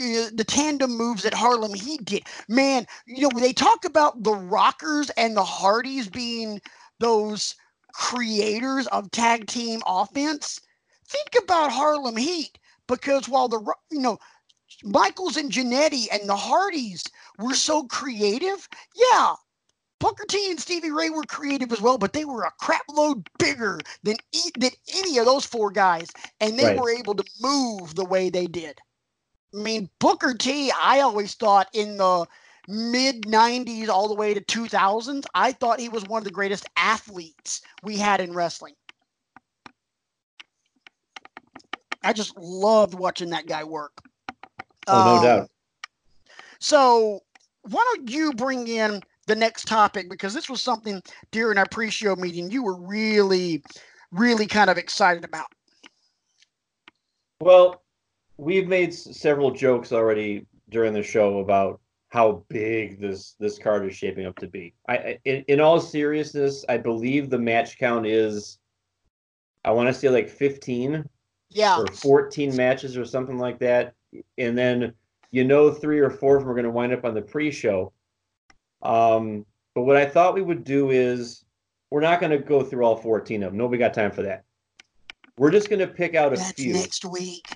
uh, 0.00 0.30
the 0.34 0.44
tandem 0.46 0.96
moves 0.96 1.22
that 1.22 1.34
Harlem 1.34 1.74
Heat 1.74 2.04
did. 2.04 2.22
Man, 2.48 2.86
you 3.06 3.28
know, 3.28 3.40
they 3.40 3.52
talk 3.52 3.84
about 3.84 4.22
the 4.22 4.34
Rockers 4.34 5.10
and 5.10 5.36
the 5.36 5.44
Hardys 5.44 6.08
being 6.08 6.60
those 6.98 7.54
creators 7.94 8.86
of 8.88 9.10
tag 9.10 9.46
team 9.46 9.82
offense. 9.86 10.60
Think 11.12 11.44
about 11.44 11.70
Harlem 11.70 12.16
Heat 12.16 12.58
because 12.88 13.28
while 13.28 13.48
the, 13.48 13.60
you 13.90 14.00
know, 14.00 14.18
Michaels 14.82 15.36
and 15.36 15.52
Jannetty 15.52 16.06
and 16.10 16.26
the 16.26 16.36
Hardys 16.36 17.04
were 17.38 17.54
so 17.54 17.84
creative, 17.84 18.66
yeah, 18.96 19.34
Booker 20.00 20.24
T 20.26 20.50
and 20.50 20.58
Stevie 20.58 20.90
Ray 20.90 21.10
were 21.10 21.22
creative 21.24 21.70
as 21.70 21.82
well, 21.82 21.98
but 21.98 22.14
they 22.14 22.24
were 22.24 22.44
a 22.44 22.52
crap 22.58 22.82
load 22.88 23.28
bigger 23.38 23.78
than 24.02 24.16
e- 24.32 24.50
than 24.58 24.70
any 24.96 25.18
of 25.18 25.26
those 25.26 25.44
four 25.44 25.70
guys, 25.70 26.08
and 26.40 26.58
they 26.58 26.64
right. 26.64 26.80
were 26.80 26.90
able 26.90 27.14
to 27.14 27.24
move 27.40 27.94
the 27.94 28.06
way 28.06 28.30
they 28.30 28.46
did. 28.46 28.80
I 29.54 29.58
mean, 29.58 29.90
Booker 29.98 30.32
T. 30.32 30.72
I 30.72 31.00
always 31.00 31.34
thought 31.34 31.68
in 31.74 31.98
the 31.98 32.26
mid 32.68 33.26
90s 33.26 33.88
all 33.90 34.08
the 34.08 34.14
way 34.14 34.32
to 34.32 34.40
2000s, 34.40 35.26
I 35.34 35.52
thought 35.52 35.78
he 35.78 35.90
was 35.90 36.06
one 36.06 36.18
of 36.18 36.24
the 36.24 36.30
greatest 36.30 36.64
athletes 36.76 37.60
we 37.82 37.98
had 37.98 38.20
in 38.22 38.32
wrestling. 38.32 38.74
I 42.04 42.12
just 42.12 42.36
loved 42.36 42.94
watching 42.94 43.30
that 43.30 43.46
guy 43.46 43.64
work. 43.64 44.02
Oh, 44.86 45.04
no 45.04 45.16
um, 45.16 45.22
doubt. 45.22 45.50
So, 46.58 47.20
why 47.62 47.84
don't 47.94 48.10
you 48.10 48.32
bring 48.32 48.68
in 48.68 49.02
the 49.26 49.36
next 49.36 49.66
topic 49.66 50.10
because 50.10 50.34
this 50.34 50.48
was 50.50 50.60
something 50.60 51.02
during 51.30 51.58
our 51.58 51.66
pre-show 51.70 52.16
meeting 52.16 52.50
you 52.50 52.62
were 52.62 52.76
really, 52.76 53.62
really 54.10 54.46
kind 54.46 54.68
of 54.68 54.78
excited 54.78 55.24
about. 55.24 55.46
Well, 57.40 57.82
we've 58.36 58.68
made 58.68 58.92
several 58.94 59.50
jokes 59.50 59.92
already 59.92 60.46
during 60.70 60.92
the 60.92 61.02
show 61.02 61.38
about 61.38 61.80
how 62.08 62.44
big 62.48 63.00
this 63.00 63.34
this 63.40 63.58
card 63.58 63.88
is 63.88 63.96
shaping 63.96 64.26
up 64.26 64.38
to 64.38 64.46
be. 64.46 64.74
I, 64.88 65.18
in, 65.24 65.44
in 65.48 65.60
all 65.60 65.80
seriousness, 65.80 66.64
I 66.68 66.76
believe 66.76 67.30
the 67.30 67.38
match 67.38 67.78
count 67.78 68.06
is, 68.06 68.58
I 69.64 69.70
want 69.70 69.88
to 69.88 69.94
say 69.94 70.08
like 70.08 70.28
fifteen, 70.28 71.08
yeah, 71.54 71.78
or 71.78 71.86
fourteen 71.86 72.54
matches 72.56 72.96
or 72.96 73.04
something 73.04 73.38
like 73.38 73.58
that, 73.60 73.94
and 74.38 74.56
then 74.56 74.92
you 75.30 75.44
know 75.44 75.70
three 75.70 75.98
or 75.98 76.10
four 76.10 76.36
of 76.36 76.42
them 76.42 76.50
are 76.50 76.54
going 76.54 76.64
to 76.64 76.70
wind 76.70 76.92
up 76.92 77.04
on 77.04 77.14
the 77.14 77.22
pre-show. 77.22 77.92
Um, 78.82 79.46
but 79.74 79.82
what 79.82 79.96
I 79.96 80.06
thought 80.06 80.34
we 80.34 80.42
would 80.42 80.64
do 80.64 80.90
is 80.90 81.44
we're 81.90 82.00
not 82.00 82.20
going 82.20 82.32
to 82.32 82.38
go 82.38 82.62
through 82.62 82.84
all 82.84 82.96
14 82.96 83.42
of 83.42 83.50
them. 83.50 83.58
Nobody 83.58 83.78
got 83.78 83.94
time 83.94 84.10
for 84.10 84.22
that. 84.22 84.44
We're 85.38 85.50
just 85.50 85.68
going 85.68 85.80
to 85.80 85.86
pick 85.86 86.14
out 86.14 86.32
a 86.32 86.36
That's 86.36 86.52
few. 86.52 86.72
next 86.72 87.04
week. 87.04 87.46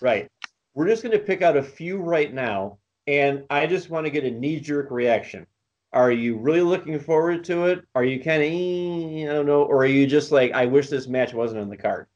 Right. 0.00 0.30
We're 0.74 0.88
just 0.88 1.02
going 1.02 1.16
to 1.16 1.22
pick 1.22 1.42
out 1.42 1.56
a 1.56 1.62
few 1.62 1.98
right 1.98 2.32
now. 2.32 2.78
And 3.06 3.44
I 3.50 3.66
just 3.66 3.90
want 3.90 4.06
to 4.06 4.10
get 4.10 4.24
a 4.24 4.30
knee 4.30 4.60
jerk 4.60 4.90
reaction. 4.90 5.46
Are 5.92 6.10
you 6.10 6.38
really 6.38 6.62
looking 6.62 6.98
forward 6.98 7.44
to 7.44 7.66
it? 7.66 7.84
Are 7.94 8.04
you 8.04 8.22
kind 8.22 8.42
of, 8.42 8.48
eh, 8.48 9.30
I 9.30 9.34
don't 9.34 9.46
know, 9.46 9.64
or 9.64 9.82
are 9.82 9.86
you 9.86 10.06
just 10.06 10.32
like, 10.32 10.52
I 10.52 10.64
wish 10.64 10.88
this 10.88 11.06
match 11.06 11.34
wasn't 11.34 11.60
on 11.60 11.68
the 11.68 11.76
card? 11.76 12.06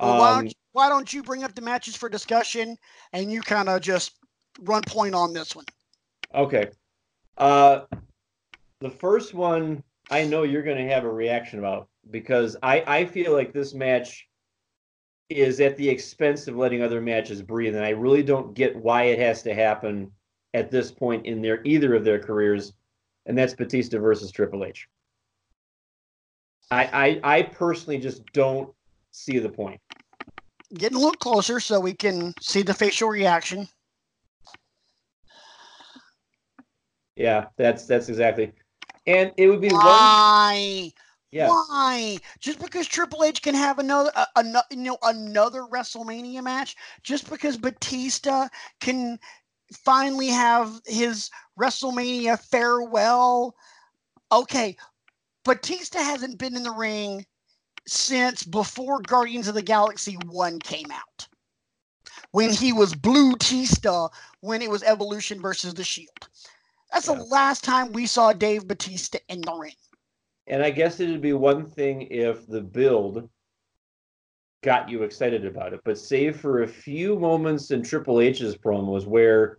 Well, 0.00 0.12
um, 0.12 0.18
why, 0.18 0.34
don't 0.34 0.46
you, 0.46 0.54
why 0.72 0.88
don't 0.88 1.12
you 1.12 1.22
bring 1.22 1.44
up 1.44 1.54
the 1.54 1.62
matches 1.62 1.96
for 1.96 2.08
discussion 2.08 2.76
and 3.12 3.32
you 3.32 3.40
kind 3.40 3.68
of 3.68 3.80
just 3.80 4.12
run 4.60 4.82
point 4.82 5.14
on 5.14 5.32
this 5.32 5.56
one? 5.56 5.64
Okay. 6.34 6.70
Uh, 7.38 7.80
the 8.80 8.90
first 8.90 9.34
one 9.34 9.82
I 10.10 10.24
know 10.24 10.42
you're 10.42 10.62
going 10.62 10.76
to 10.76 10.92
have 10.92 11.04
a 11.04 11.10
reaction 11.10 11.58
about 11.58 11.88
because 12.10 12.56
I 12.62 12.82
I 12.86 13.04
feel 13.04 13.32
like 13.32 13.52
this 13.52 13.74
match 13.74 14.28
is 15.28 15.60
at 15.60 15.76
the 15.76 15.88
expense 15.88 16.46
of 16.46 16.56
letting 16.56 16.82
other 16.82 17.00
matches 17.00 17.42
breathe, 17.42 17.74
and 17.74 17.84
I 17.84 17.90
really 17.90 18.22
don't 18.22 18.54
get 18.54 18.76
why 18.76 19.04
it 19.04 19.18
has 19.18 19.42
to 19.42 19.54
happen 19.54 20.12
at 20.54 20.70
this 20.70 20.92
point 20.92 21.26
in 21.26 21.42
their 21.42 21.60
either 21.64 21.94
of 21.94 22.04
their 22.04 22.20
careers, 22.20 22.72
and 23.26 23.36
that's 23.36 23.54
Batista 23.54 23.98
versus 23.98 24.30
Triple 24.30 24.64
H. 24.64 24.88
I 26.70 27.20
I, 27.24 27.38
I 27.38 27.42
personally 27.42 27.98
just 27.98 28.24
don't 28.32 28.72
see 29.10 29.38
the 29.38 29.48
point. 29.48 29.80
Getting 30.74 30.96
a 30.96 31.00
little 31.00 31.14
closer 31.14 31.60
so 31.60 31.78
we 31.78 31.94
can 31.94 32.34
see 32.40 32.62
the 32.62 32.74
facial 32.74 33.08
reaction. 33.08 33.68
Yeah, 37.14 37.46
that's 37.56 37.86
that's 37.86 38.08
exactly. 38.08 38.52
And 39.06 39.32
it 39.36 39.48
would 39.48 39.60
be 39.60 39.68
why. 39.68 40.52
One, 40.52 40.92
yeah. 41.30 41.48
Why? 41.48 42.18
Just 42.40 42.60
because 42.60 42.86
Triple 42.86 43.24
H 43.24 43.42
can 43.42 43.54
have 43.54 43.78
another, 43.78 44.10
uh, 44.14 44.26
another, 44.36 44.66
you 44.70 44.78
know, 44.78 44.98
another 45.02 45.62
WrestleMania 45.62 46.42
match, 46.42 46.76
just 47.02 47.28
because 47.30 47.56
Batista 47.56 48.48
can 48.80 49.18
finally 49.72 50.28
have 50.28 50.80
his 50.86 51.30
WrestleMania 51.58 52.38
farewell. 52.38 53.54
Okay, 54.32 54.76
Batista 55.44 55.98
hasn't 55.98 56.38
been 56.38 56.56
in 56.56 56.62
the 56.62 56.72
ring 56.72 57.24
since 57.86 58.42
before 58.42 59.00
Guardians 59.00 59.48
of 59.48 59.54
the 59.54 59.62
Galaxy 59.62 60.16
1 60.26 60.58
came 60.60 60.90
out. 60.90 61.28
When 62.32 62.50
he 62.50 62.72
was 62.72 62.94
Blue 62.94 63.36
Tista, 63.36 64.08
when 64.40 64.60
it 64.60 64.70
was 64.70 64.82
Evolution 64.82 65.40
versus 65.40 65.74
The 65.74 65.84
Shield. 65.84 66.28
That's 66.92 67.08
yeah. 67.08 67.14
the 67.14 67.24
last 67.24 67.64
time 67.64 67.92
we 67.92 68.06
saw 68.06 68.32
Dave 68.32 68.66
Batista 68.66 69.18
in 69.28 69.40
the 69.40 69.54
ring. 69.54 69.72
And 70.46 70.62
I 70.62 70.70
guess 70.70 71.00
it'd 71.00 71.20
be 71.20 71.32
one 71.32 71.66
thing 71.66 72.02
if 72.10 72.46
the 72.46 72.60
build 72.60 73.28
got 74.62 74.88
you 74.88 75.02
excited 75.02 75.44
about 75.44 75.72
it, 75.72 75.80
but 75.84 75.98
save 75.98 76.40
for 76.40 76.62
a 76.62 76.68
few 76.68 77.18
moments 77.18 77.70
in 77.70 77.82
Triple 77.82 78.20
H's 78.20 78.56
promos 78.56 79.06
where 79.06 79.58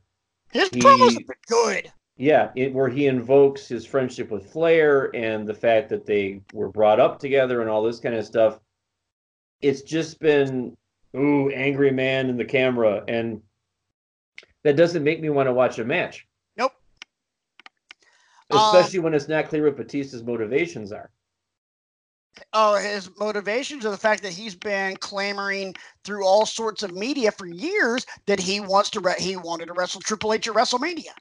his 0.52 0.70
he, 0.70 0.80
promos 0.80 1.18
are 1.18 1.38
good. 1.48 1.92
Yeah, 2.18 2.50
it, 2.56 2.74
where 2.74 2.90
he 2.90 3.06
invokes 3.06 3.68
his 3.68 3.86
friendship 3.86 4.32
with 4.32 4.52
Flair 4.52 5.16
and 5.16 5.48
the 5.48 5.54
fact 5.54 5.90
that 5.90 6.06
they 6.06 6.42
were 6.52 6.70
brought 6.70 7.00
up 7.00 7.20
together 7.20 7.62
and 7.62 7.70
all 7.70 7.84
this 7.84 8.00
kind 8.00 8.16
of 8.16 8.26
stuff. 8.26 8.60
It's 9.62 9.84
just 9.84 10.20
been 10.20 10.76
ooh, 11.16 11.50
angry 11.50 11.92
man 11.92 12.30
in 12.30 12.38
the 12.38 12.46
camera, 12.46 13.04
and 13.08 13.42
that 14.64 14.76
doesn't 14.76 15.04
make 15.04 15.22
me 15.22 15.30
want 15.30 15.48
to 15.48 15.54
watch 15.54 15.78
a 15.78 15.86
match. 15.86 16.28
Nope. 16.58 16.74
Especially 18.50 19.00
um, 19.00 19.04
when 19.06 19.14
it's 19.14 19.28
not 19.28 19.48
clear 19.48 19.66
what 19.66 19.78
Batista's 19.78 20.24
motivations 20.24 20.92
are. 20.92 21.12
Oh, 22.54 22.76
his 22.76 23.10
motivations 23.18 23.86
are 23.86 23.92
the 23.92 23.98
fact 23.98 24.22
that 24.24 24.34
he's 24.34 24.56
been 24.56 24.96
clamoring 24.98 25.76
through 26.04 26.26
all 26.26 26.46
sorts 26.46 26.84
of 26.84 26.94
media 26.94 27.32
for 27.32 27.48
years 27.48 28.06
that 28.26 28.40
he 28.40 28.60
wants 28.60 28.90
to 28.92 29.00
re- 29.00 29.16
he 29.20 29.38
wanted 29.38 29.68
to 29.68 29.74
wrestle 29.74 30.02
Triple 30.02 30.34
H 30.34 30.48
at 30.48 30.54
WrestleMania, 30.54 31.14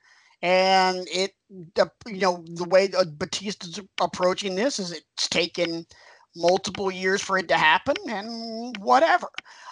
And 0.43 1.07
it, 1.11 1.32
the, 1.74 1.91
you 2.07 2.20
know, 2.20 2.45
the 2.47 2.64
way 2.64 2.89
Batista's 2.89 3.80
approaching 4.01 4.55
this 4.55 4.78
is 4.78 4.93
it's 4.93 5.28
taken 5.28 5.87
multiple 6.37 6.91
years 6.91 7.22
for 7.22 7.39
it 7.39 7.49
to 7.49 7.57
happen, 7.57 7.97
and 8.09 8.76
whatever. 8.78 9.28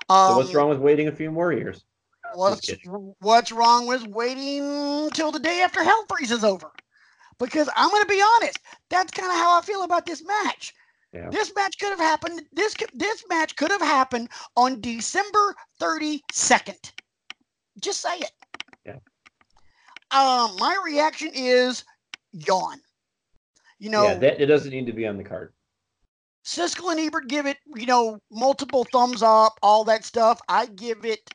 Um, 0.09 0.31
so 0.31 0.37
what's 0.39 0.55
wrong 0.55 0.69
with 0.71 0.79
waiting 0.79 1.09
a 1.09 1.13
few 1.13 1.31
more 1.31 1.53
years? 1.53 1.85
What's 2.35 2.71
what's 3.21 3.53
wrong 3.53 3.87
with 3.87 4.07
waiting 4.09 5.11
till 5.11 5.31
the 5.31 5.39
day 5.39 5.61
after 5.61 5.85
Hell 5.85 6.05
freezes 6.09 6.43
over? 6.43 6.71
Because 7.39 7.69
I'm 7.77 7.91
going 7.91 8.03
to 8.03 8.09
be 8.09 8.23
honest, 8.37 8.59
that's 8.91 9.13
kind 9.13 9.31
of 9.31 9.37
how 9.37 9.59
I 9.59 9.63
feel 9.63 9.83
about 9.83 10.07
this 10.07 10.25
match. 10.25 10.73
Yeah. 11.13 11.31
This 11.31 11.53
match 11.55 11.79
could 11.79 11.91
have 11.91 12.01
happened. 12.01 12.43
This 12.53 12.75
this 12.93 13.25
match 13.29 13.55
could 13.57 13.71
have 13.71 13.81
happened 13.81 14.31
on 14.57 14.81
December 14.81 15.55
32nd. 15.81 16.93
Just 17.81 18.01
say 18.01 18.17
it. 18.17 18.33
Um, 20.15 20.57
my 20.59 20.79
reaction 20.85 21.31
is 21.35 21.85
yawn. 22.33 22.79
You 23.81 23.91
know, 23.91 24.05
yeah, 24.05 24.15
that, 24.15 24.41
it 24.41 24.47
doesn't 24.47 24.71
need 24.71 24.87
to 24.87 24.93
be 24.93 25.07
on 25.07 25.17
the 25.17 25.25
card. 25.25 25.53
Siskel 26.45 26.93
and 26.93 27.01
Ebert 27.01 27.27
give 27.29 27.47
it, 27.47 27.57
you 27.75 27.87
know, 27.87 28.21
multiple 28.31 28.87
thumbs 28.93 29.23
up, 29.23 29.59
all 29.63 29.83
that 29.85 30.05
stuff. 30.05 30.41
I 30.49 30.67
give 30.67 31.05
it 31.05 31.31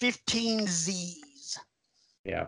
15 0.00 0.66
Z's. 0.66 1.58
Yeah. 2.24 2.46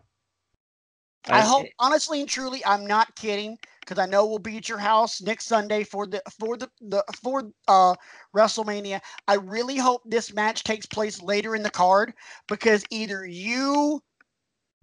I, 1.29 1.39
I 1.39 1.41
hope, 1.43 1.67
honestly 1.79 2.21
and 2.21 2.29
truly, 2.29 2.65
I'm 2.67 2.85
not 2.85 3.15
kidding 3.15 3.57
because 3.81 3.99
I 3.99 4.07
know 4.07 4.27
we'll 4.27 4.39
be 4.39 4.57
at 4.57 4.69
your 4.69 4.79
house 4.79 5.23
next 5.23 5.47
Sunday 5.47 5.85
for 5.85 6.07
the 6.07 6.21
for 6.39 6.57
the, 6.57 6.69
the 6.81 7.05
for 7.23 7.45
uh 7.69 7.95
WrestleMania. 8.35 9.01
I 9.29 9.35
really 9.35 9.77
hope 9.77 10.03
this 10.05 10.35
match 10.35 10.65
takes 10.65 10.85
place 10.85 11.23
later 11.23 11.55
in 11.55 11.63
the 11.63 11.71
card 11.71 12.13
because 12.49 12.85
either 12.91 13.25
you, 13.25 14.03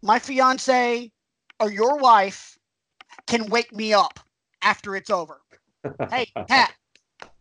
my 0.02 0.20
fiance, 0.20 1.12
or 1.60 1.72
your 1.72 1.98
wife 1.98 2.58
can 3.28 3.48
wake 3.48 3.76
me 3.76 3.94
up 3.94 4.20
after 4.62 4.96
it's 4.96 5.10
over. 5.10 5.42
hey, 6.10 6.28
Pat, 6.48 6.74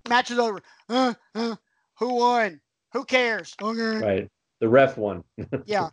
match 0.08 0.30
is 0.30 0.38
over. 0.38 0.60
Uh, 0.88 1.14
uh, 1.34 1.56
who 1.98 2.14
won? 2.14 2.60
Who 2.92 3.04
cares? 3.04 3.54
Okay. 3.60 3.98
Right. 4.04 4.28
The 4.60 4.68
ref 4.68 4.96
won. 4.96 5.24
yeah. 5.66 5.90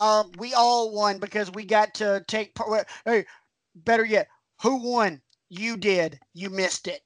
Um, 0.00 0.30
we 0.38 0.54
all 0.54 0.94
won 0.94 1.18
because 1.18 1.50
we 1.52 1.64
got 1.64 1.94
to 1.94 2.24
take 2.28 2.54
part. 2.54 2.86
Hey, 3.04 3.26
better 3.74 4.04
yet, 4.04 4.28
who 4.62 4.76
won? 4.76 5.20
You 5.50 5.76
did. 5.76 6.18
You 6.34 6.50
missed 6.50 6.88
it. 6.88 7.00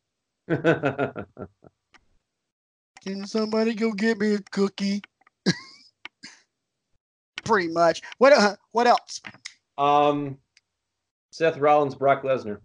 Can 3.05 3.27
somebody 3.27 3.75
go 3.75 3.93
get 3.93 4.19
me 4.19 4.35
a 4.35 4.39
cookie? 4.51 5.03
Pretty 7.45 7.69
much. 7.69 8.03
What 8.19 8.33
uh, 8.33 8.57
what 8.73 8.87
else? 8.87 9.21
Um, 9.79 10.39
Seth 11.31 11.59
Rollins, 11.59 11.95
Brock 11.95 12.23
Lesnar. 12.23 12.59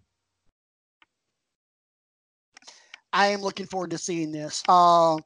I 3.13 3.27
am 3.27 3.41
looking 3.41 3.65
forward 3.65 3.91
to 3.91 3.97
seeing 3.97 4.31
this. 4.31 4.63
Uh, 4.67 5.17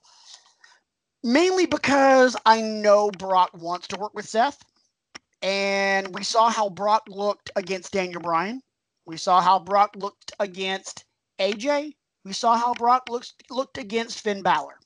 mainly 1.23 1.65
because 1.65 2.35
I 2.45 2.61
know 2.61 3.11
Brock 3.11 3.51
wants 3.53 3.87
to 3.87 3.99
work 3.99 4.13
with 4.13 4.29
Seth, 4.29 4.63
and 5.41 6.13
we 6.15 6.23
saw 6.23 6.49
how 6.49 6.69
Brock 6.69 7.03
looked 7.09 7.51
against 7.55 7.91
Daniel 7.91 8.21
Bryan. 8.21 8.61
We 9.05 9.17
saw 9.17 9.41
how 9.41 9.59
Brock 9.59 9.95
looked 9.95 10.31
against 10.39 11.05
AJ. 11.39 11.95
We 12.23 12.33
saw 12.33 12.55
how 12.55 12.73
Brock 12.75 13.09
looks 13.09 13.33
looked 13.49 13.77
against 13.77 14.21
Finn 14.21 14.43
Balor. 14.43 14.77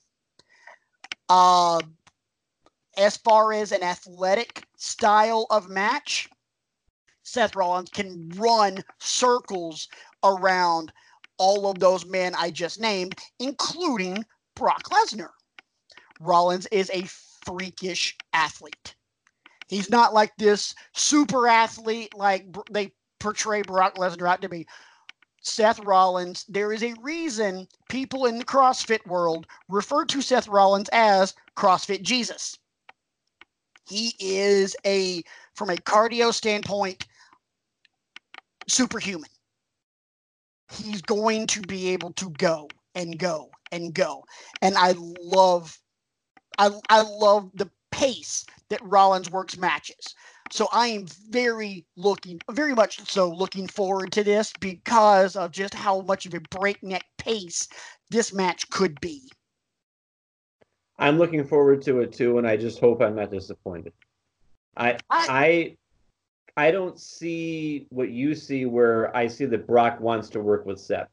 Uh, 1.28 1.80
as 2.96 3.16
far 3.16 3.52
as 3.52 3.72
an 3.72 3.82
athletic 3.82 4.66
style 4.76 5.46
of 5.50 5.68
match, 5.68 6.28
Seth 7.22 7.56
Rollins 7.56 7.90
can 7.90 8.30
run 8.36 8.84
circles 8.98 9.88
around 10.22 10.92
all 11.38 11.68
of 11.68 11.78
those 11.78 12.06
men 12.06 12.34
I 12.36 12.50
just 12.50 12.80
named, 12.80 13.18
including 13.38 14.24
Brock 14.54 14.84
Lesnar. 14.84 15.30
Rollins 16.20 16.66
is 16.66 16.90
a 16.94 17.04
freakish 17.44 18.16
athlete. 18.32 18.94
He's 19.68 19.90
not 19.90 20.14
like 20.14 20.32
this 20.36 20.74
super 20.94 21.48
athlete 21.48 22.14
like 22.14 22.46
they 22.70 22.92
portray 23.18 23.62
Brock 23.62 23.96
Lesnar 23.96 24.28
out 24.28 24.42
to 24.42 24.48
be. 24.48 24.66
Seth 25.42 25.78
Rollins, 25.80 26.44
there 26.48 26.72
is 26.72 26.82
a 26.82 26.94
reason 26.94 27.68
people 27.88 28.26
in 28.26 28.38
the 28.38 28.44
CrossFit 28.44 29.06
world 29.06 29.46
refer 29.68 30.04
to 30.06 30.22
Seth 30.22 30.48
Rollins 30.48 30.88
as 30.92 31.34
CrossFit 31.56 32.02
Jesus. 32.02 32.58
He 33.88 34.14
is 34.18 34.76
a, 34.84 35.22
from 35.54 35.70
a 35.70 35.76
cardio 35.76 36.32
standpoint, 36.32 37.06
superhuman. 38.68 39.30
He's 40.72 41.02
going 41.02 41.46
to 41.48 41.62
be 41.62 41.90
able 41.90 42.12
to 42.14 42.30
go 42.30 42.68
and 42.94 43.18
go 43.18 43.50
and 43.70 43.94
go. 43.94 44.24
And 44.62 44.76
I 44.76 44.94
love, 45.20 45.78
I, 46.58 46.70
I 46.88 47.02
love 47.02 47.50
the 47.54 47.70
pace 47.92 48.44
that 48.68 48.82
Rollins 48.82 49.30
works 49.30 49.56
matches. 49.56 50.14
So 50.50 50.68
I 50.72 50.88
am 50.88 51.06
very 51.28 51.86
looking, 51.96 52.40
very 52.50 52.74
much 52.74 53.08
so 53.08 53.28
looking 53.30 53.66
forward 53.66 54.12
to 54.12 54.24
this 54.24 54.52
because 54.60 55.36
of 55.36 55.50
just 55.50 55.74
how 55.74 56.02
much 56.02 56.26
of 56.26 56.34
a 56.34 56.40
breakneck 56.40 57.04
pace 57.18 57.68
this 58.10 58.32
match 58.32 58.68
could 58.70 59.00
be. 59.00 59.28
I'm 60.98 61.18
looking 61.18 61.44
forward 61.44 61.82
to 61.82 62.00
it 62.00 62.12
too, 62.12 62.38
and 62.38 62.46
I 62.46 62.56
just 62.56 62.78
hope 62.78 63.02
I'm 63.02 63.14
not 63.14 63.30
disappointed. 63.30 63.92
I 64.76 64.98
I 65.10 65.76
I, 66.56 66.70
don't 66.70 66.98
see 66.98 67.86
what 67.90 68.10
you 68.10 68.34
see 68.34 68.64
where 68.64 69.14
I 69.14 69.26
see 69.26 69.44
that 69.46 69.66
Brock 69.66 70.00
wants 70.00 70.30
to 70.30 70.40
work 70.40 70.64
with 70.64 70.80
Seth. 70.80 71.08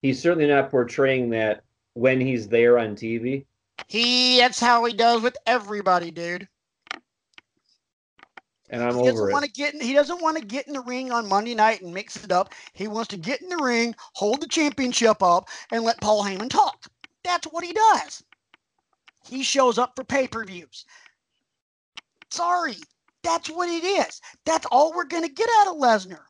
He's 0.00 0.20
certainly 0.20 0.46
not 0.46 0.70
portraying 0.70 1.30
that 1.30 1.62
when 1.94 2.20
he's 2.20 2.48
there 2.48 2.78
on 2.78 2.96
TV. 2.96 3.44
He 3.86 4.38
that's 4.38 4.60
how 4.60 4.84
he 4.84 4.92
does 4.94 5.22
with 5.22 5.36
everybody, 5.46 6.10
dude 6.10 6.48
and 8.70 8.82
I'm 8.82 8.94
he 8.94 9.08
over 9.08 9.30
it. 9.30 9.32
Want 9.32 9.44
to 9.44 9.50
get 9.50 9.74
in, 9.74 9.80
he 9.80 9.94
doesn't 9.94 10.20
want 10.20 10.36
to 10.38 10.44
get 10.44 10.66
in 10.66 10.74
the 10.74 10.80
ring 10.80 11.10
on 11.10 11.28
Monday 11.28 11.54
night 11.54 11.82
and 11.82 11.92
mix 11.92 12.22
it 12.24 12.32
up. 12.32 12.52
He 12.72 12.88
wants 12.88 13.08
to 13.08 13.16
get 13.16 13.40
in 13.42 13.48
the 13.48 13.62
ring, 13.62 13.94
hold 14.14 14.40
the 14.40 14.46
championship 14.46 15.22
up, 15.22 15.48
and 15.70 15.84
let 15.84 16.00
Paul 16.00 16.24
Heyman 16.24 16.50
talk. 16.50 16.84
That's 17.24 17.46
what 17.46 17.64
he 17.64 17.72
does. 17.72 18.22
He 19.28 19.42
shows 19.42 19.78
up 19.78 19.94
for 19.94 20.04
pay 20.04 20.26
per 20.26 20.44
views. 20.44 20.84
Sorry, 22.30 22.76
that's 23.22 23.48
what 23.50 23.68
it 23.68 23.84
is. 23.84 24.20
That's 24.44 24.66
all 24.70 24.92
we're 24.94 25.04
going 25.04 25.24
to 25.24 25.32
get 25.32 25.48
out 25.58 25.68
of 25.68 25.76
Lesnar. 25.76 26.22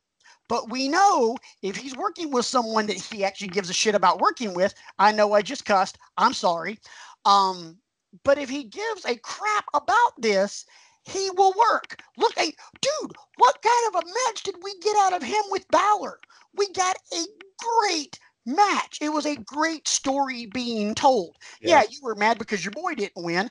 But 0.48 0.70
we 0.70 0.88
know 0.88 1.36
if 1.62 1.76
he's 1.76 1.94
working 1.96 2.30
with 2.32 2.46
someone 2.46 2.86
that 2.86 2.96
he 2.96 3.24
actually 3.24 3.48
gives 3.48 3.68
a 3.68 3.74
shit 3.74 3.94
about 3.94 4.20
working 4.20 4.54
with, 4.54 4.74
I 4.98 5.12
know 5.12 5.34
I 5.34 5.42
just 5.42 5.66
cussed. 5.66 5.98
I'm 6.16 6.32
sorry. 6.32 6.78
Um, 7.24 7.76
but 8.24 8.38
if 8.38 8.48
he 8.48 8.64
gives 8.64 9.04
a 9.04 9.16
crap 9.16 9.66
about 9.74 10.12
this, 10.18 10.64
he 11.04 11.30
will 11.36 11.54
work. 11.70 12.02
Look, 12.16 12.32
hey, 12.36 12.52
dude, 12.80 13.12
what 13.36 13.62
kind 13.62 13.94
of 13.94 14.02
a 14.02 14.06
match 14.06 14.42
did 14.42 14.56
we 14.62 14.78
get 14.80 14.96
out 14.96 15.12
of 15.12 15.22
him 15.22 15.42
with 15.50 15.68
Balor? 15.68 16.18
We 16.54 16.72
got 16.72 16.96
a 17.12 17.24
great 17.58 18.18
match. 18.48 18.98
It 19.00 19.10
was 19.10 19.26
a 19.26 19.36
great 19.36 19.86
story 19.86 20.46
being 20.46 20.94
told. 20.94 21.36
Yeah, 21.62 21.82
you 21.88 21.98
were 22.02 22.14
mad 22.14 22.38
because 22.38 22.64
your 22.64 22.72
boy 22.72 22.94
didn't 22.94 23.24
win. 23.24 23.50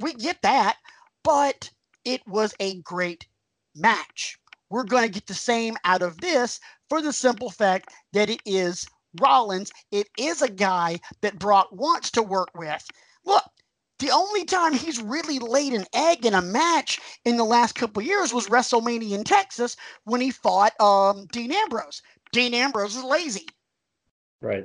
We 0.00 0.14
get 0.14 0.42
that, 0.42 0.76
but 1.22 1.70
it 2.04 2.26
was 2.26 2.54
a 2.60 2.80
great 2.80 3.26
match. 3.74 4.38
We're 4.70 4.84
going 4.84 5.04
to 5.04 5.12
get 5.12 5.26
the 5.26 5.34
same 5.34 5.76
out 5.84 6.02
of 6.02 6.20
this 6.20 6.60
for 6.88 7.02
the 7.02 7.12
simple 7.12 7.50
fact 7.50 7.90
that 8.12 8.30
it 8.30 8.40
is 8.46 8.86
Rollins. 9.20 9.72
It 9.90 10.08
is 10.18 10.42
a 10.42 10.50
guy 10.50 11.00
that 11.20 11.38
Brock 11.38 11.68
wants 11.72 12.10
to 12.12 12.22
work 12.22 12.50
with. 12.54 12.86
Look, 13.24 13.44
the 13.98 14.10
only 14.10 14.44
time 14.44 14.72
he's 14.72 15.02
really 15.02 15.38
laid 15.38 15.74
an 15.74 15.86
egg 15.94 16.24
in 16.24 16.34
a 16.34 16.40
match 16.40 17.00
in 17.24 17.36
the 17.36 17.44
last 17.44 17.74
couple 17.74 18.02
years 18.02 18.32
was 18.32 18.48
WrestleMania 18.48 19.12
in 19.12 19.24
Texas 19.24 19.76
when 20.04 20.20
he 20.20 20.30
fought 20.30 20.72
um, 20.80 21.26
Dean 21.32 21.52
Ambrose. 21.52 22.00
Dean 22.32 22.54
Ambrose 22.54 22.96
is 22.96 23.04
lazy. 23.04 23.46
Right. 24.40 24.64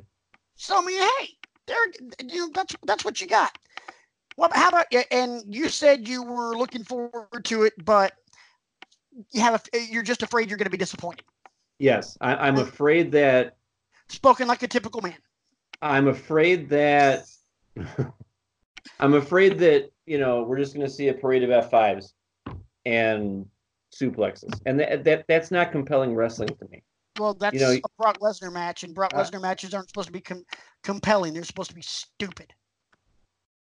So 0.55 0.81
I 0.81 0.85
mean, 0.85 0.99
hey, 0.99 1.29
there, 1.67 1.77
you 2.23 2.47
know, 2.47 2.49
that's 2.53 2.75
that's 2.85 3.05
what 3.05 3.19
you 3.21 3.27
got. 3.27 3.57
Well, 4.37 4.49
how 4.53 4.69
about 4.69 4.87
and 5.11 5.43
you 5.53 5.69
said 5.69 6.07
you 6.07 6.23
were 6.23 6.57
looking 6.57 6.83
forward 6.83 7.45
to 7.45 7.63
it, 7.63 7.73
but 7.83 8.13
you 9.31 9.41
have 9.41 9.63
a, 9.73 9.79
you're 9.79 10.03
just 10.03 10.23
afraid 10.23 10.49
you're 10.49 10.57
going 10.57 10.65
to 10.65 10.71
be 10.71 10.77
disappointed. 10.77 11.23
Yes, 11.79 12.17
I, 12.21 12.35
I'm 12.35 12.57
afraid 12.57 13.11
that. 13.13 13.55
Spoken 14.07 14.47
like 14.47 14.61
a 14.63 14.67
typical 14.67 15.01
man. 15.01 15.17
I'm 15.81 16.07
afraid 16.07 16.69
that 16.69 17.25
I'm 18.99 19.13
afraid 19.15 19.57
that 19.59 19.89
you 20.05 20.17
know 20.17 20.43
we're 20.43 20.57
just 20.57 20.73
going 20.73 20.85
to 20.85 20.91
see 20.91 21.09
a 21.09 21.13
parade 21.13 21.43
of 21.43 21.49
F5s 21.49 22.13
and 22.85 23.45
suplexes, 23.93 24.59
and 24.65 24.79
that, 24.79 25.03
that 25.03 25.25
that's 25.27 25.51
not 25.51 25.71
compelling 25.71 26.15
wrestling 26.15 26.49
to 26.49 26.67
me. 26.69 26.83
Well, 27.19 27.33
that's 27.33 27.53
you 27.53 27.61
know, 27.61 27.71
a 27.71 28.01
Brock 28.01 28.19
Lesnar 28.19 28.51
match, 28.51 28.83
and 28.83 28.93
Brock 28.93 29.13
uh, 29.13 29.23
Lesnar 29.23 29.41
matches 29.41 29.73
aren't 29.73 29.89
supposed 29.89 30.07
to 30.07 30.13
be 30.13 30.21
com- 30.21 30.45
compelling. 30.83 31.33
They're 31.33 31.43
supposed 31.43 31.69
to 31.69 31.75
be 31.75 31.81
stupid. 31.81 32.53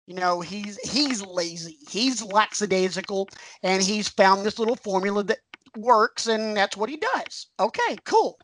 You 0.07 0.15
know, 0.15 0.41
he's 0.41 0.77
he's 0.79 1.25
lazy, 1.25 1.77
he's 1.89 2.23
lackadaisical, 2.23 3.29
and 3.63 3.81
he's 3.81 4.09
found 4.09 4.45
this 4.45 4.59
little 4.59 4.75
formula 4.75 5.23
that 5.25 5.39
works, 5.77 6.27
and 6.27 6.55
that's 6.55 6.75
what 6.75 6.89
he 6.89 6.97
does. 6.97 7.47
Okay, 7.59 7.97
cool. 8.03 8.37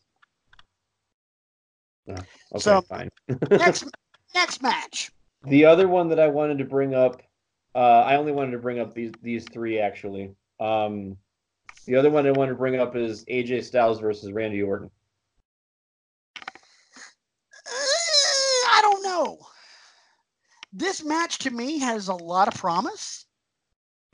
Okay, 2.10 2.22
So- 2.58 2.82
fine. 2.82 3.10
Next 3.52 3.86
next 4.36 4.62
match. 4.62 5.12
The 5.44 5.66
other 5.66 5.88
one 5.88 6.10
that 6.10 6.20
I 6.20 6.28
wanted 6.28 6.58
to 6.58 6.66
bring 6.66 6.94
up, 6.94 7.22
uh, 7.76 8.02
I 8.02 8.16
only 8.16 8.32
wanted 8.32 8.52
to 8.52 8.58
bring 8.60 8.80
up 8.80 8.94
these 8.94 9.12
these 9.22 9.46
three 9.52 9.80
actually. 9.80 10.34
Um, 10.60 11.18
the 11.88 11.96
other 11.96 12.10
one 12.10 12.28
I 12.28 12.32
wanted 12.32 12.52
to 12.52 12.58
bring 12.58 12.80
up 12.80 12.96
is 12.96 13.24
AJ 13.26 13.64
Styles 13.64 14.02
versus 14.02 14.34
Randy 14.34 14.62
Orton. 14.62 14.92
Uh, 16.38 17.72
I 17.72 18.80
don't 18.82 19.04
know. 19.04 19.40
This 20.74 21.04
match 21.04 21.40
to 21.40 21.50
me 21.50 21.80
has 21.80 22.10
a 22.10 22.14
lot 22.14 22.50
of 22.50 22.56
promise, 22.56 23.26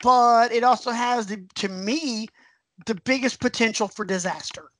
but 0.02 0.52
it 0.52 0.62
also 0.62 0.92
has 0.92 1.26
the 1.26 1.44
to 1.56 1.68
me 1.68 2.28
the 2.86 2.94
biggest 2.94 3.40
potential 3.40 3.88
for 3.88 4.04
disaster. 4.04 4.70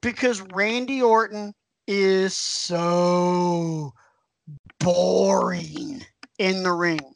Because 0.00 0.40
Randy 0.40 1.02
Orton 1.02 1.54
is 1.86 2.34
so 2.34 3.92
boring 4.80 6.02
in 6.38 6.62
the 6.62 6.72
ring. 6.72 7.14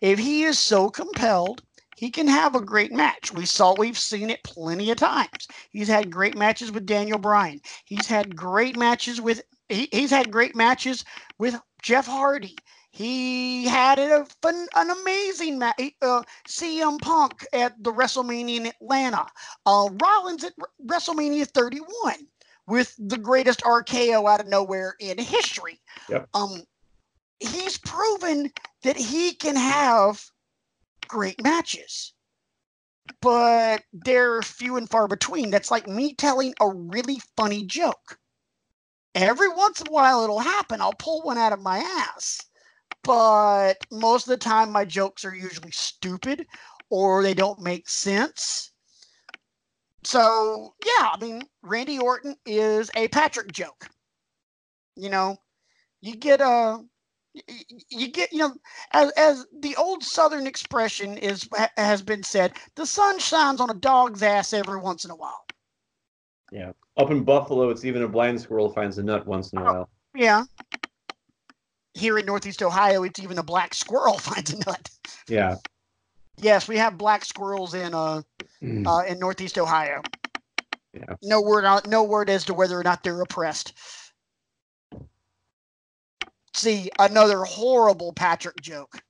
If 0.00 0.18
he 0.18 0.44
is 0.44 0.58
so 0.58 0.88
compelled, 0.88 1.62
he 2.02 2.10
can 2.10 2.26
have 2.26 2.56
a 2.56 2.60
great 2.60 2.90
match. 2.90 3.32
We 3.32 3.46
saw 3.46 3.76
we've 3.78 3.96
seen 3.96 4.28
it 4.28 4.42
plenty 4.42 4.90
of 4.90 4.96
times. 4.96 5.46
He's 5.70 5.86
had 5.86 6.10
great 6.10 6.36
matches 6.36 6.72
with 6.72 6.84
Daniel 6.84 7.16
Bryan. 7.16 7.60
He's 7.84 8.08
had 8.08 8.34
great 8.34 8.76
matches 8.76 9.20
with 9.20 9.40
he, 9.68 9.88
he's 9.92 10.10
had 10.10 10.32
great 10.32 10.56
matches 10.56 11.04
with 11.38 11.54
Jeff 11.80 12.08
Hardy. 12.08 12.56
He 12.90 13.68
had 13.68 14.00
a 14.00 14.26
fun, 14.42 14.66
an 14.74 14.90
amazing 14.90 15.60
match. 15.60 15.80
Uh, 16.02 16.24
CM 16.48 17.00
Punk 17.00 17.46
at 17.52 17.80
the 17.80 17.92
WrestleMania 17.92 18.56
in 18.56 18.66
Atlanta. 18.66 19.24
Uh, 19.64 19.88
Rollins 20.02 20.42
at 20.42 20.54
WrestleMania 20.84 21.46
31 21.46 21.86
with 22.66 22.96
the 22.98 23.16
greatest 23.16 23.60
RKO 23.60 24.28
out 24.28 24.40
of 24.40 24.48
nowhere 24.48 24.96
in 24.98 25.18
history. 25.18 25.78
Yep. 26.08 26.28
Um, 26.34 26.64
he's 27.38 27.78
proven 27.78 28.50
that 28.82 28.96
he 28.96 29.34
can 29.34 29.54
have 29.54 30.31
great 31.12 31.42
matches, 31.42 32.14
but 33.20 33.82
they're 33.92 34.40
few 34.40 34.78
and 34.78 34.88
far 34.88 35.06
between. 35.06 35.50
That's 35.50 35.70
like 35.70 35.86
me 35.86 36.14
telling 36.14 36.54
a 36.58 36.68
really 36.70 37.20
funny 37.36 37.66
joke. 37.66 38.18
Every 39.14 39.48
once 39.48 39.82
in 39.82 39.88
a 39.88 39.92
while 39.92 40.24
it'll 40.24 40.38
happen. 40.38 40.80
I'll 40.80 40.94
pull 40.94 41.20
one 41.20 41.36
out 41.36 41.52
of 41.52 41.60
my 41.60 41.78
ass. 41.78 42.40
But 43.04 43.76
most 43.90 44.26
of 44.26 44.30
the 44.30 44.38
time 44.38 44.72
my 44.72 44.86
jokes 44.86 45.22
are 45.26 45.34
usually 45.34 45.70
stupid 45.70 46.46
or 46.88 47.22
they 47.22 47.34
don't 47.34 47.60
make 47.60 47.90
sense. 47.90 48.72
So, 50.04 50.74
yeah, 50.82 51.10
I 51.12 51.18
mean, 51.20 51.42
Randy 51.62 51.98
Orton 51.98 52.36
is 52.46 52.90
a 52.96 53.08
Patrick 53.08 53.52
joke. 53.52 53.86
You 54.96 55.10
know, 55.10 55.36
you 56.00 56.16
get 56.16 56.40
a 56.40 56.82
you 57.88 58.08
get 58.08 58.32
you 58.32 58.38
know 58.40 58.54
as 58.92 59.10
as 59.12 59.46
the 59.60 59.74
old 59.76 60.02
southern 60.02 60.46
expression 60.46 61.16
is 61.16 61.48
has 61.76 62.02
been 62.02 62.22
said 62.22 62.52
the 62.76 62.84
sun 62.84 63.18
shines 63.18 63.60
on 63.60 63.70
a 63.70 63.74
dog's 63.74 64.22
ass 64.22 64.52
every 64.52 64.78
once 64.78 65.04
in 65.04 65.10
a 65.10 65.16
while 65.16 65.46
Yeah. 66.50 66.72
Up 66.98 67.10
in 67.10 67.24
Buffalo, 67.24 67.70
it's 67.70 67.86
even 67.86 68.02
a 68.02 68.08
blind 68.08 68.38
squirrel 68.38 68.68
finds 68.70 68.98
a 68.98 69.02
nut 69.02 69.26
once 69.26 69.50
in 69.52 69.58
a 69.60 69.64
while. 69.64 69.88
yeah 70.14 70.44
here 71.94 72.18
in 72.18 72.26
northeast 72.26 72.62
ohio 72.62 73.02
it's 73.02 73.20
even 73.20 73.38
a 73.38 73.42
black 73.42 73.72
squirrel 73.74 74.18
finds 74.18 74.52
a 74.52 74.58
nut 74.58 74.90
Yeah. 75.28 75.56
yes 76.38 76.68
we 76.68 76.76
have 76.76 76.98
black 76.98 77.24
squirrels 77.24 77.74
in 77.74 77.94
uh, 77.94 78.22
Mm. 78.62 78.86
uh 78.86 79.04
in 79.10 79.18
northeast 79.18 79.58
ohio 79.58 80.02
Yeah. 80.94 81.16
no 81.22 81.40
word 81.40 81.64
on 81.64 81.80
no 81.86 82.04
word 82.04 82.30
as 82.30 82.44
to 82.44 82.54
whether 82.54 82.78
or 82.78 82.84
not 82.84 83.02
they're 83.02 83.20
oppressed 83.20 83.72
see 86.54 86.90
another 86.98 87.44
horrible 87.44 88.12
patrick 88.12 88.60
joke 88.60 89.00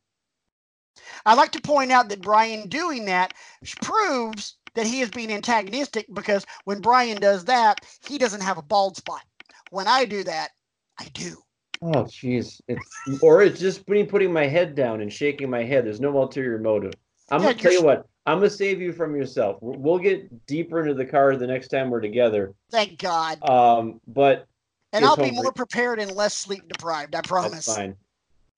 i'd 1.26 1.34
like 1.34 1.52
to 1.52 1.60
point 1.60 1.90
out 1.92 2.08
that 2.08 2.22
brian 2.22 2.68
doing 2.68 3.04
that 3.06 3.34
proves 3.80 4.56
that 4.74 4.86
he 4.86 5.00
is 5.00 5.10
being 5.10 5.32
antagonistic 5.32 6.06
because 6.14 6.46
when 6.64 6.80
brian 6.80 7.20
does 7.20 7.44
that 7.44 7.80
he 8.06 8.18
doesn't 8.18 8.42
have 8.42 8.58
a 8.58 8.62
bald 8.62 8.96
spot 8.96 9.22
when 9.70 9.86
i 9.86 10.04
do 10.04 10.22
that 10.24 10.50
i 10.98 11.04
do 11.14 11.36
Oh, 11.84 12.04
jeez. 12.04 12.60
It's 12.68 13.22
or 13.22 13.42
it's 13.42 13.58
just 13.58 13.88
me 13.88 14.04
putting 14.04 14.32
my 14.32 14.46
head 14.46 14.76
down 14.76 15.00
and 15.00 15.12
shaking 15.12 15.50
my 15.50 15.64
head. 15.64 15.84
There's 15.84 16.00
no 16.00 16.16
ulterior 16.16 16.58
motive. 16.58 16.92
I'm 17.28 17.40
Yeah, 17.40 17.48
gonna 17.48 17.58
tell 17.58 17.72
you're 17.72 17.82
what. 17.82 18.06
I'm 18.24 18.38
gonna 18.38 18.50
save 18.50 18.80
you 18.80 18.92
from 18.92 19.16
yourself. 19.16 19.58
We'll 19.60 19.78
we'll 19.78 19.98
get 19.98 20.46
deeper 20.46 20.80
into 20.80 20.94
the 20.94 21.04
car 21.04 21.34
the 21.34 21.48
next 21.48 21.68
time 21.68 21.90
we're 21.90 22.00
together. 22.00 22.54
thank 22.70 23.00
god 23.00 23.42
Um, 23.42 24.00
but 24.06 24.46
and 24.92 25.04
i'll 25.04 25.16
be 25.16 25.30
more 25.30 25.52
prepared 25.52 25.98
and 25.98 26.10
less 26.12 26.34
sleep 26.34 26.66
deprived 26.68 27.14
i 27.14 27.20
promise 27.22 27.64
that's 27.66 27.76
fine. 27.76 27.96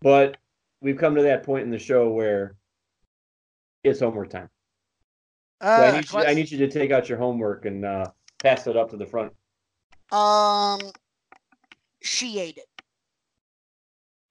But 0.02 0.36
we've 0.80 0.98
come 0.98 1.14
to 1.14 1.22
that 1.22 1.44
point 1.44 1.64
in 1.64 1.70
the 1.70 1.78
show 1.78 2.10
where 2.10 2.56
it's 3.84 4.00
homework 4.00 4.28
time. 4.30 4.50
So 5.62 5.66
uh, 5.66 5.80
I 5.80 5.90
need 5.92 6.10
you, 6.10 6.24
I 6.26 6.34
need 6.34 6.50
you 6.50 6.58
to 6.58 6.68
take 6.68 6.90
out 6.90 7.08
your 7.08 7.16
homework 7.16 7.64
and 7.64 7.84
uh, 7.86 8.06
pass 8.42 8.66
it 8.66 8.76
up 8.76 8.90
to 8.90 8.96
the 8.98 9.06
front. 9.06 9.32
um 10.12 10.80
she 12.02 12.38
ate 12.38 12.58
it 12.58 12.66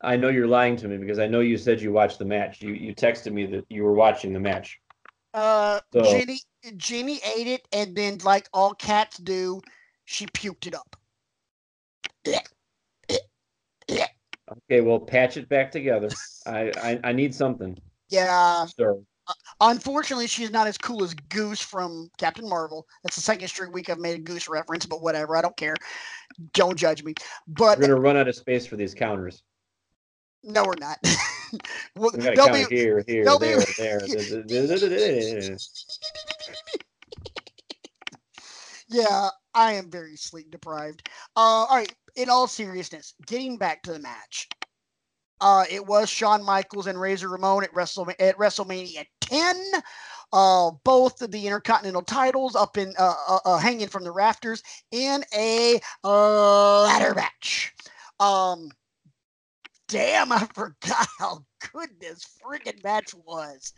I 0.01 0.16
know 0.18 0.28
you're 0.30 0.47
lying 0.47 0.76
to 0.78 0.88
me 0.88 0.97
because 0.97 1.18
I 1.18 1.28
know 1.28 1.39
you 1.39 1.58
said 1.58 1.82
you 1.82 1.91
watched 1.93 2.20
the 2.20 2.26
match. 2.26 2.62
You 2.62 2.74
you 2.74 2.93
texted 2.93 3.32
me 3.32 3.45
that 3.47 3.66
you 3.70 3.84
were 3.84 3.93
watching 3.93 4.34
the 4.34 4.39
match. 4.39 4.78
Uh, 5.34 5.80
So- 5.93 6.04
Jenny, 6.04 6.39
Jenny 6.78 7.20
ate 7.36 7.47
it, 7.47 7.68
and 7.72 7.95
then, 7.95 8.18
like 8.24 8.47
all 8.54 8.74
cats 8.74 9.18
do, 9.18 9.62
she 10.06 10.26
puked 10.28 10.68
it 10.68 10.76
up. 10.76 10.95
Okay, 14.69 14.82
well, 14.82 14.99
patch 14.99 15.38
it 15.38 15.49
back 15.49 15.71
together. 15.71 16.09
I 16.45 16.71
I, 16.78 16.99
I 17.05 17.11
need 17.13 17.34
something. 17.34 17.78
Yeah. 18.09 18.65
So 18.78 19.03
Unfortunately, 19.61 20.28
she's 20.28 20.51
not 20.51 20.67
as 20.67 20.78
cool 20.78 21.03
as 21.03 21.13
Goose 21.13 21.61
from 21.61 22.09
Captain 22.17 22.47
Marvel. 22.47 22.86
That's 23.03 23.15
the 23.15 23.21
second 23.21 23.47
straight 23.47 23.71
week 23.71 23.89
I've 23.89 23.99
made 23.99 24.15
a 24.15 24.21
Goose 24.21 24.49
reference, 24.49 24.86
but 24.86 25.01
whatever. 25.01 25.38
I 25.38 25.41
don't 25.41 25.55
care. 25.55 25.76
Don't 26.53 26.78
judge 26.78 27.03
me. 27.03 27.13
But 27.47 27.80
we're 27.80 27.88
gonna 27.88 27.99
run 27.99 28.17
out 28.17 28.28
of 28.28 28.36
space 28.36 28.65
for 28.65 28.76
these 28.76 28.93
counters. 28.93 29.41
no, 30.43 30.65
we're 30.65 30.74
not. 30.78 30.97
well, 31.95 32.11
We 32.13 32.19
gotta 32.19 32.36
they'll 32.36 32.47
count 32.47 32.69
be- 32.69 32.76
here, 32.76 33.03
here, 33.07 33.24
they'll 33.24 33.39
be- 33.39 33.55
there, 33.78 34.01
there. 34.01 35.57
yeah, 38.89 39.30
I 39.53 39.74
am 39.74 39.89
very 39.89 40.17
sleep 40.17 40.51
deprived. 40.51 41.07
Uh, 41.38 41.39
all 41.39 41.78
right. 41.78 41.93
In 42.16 42.30
all 42.30 42.47
seriousness, 42.47 43.16
getting 43.26 43.57
back 43.57 43.82
to 43.84 43.93
the 43.93 43.99
match, 43.99 44.47
uh, 45.41 45.66
it 45.70 45.86
was 45.86 46.09
Shawn 46.09 46.43
Michaels 46.43 46.88
and 46.88 46.99
Razor 46.99 47.28
Ramon 47.28 47.64
at 47.64 47.74
Wrestle 47.74 48.09
at 48.20 48.38
WrestleMania 48.38 49.05
10. 49.22 49.55
Uh, 50.32 50.72
both 50.84 51.22
of 51.22 51.32
the 51.32 51.45
Intercontinental 51.45 52.01
titles 52.01 52.55
up 52.55 52.78
in 52.78 52.93
uh, 52.97 53.14
uh, 53.28 53.39
uh, 53.45 53.57
hanging 53.57 53.88
from 53.88 54.03
the 54.03 54.11
rafters 54.11 54.64
in 54.91 55.24
a 55.36 55.80
uh, 56.03 56.84
ladder 56.84 57.14
match. 57.14 57.74
Um, 58.20 58.70
damn, 59.88 60.32
I 60.32 60.39
forgot 60.53 61.07
how 61.20 61.43
good 61.74 61.89
this 61.99 62.26
friggin' 62.41 62.84
match 62.84 63.14
was. 63.26 63.74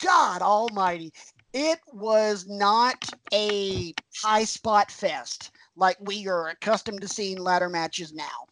God 0.00 0.42
Almighty, 0.42 1.12
it 1.52 1.80
was 1.92 2.46
not 2.48 3.08
a 3.32 3.94
high 4.22 4.44
spot 4.44 4.90
fest 4.90 5.52
like 5.78 5.96
we 6.00 6.26
are 6.28 6.48
accustomed 6.48 7.00
to 7.00 7.08
seeing 7.08 7.38
ladder 7.38 7.68
matches 7.68 8.12
now. 8.12 8.46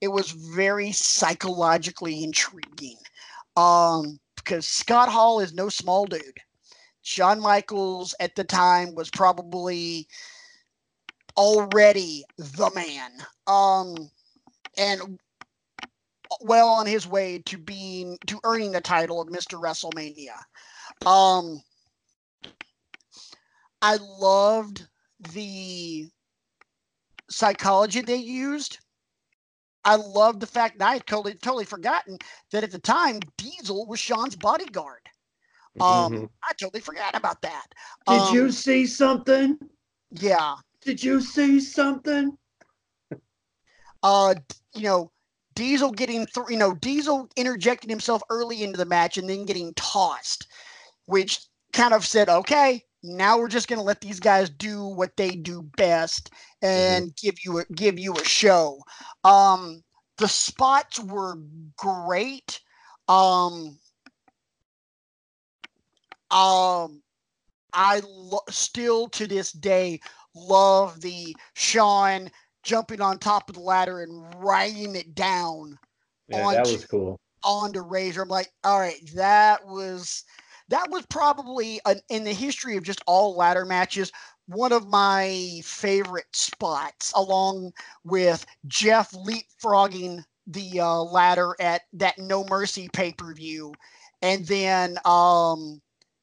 It 0.00 0.08
was 0.08 0.30
very 0.30 0.92
psychologically 0.92 2.24
intriguing. 2.24 2.96
Um, 3.56 4.18
because 4.36 4.66
Scott 4.66 5.10
Hall 5.10 5.40
is 5.40 5.52
no 5.52 5.68
small 5.68 6.06
dude. 6.06 6.38
Shawn 7.02 7.40
Michaels 7.40 8.14
at 8.20 8.34
the 8.34 8.44
time 8.44 8.94
was 8.94 9.10
probably 9.10 10.06
already 11.36 12.24
the 12.38 12.70
man. 12.74 13.12
Um, 13.46 14.10
and 14.78 15.18
well 16.40 16.68
on 16.68 16.86
his 16.86 17.06
way 17.06 17.42
to 17.46 17.58
being 17.58 18.16
to 18.26 18.40
earning 18.44 18.72
the 18.72 18.80
title 18.80 19.20
of 19.20 19.28
Mr. 19.28 19.60
WrestleMania. 19.60 20.36
Um, 21.06 21.60
I 23.82 23.98
loved 24.20 24.86
the 25.34 26.08
psychology 27.30 28.00
they 28.02 28.16
used. 28.16 28.78
I 29.84 29.96
love 29.96 30.40
the 30.40 30.46
fact 30.46 30.78
that 30.78 30.88
I 30.88 30.92
had 30.94 31.06
totally 31.06 31.34
totally 31.34 31.64
forgotten 31.64 32.18
that 32.52 32.64
at 32.64 32.70
the 32.70 32.78
time 32.78 33.20
Diesel 33.38 33.86
was 33.86 33.98
Shawn's 33.98 34.36
bodyguard. 34.36 35.08
Um, 35.80 36.12
Mhm. 36.12 36.30
I 36.44 36.52
totally 36.54 36.80
forgot 36.80 37.16
about 37.16 37.40
that. 37.42 37.66
Did 38.06 38.28
Um, 38.28 38.34
you 38.34 38.52
see 38.52 38.86
something? 38.86 39.58
Yeah. 40.10 40.56
Did 40.82 41.02
you 41.02 41.20
see 41.20 41.60
something? 41.60 42.36
uh 44.02 44.34
you 44.74 44.82
know 44.82 45.12
diesel 45.54 45.90
getting 45.90 46.26
th- 46.26 46.46
you 46.48 46.56
know 46.56 46.74
diesel 46.74 47.28
interjecting 47.36 47.90
himself 47.90 48.22
early 48.30 48.62
into 48.62 48.78
the 48.78 48.84
match 48.84 49.18
and 49.18 49.28
then 49.28 49.44
getting 49.44 49.72
tossed 49.74 50.46
which 51.06 51.40
kind 51.72 51.92
of 51.94 52.06
said 52.06 52.28
okay 52.28 52.82
now 53.02 53.38
we're 53.38 53.48
just 53.48 53.68
going 53.68 53.78
to 53.78 53.84
let 53.84 54.00
these 54.00 54.20
guys 54.20 54.50
do 54.50 54.84
what 54.84 55.16
they 55.16 55.30
do 55.30 55.62
best 55.76 56.30
and 56.62 57.06
mm-hmm. 57.06 57.26
give 57.26 57.36
you 57.44 57.58
a 57.58 57.64
give 57.74 57.98
you 57.98 58.14
a 58.14 58.24
show. 58.24 58.78
Um, 59.24 59.82
the 60.18 60.28
spots 60.28 61.00
were 61.00 61.38
great. 61.76 62.60
Um, 63.08 63.78
um, 66.30 67.02
I 67.72 68.02
lo- 68.06 68.40
still 68.50 69.08
to 69.08 69.26
this 69.26 69.52
day 69.52 70.00
love 70.34 71.00
the 71.00 71.34
Shawn 71.54 72.30
jumping 72.62 73.00
on 73.00 73.18
top 73.18 73.48
of 73.48 73.56
the 73.56 73.62
ladder 73.62 74.02
and 74.02 74.34
writing 74.36 74.94
it 74.94 75.14
down. 75.14 75.78
Yeah, 76.28 76.46
onto, 76.46 76.56
that 76.56 76.66
was 76.66 76.84
cool. 76.84 77.20
Onto 77.42 77.80
Razor. 77.80 78.22
I'm 78.22 78.28
like, 78.28 78.52
all 78.62 78.78
right, 78.78 79.00
that 79.14 79.66
was 79.66 80.24
that 80.70 80.90
was 80.90 81.04
probably 81.06 81.80
an, 81.84 82.00
in 82.08 82.24
the 82.24 82.32
history 82.32 82.76
of 82.76 82.84
just 82.84 83.02
all 83.06 83.36
ladder 83.36 83.64
matches 83.64 84.10
one 84.46 84.72
of 84.72 84.88
my 84.88 85.60
favorite 85.64 86.26
spots, 86.32 87.12
along 87.14 87.72
with 88.04 88.44
Jeff 88.66 89.12
leapfrogging 89.12 90.24
the 90.46 90.80
uh, 90.80 91.02
ladder 91.02 91.54
at 91.60 91.82
that 91.92 92.18
No 92.18 92.44
Mercy 92.44 92.88
pay 92.92 93.12
per 93.12 93.32
view, 93.32 93.72
and 94.22 94.44
then 94.46 94.98
um, 95.04 95.80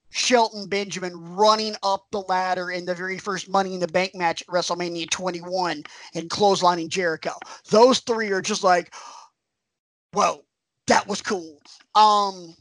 Shelton 0.09 0.67
Benjamin 0.67 1.13
running 1.35 1.75
up 1.83 2.05
the 2.11 2.21
ladder 2.21 2.71
in 2.71 2.85
the 2.85 2.95
very 2.95 3.17
first 3.17 3.49
Money 3.49 3.73
in 3.73 3.79
the 3.79 3.87
Bank 3.87 4.13
match 4.13 4.41
at 4.41 4.47
WrestleMania 4.47 5.09
21 5.09 5.83
and 6.15 6.29
clotheslining 6.29 6.89
Jericho. 6.89 7.33
Those 7.69 7.99
three 7.99 8.31
are 8.31 8.41
just 8.41 8.63
like, 8.63 8.93
whoa, 10.11 10.43
that 10.87 11.07
was 11.07 11.21
cool. 11.21 11.59
Um, 11.95 12.55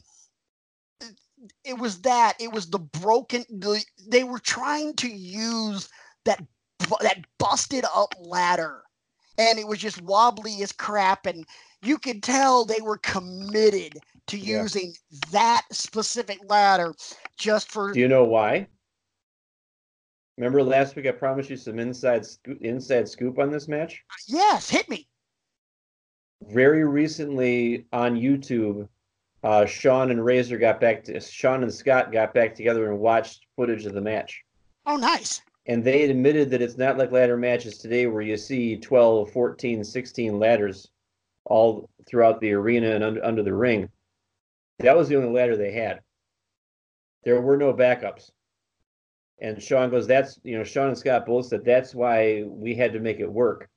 it 1.67 1.77
was 1.77 2.01
that 2.01 2.33
it 2.39 2.51
was 2.51 2.69
the 2.69 2.79
broken 2.79 3.43
the, 3.49 3.83
they 4.07 4.23
were 4.23 4.39
trying 4.39 4.95
to 4.95 5.09
use 5.09 5.89
that 6.25 6.41
that 7.01 7.25
busted 7.37 7.83
up 7.93 8.13
ladder. 8.19 8.83
And 9.39 9.59
it 9.59 9.67
was 9.67 9.79
just 9.79 10.01
wobbly 10.01 10.63
as 10.63 10.71
crap 10.71 11.25
and 11.25 11.45
you 11.83 11.99
could 11.99 12.23
tell 12.23 12.65
they 12.65 12.81
were 12.81 12.97
committed 12.97 13.99
to 14.27 14.37
yeah. 14.37 14.61
using 14.63 14.93
that 15.31 15.63
specific 15.71 16.39
ladder 16.47 16.93
just 17.37 17.71
for 17.71 17.91
do 17.91 17.99
you 17.99 18.07
know 18.07 18.23
why? 18.23 18.67
Remember 20.37 20.63
last 20.63 20.95
week 20.95 21.07
i 21.07 21.11
promised 21.11 21.49
you 21.49 21.57
some 21.57 21.79
inside 21.79 22.25
scoop, 22.25 22.59
inside 22.61 23.09
scoop 23.09 23.39
on 23.39 23.51
this 23.51 23.67
match? 23.67 24.03
Yes 24.27 24.69
hit 24.69 24.89
me. 24.89 25.07
Very 26.49 26.85
recently 26.85 27.85
on 27.91 28.15
youtube 28.15 28.87
uh, 29.43 29.65
Shawn 29.65 30.11
and 30.11 30.23
Razor 30.23 30.57
got 30.57 30.81
back 30.81 31.03
to 31.05 31.19
Shawn 31.19 31.63
and 31.63 31.73
Scott 31.73 32.11
got 32.11 32.33
back 32.33 32.55
together 32.55 32.89
and 32.89 32.99
watched 32.99 33.45
footage 33.55 33.85
of 33.85 33.93
the 33.93 34.01
match. 34.01 34.43
Oh, 34.85 34.97
nice. 34.97 35.41
And 35.67 35.83
they 35.83 36.09
admitted 36.09 36.49
that 36.51 36.61
it's 36.61 36.77
not 36.77 36.97
like 36.97 37.11
ladder 37.11 37.37
matches 37.37 37.77
today 37.77 38.07
where 38.07 38.21
you 38.21 38.37
see 38.37 38.77
12, 38.77 39.31
14, 39.31 39.83
16 39.83 40.39
ladders 40.39 40.89
all 41.45 41.89
throughout 42.07 42.39
the 42.39 42.53
arena 42.53 42.91
and 42.91 43.03
under, 43.03 43.23
under 43.23 43.43
the 43.43 43.53
ring. 43.53 43.89
That 44.79 44.95
was 44.95 45.09
the 45.09 45.17
only 45.17 45.29
ladder 45.29 45.57
they 45.57 45.71
had. 45.71 46.01
There 47.23 47.41
were 47.41 47.57
no 47.57 47.73
backups. 47.73 48.31
And 49.39 49.61
Shawn 49.61 49.89
goes, 49.89 50.07
that's, 50.07 50.39
you 50.43 50.57
know, 50.57 50.63
Shawn 50.63 50.87
and 50.87 50.97
Scott 50.97 51.25
both 51.25 51.47
said 51.47 51.63
that's 51.63 51.93
why 51.93 52.43
we 52.47 52.73
had 52.73 52.93
to 52.93 52.99
make 52.99 53.19
it 53.19 53.31
work 53.31 53.69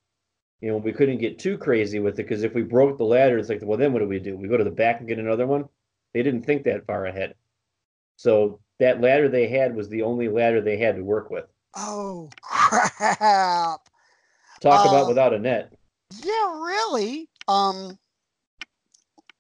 you 0.61 0.71
know, 0.71 0.77
we 0.77 0.93
couldn't 0.93 1.19
get 1.19 1.39
too 1.39 1.57
crazy 1.57 2.01
with 2.01 2.15
it 2.19 2.29
because 2.29 2.43
if 2.43 2.55
we 2.55 2.63
broke 2.63 2.99
the 2.99 3.05
ladder, 3.05 3.39
it's 3.39 3.49
like, 3.49 3.61
well, 3.63 3.79
then 3.79 3.93
what 3.93 4.01
do 4.01 4.09
we 4.09 4.19
do? 4.19 4.37
We 4.37 4.49
go 4.49 4.57
to 4.57 4.65
the 4.65 4.71
back 4.71 4.99
and 4.99 5.09
get 5.09 5.19
another 5.19 5.47
one? 5.47 5.69
They 6.13 6.23
didn't 6.23 6.43
think 6.43 6.65
that 6.65 6.87
far 6.87 7.07
ahead. 7.07 7.35
So 8.17 8.61
that 8.79 9.01
ladder 9.01 9.29
they 9.29 9.49
had 9.49 9.75
was 9.75 9.89
the 9.89 10.03
only 10.03 10.29
ladder 10.29 10.61
they 10.61 10.77
had 10.77 10.97
to 10.97 11.03
work 11.03 11.31
with. 11.31 11.47
Oh, 11.77 12.29
crap. 12.43 13.81
Talk 14.61 14.85
about 14.87 15.03
um, 15.03 15.09
without 15.09 15.33
a 15.33 15.39
net. 15.39 15.73
Yeah, 16.23 16.61
really. 16.61 17.29
Um, 17.49 17.99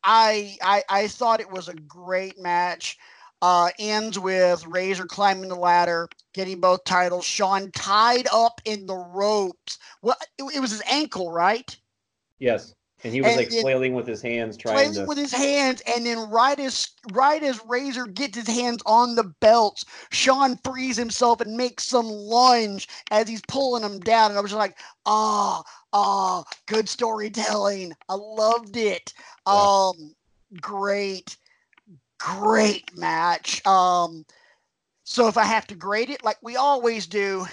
I, 0.02 0.56
I 0.62 0.82
I 0.88 1.08
thought 1.08 1.40
it 1.40 1.50
was 1.50 1.68
a 1.68 1.74
great 1.74 2.38
match 2.38 2.96
uh, 3.42 3.70
ends 3.78 4.18
with 4.18 4.66
Razor 4.66 5.06
climbing 5.06 5.48
the 5.48 5.56
ladder, 5.56 6.08
getting 6.34 6.60
both 6.60 6.84
titles. 6.84 7.24
Shawn 7.24 7.70
tied 7.72 8.26
up 8.32 8.60
in 8.64 8.86
the 8.86 8.96
ropes. 8.96 9.78
Well, 10.02 10.16
it, 10.38 10.56
it 10.56 10.60
was 10.60 10.70
his 10.70 10.82
ankle, 10.90 11.32
right? 11.32 11.76
Yes. 12.38 12.74
And 13.02 13.14
he 13.14 13.22
was 13.22 13.30
and 13.30 13.38
like 13.38 13.48
flailing 13.50 13.94
with 13.94 14.06
his 14.06 14.20
hands, 14.20 14.58
trying 14.58 14.92
to 14.92 15.06
with 15.06 15.16
his 15.16 15.32
hands, 15.32 15.80
and 15.86 16.04
then 16.04 16.18
right 16.28 16.60
as 16.60 16.90
right 17.12 17.42
as 17.42 17.58
Razor 17.64 18.06
gets 18.08 18.36
his 18.36 18.46
hands 18.46 18.82
on 18.84 19.14
the 19.14 19.24
belts, 19.40 19.86
Shawn 20.10 20.58
frees 20.62 20.98
himself 20.98 21.40
and 21.40 21.56
makes 21.56 21.84
some 21.86 22.04
lunge 22.06 22.88
as 23.10 23.26
he's 23.26 23.40
pulling 23.48 23.84
him 23.84 24.00
down. 24.00 24.30
And 24.30 24.38
I 24.38 24.42
was 24.42 24.52
like, 24.52 24.76
ah, 25.06 25.62
oh, 25.62 25.70
ah, 25.94 26.44
oh, 26.44 26.50
good 26.66 26.90
storytelling. 26.90 27.94
I 28.10 28.14
loved 28.16 28.76
it. 28.76 29.14
Yeah. 29.46 29.54
Um, 29.54 30.14
great 30.60 31.38
great 32.20 32.96
match. 32.96 33.64
Um, 33.66 34.24
so 35.04 35.26
if 35.26 35.36
I 35.36 35.44
have 35.44 35.66
to 35.68 35.74
grade 35.74 36.10
it, 36.10 36.22
like 36.22 36.38
we 36.42 36.56
always 36.56 37.06
do, 37.06 37.46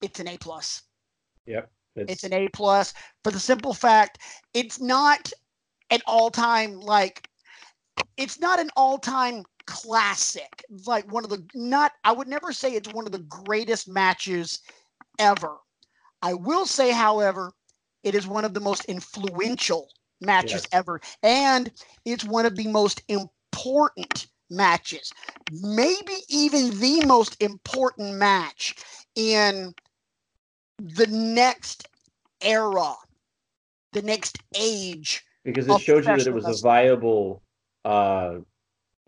it's 0.00 0.20
an 0.20 0.28
A 0.28 0.36
plus. 0.36 0.82
Yep. 1.46 1.70
It's, 1.96 2.12
it's 2.12 2.24
an 2.24 2.32
A 2.32 2.48
plus 2.48 2.92
for 3.22 3.30
the 3.30 3.38
simple 3.38 3.72
fact 3.72 4.18
it's 4.52 4.80
not 4.80 5.32
an 5.90 6.00
all 6.06 6.28
time 6.28 6.80
like 6.80 7.28
it's 8.16 8.40
not 8.40 8.58
an 8.58 8.70
all 8.76 8.98
time 8.98 9.44
classic. 9.66 10.64
Like 10.86 11.10
one 11.10 11.24
of 11.24 11.30
the 11.30 11.44
not 11.54 11.92
I 12.04 12.12
would 12.12 12.28
never 12.28 12.52
say 12.52 12.72
it's 12.72 12.92
one 12.92 13.06
of 13.06 13.12
the 13.12 13.20
greatest 13.20 13.88
matches 13.88 14.60
ever. 15.18 15.56
I 16.22 16.34
will 16.34 16.66
say, 16.66 16.90
however, 16.90 17.52
it 18.02 18.14
is 18.14 18.26
one 18.26 18.44
of 18.44 18.54
the 18.54 18.60
most 18.60 18.86
influential 18.86 19.90
matches 20.24 20.52
yes. 20.52 20.68
ever. 20.72 21.00
And 21.22 21.70
it's 22.04 22.24
one 22.24 22.46
of 22.46 22.56
the 22.56 22.68
most 22.68 23.02
important 23.08 24.26
matches, 24.50 25.12
maybe 25.52 26.14
even 26.28 26.78
the 26.80 27.04
most 27.06 27.42
important 27.42 28.16
match 28.16 28.76
in 29.14 29.74
the 30.78 31.06
next 31.06 31.88
era, 32.40 32.94
the 33.92 34.02
next 34.02 34.38
age. 34.56 35.24
Because 35.44 35.68
it 35.68 35.80
shows 35.80 36.06
you 36.06 36.16
that 36.16 36.26
it 36.26 36.32
was 36.32 36.46
a 36.46 36.62
viable 36.62 37.42
uh, 37.84 38.36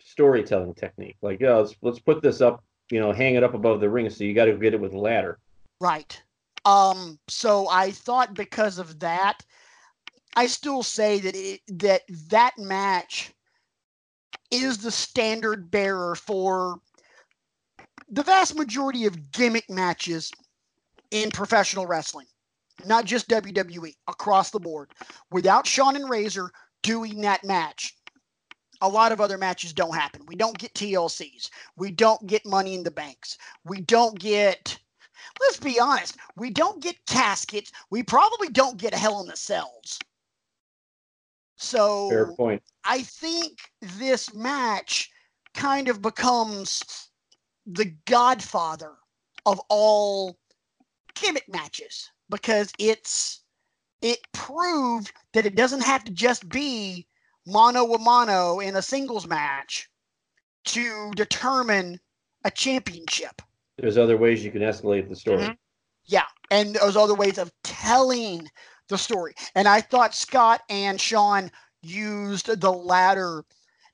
storytelling 0.01 0.75
technique. 0.75 1.17
Like, 1.23 1.41
yeah, 1.41 1.55
let's 1.55 1.75
let's 1.83 1.99
put 1.99 2.23
this 2.23 2.41
up, 2.41 2.63
you 2.91 3.01
know, 3.01 3.13
hang 3.13 3.37
it 3.37 3.43
up 3.43 3.55
above 3.55 3.81
the 3.81 3.89
ring. 3.89 4.09
So 4.11 4.25
you 4.25 4.35
got 4.35 4.47
to 4.47 4.53
get 4.55 4.75
it 4.75 4.81
with 4.81 4.93
a 4.93 4.99
ladder. 4.99 5.39
Right. 5.81 6.23
Um. 6.65 7.19
So 7.29 7.69
I 7.69 7.91
thought 7.91 8.35
because 8.35 8.79
of 8.79 8.99
that, 9.01 9.45
I 10.37 10.47
still 10.47 10.83
say 10.83 11.19
that 11.21 11.35
it, 11.35 11.61
that 11.79 12.03
that 12.29 12.53
match 12.59 13.33
is 14.51 14.79
the 14.79 14.91
standard 14.91 15.71
bearer 15.71 16.15
for 16.15 16.79
the 18.11 18.23
vast 18.23 18.55
majority 18.55 19.07
of 19.07 19.33
gimmick 19.33 19.69
matches 19.69 20.31
in 21.11 21.31
professional 21.31 21.87
wrestling, 21.87 22.27
not 22.85 23.07
just 23.07 23.29
WWE, 23.29 23.95
across 24.09 24.51
the 24.51 24.61
board. 24.61 24.91
Without 25.31 25.67
Shawn 25.67 25.97
and 25.97 26.09
Razor 26.09 26.51
doing 26.83 27.21
that 27.23 27.43
match, 27.43 27.97
a 28.83 28.89
lot 28.89 29.13
of 29.13 29.21
other 29.21 29.39
matches 29.39 29.73
don't 29.73 29.95
happen. 29.95 30.23
We 30.27 30.37
don't 30.37 30.59
get 30.59 30.75
TLCs. 30.75 31.49
We 31.77 31.91
don't 31.91 32.27
get 32.27 32.45
Money 32.45 32.75
in 32.75 32.83
the 32.83 32.91
Banks. 32.91 33.39
We 33.65 33.81
don't 33.81 34.19
get, 34.19 34.79
let's 35.41 35.59
be 35.59 35.81
honest, 35.81 36.17
we 36.37 36.51
don't 36.51 36.83
get 36.83 37.07
caskets. 37.07 37.73
We 37.91 38.03
probably 38.03 38.49
don't 38.49 38.77
get 38.77 38.93
a 38.93 38.99
Hell 38.99 39.21
in 39.21 39.29
the 39.29 39.37
Cells. 39.37 39.99
So 41.57 42.09
fair 42.09 42.33
point. 42.33 42.63
I 42.85 43.03
think 43.03 43.59
this 43.99 44.35
match 44.35 45.11
kind 45.55 45.89
of 45.89 46.03
becomes 46.03 46.83
the 47.67 47.93
godfather 48.05 48.93
of 49.47 49.61
all 49.69 50.39
gimmick 51.15 51.49
matches 51.49 52.11
because 52.31 52.73
it's 52.79 53.43
it 54.03 54.19
proved 54.33 55.13
that 55.33 55.47
it 55.47 55.57
doesn't 55.57 55.83
have 55.83 56.05
to 56.05 56.13
just 56.13 56.49
be 56.49 57.07
mano 57.47 57.93
a 57.95 57.99
mano 57.99 58.61
in 58.61 58.77
a 58.77 58.83
singles 58.83 59.27
match 59.27 59.89
to 60.67 61.11
determine 61.17 61.99
a 62.45 62.51
championship. 62.51 63.41
There's 63.79 63.99
other 63.99 64.17
ways 64.17 64.45
you 64.45 64.51
can 64.51 64.63
escalate 64.63 65.09
the 65.09 65.17
story. 65.17 65.43
Mm-hmm. 65.43 65.53
Yeah, 66.05 66.25
and 66.51 66.75
there's 66.75 66.97
other 66.97 67.15
ways 67.15 67.39
of 67.39 67.53
telling 67.65 68.49
the 68.89 68.99
story. 68.99 69.35
And 69.55 69.67
I 69.67 69.81
thought 69.81 70.15
Scott 70.15 70.63
and 70.69 71.01
Shawn 71.01 71.51
used 71.83 72.61
the 72.61 72.73
ladder 72.73 73.45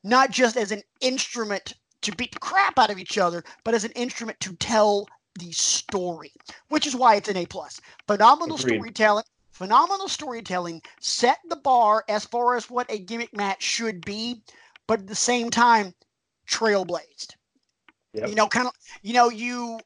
not 0.04 0.30
just 0.30 0.56
as 0.56 0.72
an 0.72 0.82
instrument 1.00 1.74
to 2.02 2.12
beat 2.16 2.32
the 2.32 2.40
crap 2.40 2.78
out 2.78 2.90
of 2.90 2.98
each 2.98 3.18
other, 3.18 3.44
but 3.64 3.74
as 3.74 3.84
an 3.84 3.92
instrument 3.92 4.38
to 4.40 4.54
tell 4.56 5.06
the 5.38 5.52
story, 5.52 6.32
which 6.68 6.86
is 6.86 6.96
why 6.96 7.14
it's 7.14 7.28
an 7.28 7.36
A 7.36 7.46
plus. 7.46 7.80
Phenomenal 8.06 8.56
Agreed. 8.56 8.76
storytelling. 8.76 9.24
Phenomenal 9.50 10.08
storytelling 10.08 10.82
set 11.00 11.38
the 11.48 11.56
bar 11.56 12.04
as 12.08 12.24
far 12.24 12.56
as 12.56 12.68
what 12.68 12.90
a 12.90 12.98
gimmick 12.98 13.34
match 13.36 13.62
should 13.62 14.04
be, 14.04 14.42
but 14.86 15.00
at 15.00 15.06
the 15.06 15.14
same 15.14 15.50
time, 15.50 15.94
trailblazed. 16.48 17.34
Yep. 18.14 18.28
You 18.28 18.34
know, 18.34 18.48
kind 18.48 18.66
of, 18.66 18.72
you 19.02 19.12
know, 19.12 19.30
you. 19.30 19.78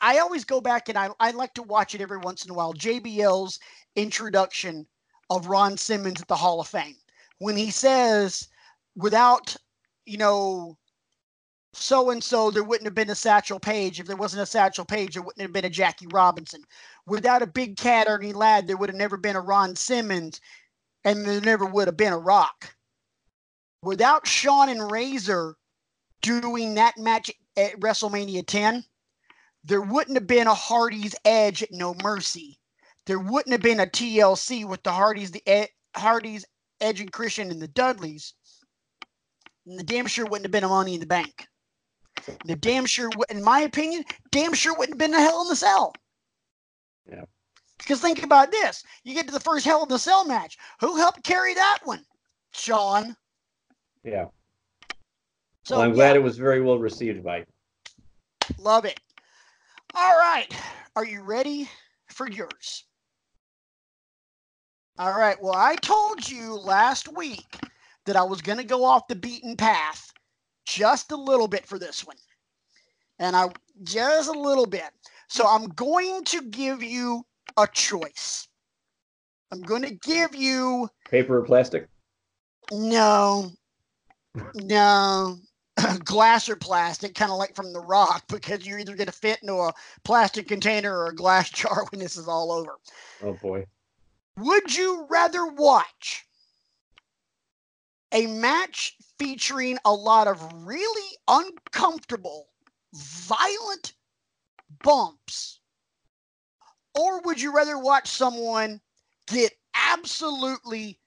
I 0.00 0.18
always 0.18 0.44
go 0.44 0.60
back 0.60 0.88
and 0.88 0.98
I, 0.98 1.10
I 1.20 1.30
like 1.30 1.54
to 1.54 1.62
watch 1.62 1.94
it 1.94 2.00
every 2.00 2.18
once 2.18 2.44
in 2.44 2.50
a 2.50 2.54
while. 2.54 2.74
JBL's 2.74 3.60
introduction 3.96 4.86
of 5.30 5.46
Ron 5.46 5.76
Simmons 5.76 6.20
at 6.20 6.28
the 6.28 6.36
Hall 6.36 6.60
of 6.60 6.68
Fame 6.68 6.96
when 7.38 7.56
he 7.56 7.70
says, 7.70 8.48
without, 8.96 9.56
you 10.06 10.18
know, 10.18 10.76
so 11.74 12.10
and 12.10 12.22
so, 12.22 12.50
there 12.50 12.62
wouldn't 12.62 12.86
have 12.86 12.94
been 12.94 13.10
a 13.10 13.14
Satchel 13.14 13.58
Paige. 13.58 13.98
If 13.98 14.06
there 14.06 14.16
wasn't 14.16 14.42
a 14.42 14.46
Satchel 14.46 14.84
Paige, 14.84 15.14
there 15.14 15.22
wouldn't 15.22 15.40
have 15.40 15.52
been 15.52 15.64
a 15.64 15.70
Jackie 15.70 16.06
Robinson. 16.12 16.62
Without 17.06 17.42
a 17.42 17.46
big 17.46 17.78
cat 17.78 18.08
Ernie 18.08 18.34
Ladd, 18.34 18.66
there 18.66 18.76
would 18.76 18.90
have 18.90 18.98
never 18.98 19.16
been 19.16 19.36
a 19.36 19.40
Ron 19.40 19.74
Simmons, 19.74 20.40
and 21.04 21.24
there 21.24 21.40
never 21.40 21.64
would 21.64 21.88
have 21.88 21.96
been 21.96 22.12
a 22.12 22.18
Rock. 22.18 22.76
Without 23.82 24.26
Shawn 24.26 24.68
and 24.68 24.90
Razor 24.90 25.56
doing 26.20 26.74
that 26.74 26.98
match 26.98 27.30
at 27.56 27.80
WrestleMania 27.80 28.46
10, 28.46 28.84
there 29.64 29.80
wouldn't 29.80 30.16
have 30.16 30.26
been 30.26 30.46
a 30.46 30.54
Hardy's 30.54 31.14
Edge 31.24 31.62
at 31.62 31.72
No 31.72 31.94
Mercy. 32.02 32.58
There 33.06 33.18
wouldn't 33.18 33.52
have 33.52 33.62
been 33.62 33.80
a 33.80 33.86
TLC 33.86 34.66
with 34.66 34.82
the 34.82 34.92
Hardys, 34.92 35.30
the 35.30 35.42
Ed, 35.46 35.68
Hardys, 35.96 36.44
Edge 36.80 37.00
and 37.00 37.12
Christian, 37.12 37.50
and 37.50 37.60
the 37.60 37.68
Dudleys. 37.68 38.34
And 39.66 39.78
the 39.78 39.84
damn 39.84 40.06
sure 40.06 40.24
wouldn't 40.24 40.44
have 40.44 40.52
been 40.52 40.64
a 40.64 40.68
Money 40.68 40.94
in 40.94 41.00
the 41.00 41.06
Bank. 41.06 41.46
The 42.44 42.56
damn 42.56 42.86
sure, 42.86 43.10
in 43.30 43.42
my 43.42 43.60
opinion, 43.60 44.04
damn 44.30 44.54
sure 44.54 44.74
wouldn't 44.74 45.00
have 45.00 45.10
been 45.10 45.18
a 45.18 45.20
Hell 45.20 45.42
in 45.42 45.48
the 45.48 45.56
Cell. 45.56 45.94
Yeah. 47.10 47.24
Because 47.78 48.00
think 48.00 48.22
about 48.22 48.52
this: 48.52 48.84
you 49.02 49.14
get 49.14 49.26
to 49.26 49.32
the 49.32 49.40
first 49.40 49.64
Hell 49.64 49.82
in 49.82 49.88
the 49.88 49.98
Cell 49.98 50.24
match. 50.24 50.56
Who 50.80 50.96
helped 50.96 51.24
carry 51.24 51.54
that 51.54 51.78
one? 51.84 52.04
Shawn. 52.52 53.16
Yeah. 54.04 54.26
So 55.64 55.76
well, 55.76 55.82
I'm 55.82 55.90
yeah. 55.90 55.96
glad 55.96 56.16
it 56.16 56.22
was 56.22 56.38
very 56.38 56.60
well 56.60 56.78
received 56.78 57.24
by. 57.24 57.44
Love 58.58 58.84
it. 58.84 59.00
All 59.94 60.18
right. 60.18 60.48
Are 60.94 61.04
you 61.04 61.22
ready 61.22 61.68
for 62.08 62.28
yours? 62.28 62.84
All 64.98 65.18
right. 65.18 65.40
Well, 65.42 65.54
I 65.54 65.76
told 65.76 66.28
you 66.28 66.54
last 66.54 67.14
week 67.14 67.58
that 68.04 68.16
I 68.16 68.22
was 68.22 68.42
going 68.42 68.58
to 68.58 68.64
go 68.64 68.84
off 68.84 69.08
the 69.08 69.16
beaten 69.16 69.56
path 69.56 70.12
just 70.66 71.12
a 71.12 71.16
little 71.16 71.48
bit 71.48 71.66
for 71.66 71.78
this 71.78 72.06
one. 72.06 72.16
And 73.18 73.34
I 73.34 73.48
just 73.82 74.28
a 74.28 74.32
little 74.32 74.66
bit. 74.66 74.90
So 75.28 75.46
I'm 75.46 75.68
going 75.68 76.24
to 76.24 76.42
give 76.42 76.82
you 76.82 77.24
a 77.56 77.66
choice. 77.66 78.48
I'm 79.50 79.62
going 79.62 79.82
to 79.82 79.94
give 79.94 80.34
you 80.34 80.88
Paper 81.10 81.38
or 81.38 81.42
plastic? 81.42 81.88
no, 82.70 83.50
no, 84.54 85.38
glass 86.04 86.48
or 86.48 86.56
plastic, 86.56 87.14
kind 87.14 87.30
of 87.30 87.36
like 87.36 87.54
from 87.54 87.72
The 87.72 87.80
Rock, 87.80 88.24
because 88.28 88.66
you're 88.66 88.78
either 88.78 88.96
going 88.96 89.06
to 89.06 89.12
fit 89.12 89.40
into 89.42 89.54
a 89.54 89.72
plastic 90.04 90.48
container 90.48 90.96
or 90.96 91.06
a 91.08 91.14
glass 91.14 91.50
jar 91.50 91.84
when 91.90 92.00
this 92.00 92.16
is 92.16 92.28
all 92.28 92.50
over. 92.50 92.78
Oh 93.22 93.34
boy. 93.34 93.66
Would 94.36 94.74
you 94.74 95.06
rather 95.10 95.46
watch 95.46 96.24
a 98.12 98.26
match 98.26 98.96
featuring 99.18 99.78
a 99.84 99.92
lot 99.92 100.26
of 100.26 100.52
really 100.64 101.16
uncomfortable, 101.28 102.48
violent 102.94 103.94
bumps? 104.82 105.60
Or 106.94 107.20
would 107.22 107.40
you 107.40 107.54
rather 107.54 107.78
watch 107.78 108.08
someone 108.08 108.80
get 109.26 109.52
absolutely 109.74 110.98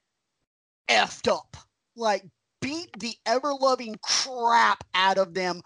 effed 0.88 1.30
up? 1.30 1.56
Like 1.94 2.24
beat 2.60 2.98
the 2.98 3.16
ever 3.24 3.54
loving 3.54 3.96
crap 4.02 4.84
out 4.94 5.18
of 5.18 5.34
them, 5.34 5.62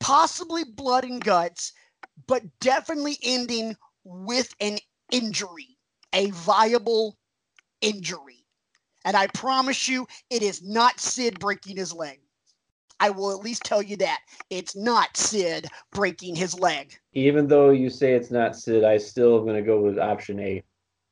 possibly 0.00 0.64
blood 0.64 1.04
and 1.04 1.22
guts, 1.22 1.72
but 2.26 2.42
definitely 2.60 3.18
ending 3.22 3.76
with 4.04 4.54
an 4.60 4.78
injury, 5.10 5.71
a 6.12 6.30
viable 6.30 7.16
injury. 7.80 8.44
And 9.04 9.16
I 9.16 9.26
promise 9.28 9.88
you, 9.88 10.06
it 10.30 10.42
is 10.42 10.62
not 10.62 11.00
Sid 11.00 11.40
breaking 11.40 11.76
his 11.76 11.92
leg. 11.92 12.20
I 13.00 13.10
will 13.10 13.32
at 13.32 13.42
least 13.44 13.64
tell 13.64 13.82
you 13.82 13.96
that. 13.96 14.20
It's 14.50 14.76
not 14.76 15.16
Sid 15.16 15.66
breaking 15.92 16.36
his 16.36 16.58
leg. 16.58 16.96
Even 17.14 17.48
though 17.48 17.70
you 17.70 17.90
say 17.90 18.12
it's 18.12 18.30
not 18.30 18.54
Sid, 18.54 18.84
I 18.84 18.98
still 18.98 19.38
am 19.38 19.44
going 19.44 19.56
to 19.56 19.62
go 19.62 19.80
with 19.80 19.98
option 19.98 20.38
A. 20.38 20.62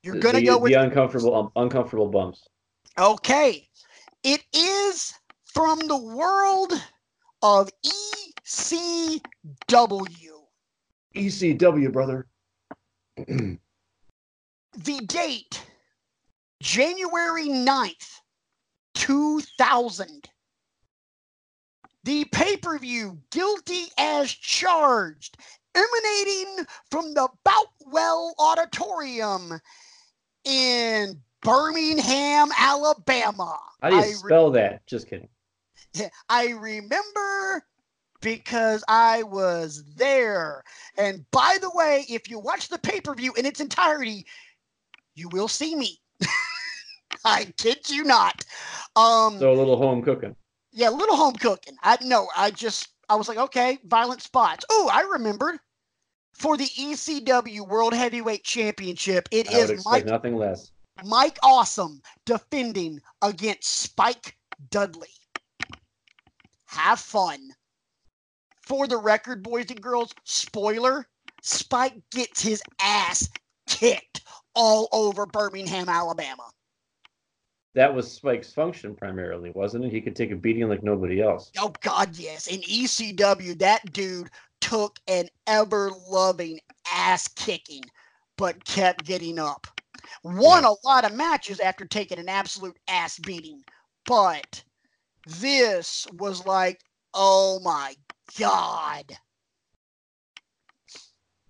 You're 0.03 0.21
going 0.21 0.37
to 0.37 0.43
go 0.43 0.57
with 0.57 0.73
the 0.73 0.81
uncomfortable, 0.81 1.35
um, 1.35 1.51
uncomfortable 1.57 2.07
bumps. 2.07 2.47
Okay. 2.97 3.69
It 4.23 4.45
is 4.55 5.13
from 5.45 5.81
the 5.81 5.97
world 5.97 6.73
of 7.43 7.71
E 7.85 8.21
ECW. 8.51 9.21
ECW, 11.15 11.85
E 11.85 11.89
brother. 11.89 12.27
The 14.85 15.01
date, 15.01 15.63
January 16.63 17.49
9th, 17.49 18.21
2000. 18.95 20.31
The 22.05 22.25
pay 22.33 22.57
per 22.57 22.79
view, 22.79 23.19
Guilty 23.31 23.89
as 23.99 24.33
Charged, 24.33 25.37
emanating 25.75 26.65
from 26.91 27.13
the 27.13 27.29
Boutwell 27.45 28.35
Auditorium 28.39 29.61
in 30.45 31.21
Birmingham, 31.43 32.49
Alabama. 32.59 33.59
How 33.83 33.91
do 33.91 33.97
you 33.97 34.03
I 34.03 34.07
re- 34.07 34.13
spell 34.15 34.51
that? 34.53 34.87
Just 34.87 35.09
kidding. 35.09 35.29
I 36.31 36.53
remember 36.53 37.67
because 38.23 38.85
I 38.89 39.25
was 39.25 39.85
there. 39.97 40.63
And 40.97 41.25
by 41.31 41.59
the 41.61 41.71
way, 41.75 42.07
if 42.09 42.31
you 42.31 42.39
watch 42.39 42.69
the 42.69 42.79
pay 42.79 43.01
per 43.01 43.15
view 43.15 43.35
in 43.35 43.45
its 43.45 43.61
entirety, 43.61 44.27
you 45.21 45.29
will 45.29 45.49
see 45.49 45.77
me. 45.77 46.01
I 47.25 47.53
kid 47.59 47.89
you 47.91 48.05
not. 48.05 48.43
Um, 48.97 49.39
So 49.39 49.53
a 49.53 49.55
little 49.55 49.77
home 49.77 50.03
cooking. 50.03 50.35
yeah, 50.73 50.89
a 50.89 50.91
little 50.91 51.17
home 51.17 51.35
cooking. 51.35 51.77
I 51.83 51.99
no, 52.03 52.27
I 52.37 52.51
just 52.51 52.89
I 53.09 53.15
was 53.15 53.29
like, 53.29 53.39
okay, 53.39 53.79
violent 53.85 54.23
spots. 54.23 54.65
Oh, 54.71 54.91
I 54.93 55.03
remembered. 55.03 55.59
For 56.35 56.57
the 56.57 56.65
ECW 56.65 57.69
World 57.69 57.93
Heavyweight 57.93 58.45
Championship, 58.45 59.29
it 59.31 59.53
I 59.53 59.59
is 59.59 59.85
Mike 59.85 60.07
nothing 60.07 60.37
less. 60.37 60.73
Mike 61.05 61.39
Awesome 61.43 62.01
defending 62.25 62.99
against 63.21 63.69
Spike 63.69 64.39
Dudley. 64.71 65.09
Have 66.67 66.99
fun. 67.01 67.51
For 68.63 68.87
the 68.87 68.97
record, 68.97 69.43
boys 69.43 69.71
and 69.71 69.83
girls, 69.83 70.15
spoiler 70.25 71.07
Spike 71.43 71.97
gets 72.11 72.41
his 72.41 72.63
ass 72.81 73.29
kicked 73.67 74.23
all 74.55 74.89
over 74.93 75.27
Birmingham, 75.27 75.89
Alabama. 75.89 76.45
That 77.75 77.95
was 77.95 78.11
Spike's 78.11 78.53
function 78.53 78.97
primarily, 78.97 79.51
wasn't 79.51 79.85
it? 79.85 79.93
He 79.93 80.01
could 80.01 80.17
take 80.17 80.33
a 80.33 80.37
beating 80.37 80.69
like 80.69 80.83
nobody 80.83 81.23
else. 81.23 81.53
Oh, 81.59 81.73
God, 81.83 82.17
yes. 82.17 82.49
In 82.49 82.61
ECW, 82.63 83.59
that 83.61 83.93
dude 83.93 84.31
took 84.61 84.99
an 85.07 85.29
ever 85.47 85.93
loving 86.09 86.59
ass 86.93 87.29
kicking, 87.29 87.85
but 88.37 88.65
kept 88.65 89.05
getting 89.05 89.39
up. 89.39 89.67
Won 90.25 90.65
a 90.65 90.75
lot 90.85 91.05
of 91.05 91.15
matches 91.15 91.61
after 91.61 91.85
taking 91.85 92.19
an 92.19 92.29
absolute 92.29 92.77
ass 92.89 93.19
beating, 93.21 93.63
but 94.05 94.65
this 95.27 96.07
was 96.19 96.45
like, 96.47 96.81
oh 97.15 97.61
my 97.63 97.95
God. 98.39 99.05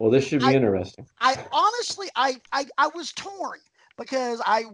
Well, 0.01 0.11
this 0.11 0.27
should 0.27 0.41
be 0.41 0.47
I- 0.47 0.53
interesting. 0.55 1.07
I 1.21 1.37
honestly, 1.53 2.09
I, 2.17 2.41
I, 2.53 2.65
I 2.79 2.89
was 2.89 3.13
torn 3.13 3.61
because 3.99 4.41
I 4.47 4.65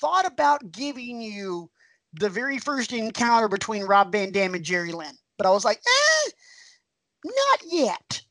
thought 0.00 0.24
about 0.26 0.70
giving 0.70 1.20
you 1.20 1.68
the 2.14 2.28
very 2.30 2.58
first 2.58 2.92
encounter 2.92 3.48
between 3.48 3.82
Rob 3.82 4.12
Van 4.12 4.30
Dam 4.30 4.54
and 4.54 4.64
Jerry 4.64 4.92
Lynn, 4.92 5.16
but 5.38 5.46
I 5.46 5.50
was 5.50 5.64
like, 5.64 5.78
eh, 5.78 6.30
not 7.24 7.60
yet. 7.68 8.22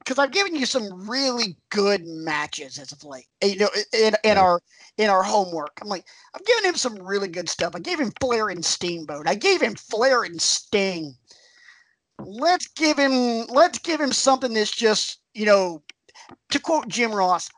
Because 0.00 0.18
I've 0.18 0.32
given 0.32 0.56
you 0.56 0.66
some 0.66 1.08
really 1.08 1.56
good 1.70 2.04
matches 2.06 2.78
as 2.78 2.90
of 2.90 3.04
late, 3.04 3.26
you 3.44 3.58
know, 3.58 3.68
in, 3.92 4.14
in 4.24 4.36
Yeah. 4.36 4.40
our 4.42 4.60
in 4.96 5.08
our 5.10 5.22
homework. 5.22 5.78
I'm 5.80 5.88
like, 5.88 6.04
I've 6.34 6.44
given 6.44 6.64
him 6.64 6.74
some 6.74 6.94
really 6.96 7.28
good 7.28 7.48
stuff. 7.48 7.76
I 7.76 7.78
gave 7.78 8.00
him 8.00 8.10
Flair 8.20 8.48
and 8.48 8.64
Steamboat. 8.64 9.28
I 9.28 9.36
gave 9.36 9.60
him 9.60 9.76
Flair 9.76 10.24
and 10.24 10.40
Sting. 10.42 11.14
Let's 12.20 12.68
give 12.68 12.98
him 12.98 13.46
let's 13.46 13.78
give 13.78 14.00
him 14.00 14.12
something 14.12 14.52
that's 14.52 14.70
just, 14.70 15.20
you 15.34 15.46
know, 15.46 15.82
to 16.50 16.58
quote 16.58 16.88
Jim 16.88 17.12
Ross, 17.12 17.48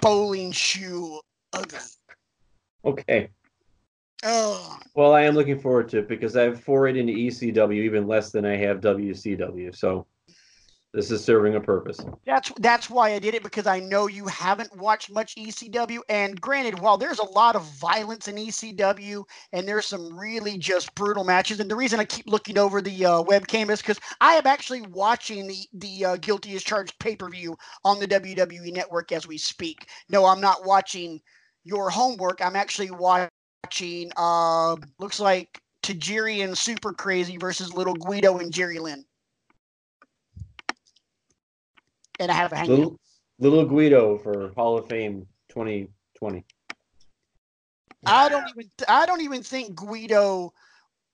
bowling 0.00 0.52
shoe 0.52 1.20
ugly. 1.52 1.78
Okay. 2.84 3.28
Oh, 4.24 4.78
Well, 4.94 5.12
I 5.12 5.22
am 5.22 5.34
looking 5.34 5.58
forward 5.58 5.88
to 5.90 5.98
it 5.98 6.08
because 6.08 6.36
I've 6.36 6.64
forayed 6.64 6.96
into 6.96 7.12
ECW 7.12 7.74
even 7.74 8.06
less 8.06 8.32
than 8.32 8.44
I 8.44 8.56
have 8.56 8.80
WCW. 8.80 9.76
So 9.76 10.06
This 10.96 11.10
is 11.10 11.22
serving 11.22 11.56
a 11.56 11.60
purpose. 11.60 12.00
That's 12.24 12.50
that's 12.58 12.88
why 12.88 13.12
I 13.12 13.18
did 13.18 13.34
it 13.34 13.42
because 13.42 13.66
I 13.66 13.80
know 13.80 14.06
you 14.06 14.26
haven't 14.28 14.74
watched 14.78 15.12
much 15.12 15.34
ECW. 15.36 15.98
And 16.08 16.40
granted, 16.40 16.78
while 16.78 16.96
there's 16.96 17.18
a 17.18 17.32
lot 17.32 17.54
of 17.54 17.64
violence 17.64 18.28
in 18.28 18.36
ECW 18.36 19.22
and 19.52 19.68
there's 19.68 19.84
some 19.84 20.18
really 20.18 20.56
just 20.56 20.94
brutal 20.94 21.22
matches, 21.22 21.60
and 21.60 21.70
the 21.70 21.76
reason 21.76 22.00
I 22.00 22.06
keep 22.06 22.26
looking 22.26 22.56
over 22.56 22.80
the 22.80 23.04
uh, 23.04 23.22
webcam 23.24 23.68
is 23.68 23.82
because 23.82 24.00
I 24.22 24.36
am 24.36 24.46
actually 24.46 24.80
watching 24.80 25.46
the 25.46 25.66
the 25.74 26.04
uh, 26.06 26.16
Guilty 26.16 26.56
as 26.56 26.64
Charged 26.64 26.98
pay 26.98 27.14
per 27.14 27.28
view 27.28 27.58
on 27.84 28.00
the 28.00 28.08
WWE 28.08 28.72
Network 28.72 29.12
as 29.12 29.28
we 29.28 29.36
speak. 29.36 29.88
No, 30.08 30.24
I'm 30.24 30.40
not 30.40 30.64
watching 30.64 31.20
your 31.62 31.90
homework. 31.90 32.40
I'm 32.40 32.56
actually 32.56 32.90
watching. 32.90 34.10
Uh, 34.16 34.76
looks 34.98 35.20
like 35.20 35.60
Tajiri 35.82 36.42
and 36.42 36.56
Super 36.56 36.94
Crazy 36.94 37.36
versus 37.36 37.74
Little 37.74 37.96
Guido 37.96 38.38
and 38.38 38.50
Jerry 38.50 38.78
Lynn 38.78 39.04
and 42.18 42.30
I 42.30 42.34
have 42.34 42.52
a 42.52 42.56
hangout. 42.56 42.78
Little, 42.78 43.00
little 43.38 43.64
Guido 43.64 44.18
for 44.18 44.52
Hall 44.56 44.78
of 44.78 44.88
Fame 44.88 45.26
2020. 45.48 46.44
I 48.04 48.28
don't 48.28 48.48
even 48.50 48.70
I 48.88 49.06
don't 49.06 49.20
even 49.22 49.42
think 49.42 49.74
Guido 49.74 50.52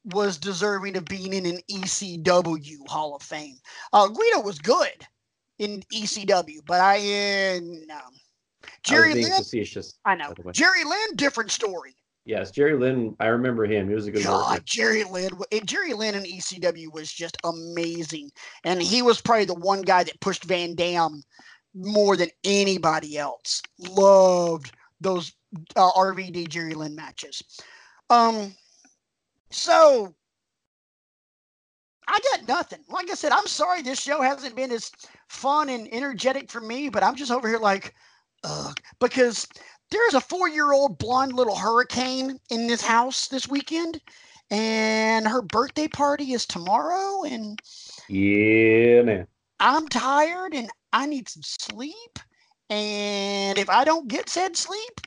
was 0.05 0.37
deserving 0.37 0.97
of 0.97 1.05
being 1.05 1.33
in 1.33 1.47
an 1.47 1.59
ECW 1.71 2.87
Hall 2.89 3.15
of 3.15 3.23
Fame. 3.23 3.57
Uh, 3.93 4.09
Guido 4.09 4.41
was 4.41 4.59
good 4.59 5.07
in 5.59 5.83
ECW, 5.95 6.59
but 6.67 6.81
I 6.81 6.97
uh, 6.97 7.61
no. 7.87 8.01
Jerry 8.83 9.11
I 9.11 9.15
Lynn. 9.15 9.67
I 10.05 10.15
know. 10.15 10.29
by 10.29 10.35
the 10.35 10.43
way. 10.43 10.53
Jerry 10.53 10.85
Lynn, 10.85 11.17
different 11.17 11.51
story. 11.51 11.95
Yes, 12.25 12.53
Jerry 12.53 12.75
Lynn. 12.77 13.17
I 13.19 13.27
remember 13.27 13.65
him. 13.65 13.89
He 13.89 13.95
was 13.95 14.07
a 14.07 14.13
good 14.13 14.23
God, 14.23 14.51
worker. 14.53 14.63
Jerry 14.65 15.05
Lynn, 15.05 15.31
Jerry 15.65 15.93
Lynn 15.93 16.15
in 16.15 16.23
ECW 16.23 16.93
was 16.93 17.13
just 17.13 17.37
amazing, 17.43 18.31
and 18.65 18.81
he 18.81 19.03
was 19.03 19.21
probably 19.21 19.45
the 19.45 19.55
one 19.55 19.83
guy 19.83 20.05
that 20.05 20.21
pushed 20.21 20.45
Van 20.45 20.75
Dam 20.75 21.23
more 21.75 22.17
than 22.17 22.29
anybody 22.45 23.19
else. 23.19 23.61
Loved 23.79 24.73
those 25.01 25.33
uh, 25.75 25.91
RVD 25.93 26.49
Jerry 26.49 26.75
Lynn 26.75 26.95
matches. 26.95 27.43
Um, 28.09 28.55
so 29.51 30.15
I 32.07 32.19
got 32.31 32.47
nothing. 32.47 32.81
Like 32.89 33.11
I 33.11 33.15
said, 33.15 33.33
I'm 33.33 33.47
sorry 33.47 33.83
this 33.83 34.01
show 34.01 34.23
hasn't 34.23 34.55
been 34.55 34.71
as 34.71 34.93
fun 35.29 35.69
and 35.69 35.93
energetic 35.93 36.51
for 36.51 36.61
me, 36.61 36.89
but 36.89 37.03
I'm 37.03 37.17
just 37.17 37.33
over 37.33 37.49
here 37.49 37.59
like, 37.59 37.95
ugh, 38.45 38.79
because 39.01 39.49
there's 39.93 40.15
a 40.15 40.21
four 40.21 40.49
year 40.49 40.73
old 40.73 40.99
blonde 40.99 41.35
little 41.35 41.57
hurricane 41.57 42.39
in 42.51 42.67
this 42.67 42.83
house 42.83 43.29
this 43.29 43.47
weekend, 43.47 44.01
and 44.51 45.29
her 45.29 45.43
birthday 45.43 45.87
party 45.87 46.33
is 46.33 46.47
tomorrow, 46.47 47.23
and 47.25 47.61
Yeah, 48.09 49.03
man. 49.03 49.27
I'm 49.61 49.87
tired 49.87 50.55
and 50.55 50.69
I 50.93 51.07
need 51.07 51.29
some 51.29 51.43
sleep. 51.43 52.19
And 52.69 53.59
if 53.59 53.71
I 53.71 53.85
don't 53.85 54.09
get 54.09 54.29
said 54.29 54.57
sleep, 54.57 55.01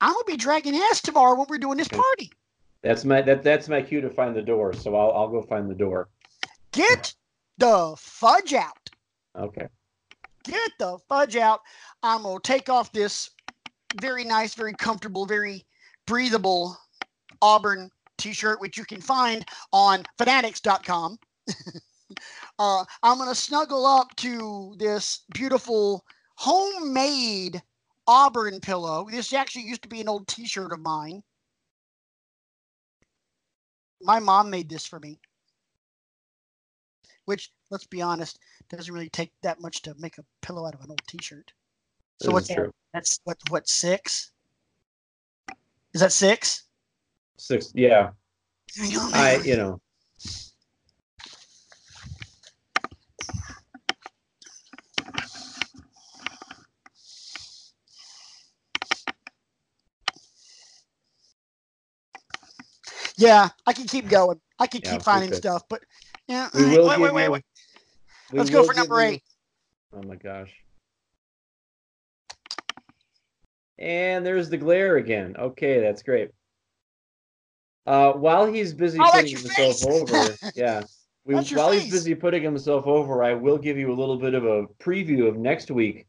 I'm 0.00 0.12
gonna 0.12 0.24
be 0.26 0.36
dragging 0.36 0.74
ass 0.74 1.00
tomorrow 1.00 1.36
when 1.36 1.46
we're 1.48 1.58
doing 1.58 1.78
this 1.78 1.88
party. 1.88 2.32
That's 2.82 3.04
my 3.04 3.22
that 3.22 3.42
that's 3.42 3.68
my 3.68 3.82
cue 3.82 4.00
to 4.00 4.10
find 4.10 4.34
the 4.34 4.42
door. 4.42 4.72
So 4.72 4.96
I'll 4.96 5.12
I'll 5.12 5.28
go 5.28 5.42
find 5.42 5.70
the 5.70 5.74
door. 5.74 6.08
Get 6.72 7.14
the 7.58 7.94
fudge 7.98 8.54
out. 8.54 8.90
Okay. 9.38 9.68
Get 10.44 10.72
the 10.78 10.98
fudge 11.08 11.36
out. 11.36 11.60
I'm 12.02 12.22
gonna 12.22 12.40
take 12.40 12.68
off 12.68 12.92
this 12.92 13.30
very 14.00 14.24
nice, 14.24 14.54
very 14.54 14.74
comfortable, 14.74 15.26
very 15.26 15.64
breathable 16.06 16.76
Auburn 17.42 17.90
t-shirt, 18.18 18.60
which 18.60 18.76
you 18.76 18.84
can 18.84 19.00
find 19.00 19.44
on 19.72 20.04
fanatics.com. 20.18 21.18
uh, 22.58 22.84
I'm 23.02 23.18
gonna 23.18 23.34
snuggle 23.34 23.86
up 23.86 24.14
to 24.16 24.74
this 24.78 25.22
beautiful 25.32 26.04
homemade 26.36 27.62
Auburn 28.06 28.60
pillow. 28.60 29.08
This 29.10 29.32
actually 29.32 29.64
used 29.64 29.82
to 29.82 29.88
be 29.88 30.00
an 30.00 30.08
old 30.08 30.28
t-shirt 30.28 30.72
of 30.72 30.80
mine. 30.80 31.22
My 34.02 34.18
mom 34.18 34.50
made 34.50 34.68
this 34.68 34.86
for 34.86 35.00
me. 35.00 35.18
Which, 37.24 37.50
let's 37.70 37.86
be 37.86 38.02
honest, 38.02 38.38
doesn't 38.68 38.92
really 38.92 39.08
take 39.08 39.32
that 39.42 39.60
much 39.60 39.80
to 39.82 39.94
make 39.98 40.18
a 40.18 40.24
pillow 40.42 40.66
out 40.66 40.74
of 40.74 40.82
an 40.82 40.90
old 40.90 41.00
t-shirt. 41.06 41.52
So 42.20 42.32
what's 42.32 42.48
that? 42.48 42.70
That's 42.92 43.18
what 43.24 43.38
what 43.50 43.68
six? 43.68 44.30
Is 45.92 46.00
that 46.00 46.12
six? 46.12 46.64
Six. 47.36 47.72
Yeah. 47.74 48.10
Oh, 48.80 49.10
I 49.14 49.36
you 49.36 49.56
know. 49.56 49.80
Yeah, 63.16 63.48
I 63.66 63.72
can 63.72 63.86
keep 63.86 64.08
going. 64.08 64.40
I 64.58 64.66
can 64.66 64.80
Yeah, 64.82 64.92
keep 64.92 65.02
finding 65.02 65.30
could. 65.30 65.38
stuff, 65.38 65.62
but 65.68 65.82
yeah. 66.26 66.48
We 66.54 66.64
will 66.64 66.88
wait, 66.88 67.00
wait, 67.00 67.14
wait, 67.14 67.28
wait. 67.28 67.42
Let's 68.32 68.50
go 68.50 68.62
for 68.62 68.74
number 68.74 69.00
you- 69.02 69.08
eight. 69.12 69.22
Oh 69.92 70.02
my 70.02 70.16
gosh. 70.16 70.50
And 73.84 74.24
there's 74.24 74.48
the 74.48 74.56
glare 74.56 74.96
again. 74.96 75.36
Okay, 75.38 75.78
that's 75.78 76.02
great. 76.02 76.30
Uh, 77.86 78.12
while 78.12 78.46
he's 78.46 78.72
busy 78.72 78.98
Oh, 78.98 79.10
putting 79.12 79.36
himself 79.36 79.76
face. 79.80 79.84
over, 79.84 80.34
yeah. 80.54 80.84
We, 81.26 81.34
while 81.34 81.44
face. 81.44 81.82
he's 81.82 81.92
busy 81.92 82.14
putting 82.14 82.42
himself 82.42 82.86
over, 82.86 83.22
I 83.22 83.34
will 83.34 83.58
give 83.58 83.76
you 83.76 83.92
a 83.92 83.94
little 83.94 84.16
bit 84.16 84.32
of 84.32 84.46
a 84.46 84.66
preview 84.82 85.28
of 85.28 85.36
next 85.36 85.70
week. 85.70 86.06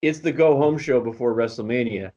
It's 0.00 0.20
the 0.20 0.32
go 0.32 0.56
home 0.56 0.78
show 0.78 1.02
before 1.02 1.34
WrestleMania. 1.34 2.12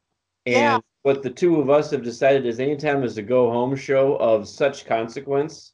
And 0.46 0.56
Yeah. 0.56 0.80
what 1.02 1.24
the 1.24 1.30
two 1.30 1.60
of 1.60 1.70
us 1.70 1.92
have 1.92 2.02
decided 2.02 2.46
is 2.46 2.62
anytime 2.62 3.02
there's 3.02 3.18
a 3.18 3.22
go 3.22 3.52
home 3.52 3.76
show 3.76 4.16
of 4.16 4.48
such 4.48 4.86
consequence, 4.86 5.74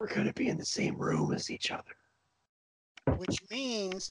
we're 0.00 0.12
going 0.12 0.26
to 0.26 0.32
be 0.32 0.48
in 0.48 0.58
the 0.58 0.64
same 0.64 0.96
room 0.98 1.32
as 1.32 1.52
each 1.52 1.70
other. 1.70 1.94
Which 3.16 3.48
means, 3.48 4.10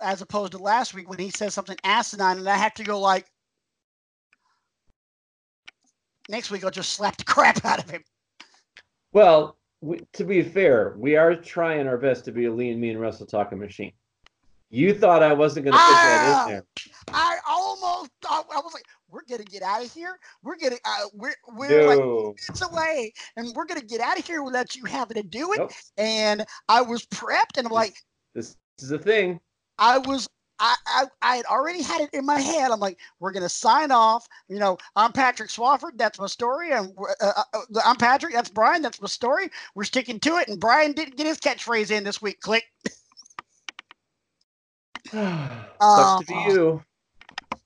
as 0.00 0.22
opposed 0.22 0.52
to 0.52 0.58
last 0.58 0.94
week 0.94 1.08
when 1.08 1.18
he 1.18 1.30
says 1.30 1.54
something 1.54 1.76
asinine, 1.84 2.38
and 2.38 2.48
I 2.48 2.56
have 2.56 2.74
to 2.74 2.84
go 2.84 3.00
like, 3.00 3.26
next 6.28 6.50
week 6.50 6.64
I'll 6.64 6.70
just 6.70 6.92
slap 6.92 7.16
the 7.16 7.24
crap 7.24 7.64
out 7.64 7.82
of 7.82 7.90
him. 7.90 8.02
Well, 9.12 9.56
we, 9.80 10.00
to 10.14 10.24
be 10.24 10.42
fair, 10.42 10.94
we 10.98 11.16
are 11.16 11.34
trying 11.34 11.86
our 11.86 11.96
best 11.98 12.24
to 12.26 12.32
be 12.32 12.46
a 12.46 12.52
lean, 12.52 12.80
mean 12.80 12.98
wrestle 12.98 13.26
talking 13.26 13.58
machine. 13.58 13.92
You 14.70 14.92
thought 14.92 15.22
I 15.22 15.32
wasn't 15.32 15.64
going 15.64 15.78
to 15.78 15.82
put 15.82 15.94
that 15.94 16.20
Ah! 16.20 16.44
in 16.44 16.50
there. 16.52 16.64
I 17.14 17.38
almost 17.48 18.10
thought 18.20 18.46
I 18.52 18.56
was 18.60 18.74
like, 18.74 18.84
we're 19.10 19.22
gonna 19.28 19.44
get 19.44 19.62
out 19.62 19.82
of 19.82 19.90
here. 19.92 20.18
We're 20.42 20.56
gonna 20.58 20.76
uh, 20.84 21.06
we're 21.14 21.34
we're 21.56 21.86
like 21.86 21.98
No. 21.98 22.34
minutes 22.36 22.60
away, 22.60 23.12
and 23.36 23.54
we're 23.54 23.64
gonna 23.64 23.80
get 23.80 24.02
out 24.02 24.18
of 24.18 24.26
here 24.26 24.42
without 24.42 24.76
you 24.76 24.84
having 24.84 25.14
to 25.14 25.22
do 25.22 25.54
it. 25.54 25.58
Nope. 25.58 25.72
And 25.96 26.44
I 26.68 26.82
was 26.82 27.06
prepped, 27.06 27.56
and 27.56 27.66
I'm 27.66 27.72
like, 27.72 27.94
This, 28.34 28.56
this 28.76 28.84
is 28.84 28.90
a 28.90 28.98
thing. 28.98 29.40
I 29.78 29.98
was. 29.98 30.28
I, 30.60 30.74
I, 30.86 31.04
I 31.22 31.36
had 31.36 31.46
already 31.46 31.82
had 31.82 32.00
it 32.00 32.10
in 32.12 32.26
my 32.26 32.40
head. 32.40 32.72
I'm 32.72 32.80
like, 32.80 32.98
we're 33.20 33.30
gonna 33.30 33.48
sign 33.48 33.92
off. 33.92 34.26
You 34.48 34.58
know, 34.58 34.76
I'm 34.96 35.12
Patrick 35.12 35.50
Swafford. 35.50 35.92
That's 35.96 36.18
my 36.18 36.26
story. 36.26 36.72
And 36.72 36.92
uh, 36.98 37.26
uh, 37.36 37.42
uh, 37.54 37.80
I'm 37.84 37.94
Patrick. 37.94 38.34
That's 38.34 38.50
Brian. 38.50 38.82
That's 38.82 39.00
my 39.00 39.06
story. 39.06 39.50
We're 39.76 39.84
sticking 39.84 40.18
to 40.20 40.36
it. 40.38 40.48
And 40.48 40.58
Brian 40.58 40.92
didn't 40.92 41.16
get 41.16 41.28
his 41.28 41.38
catchphrase 41.38 41.92
in 41.92 42.02
this 42.02 42.20
week. 42.20 42.40
Click. 42.40 42.64
Sucks 45.12 46.18
to 46.18 46.24
be 46.26 46.34
Uh, 46.34 46.52
you. 46.52 46.82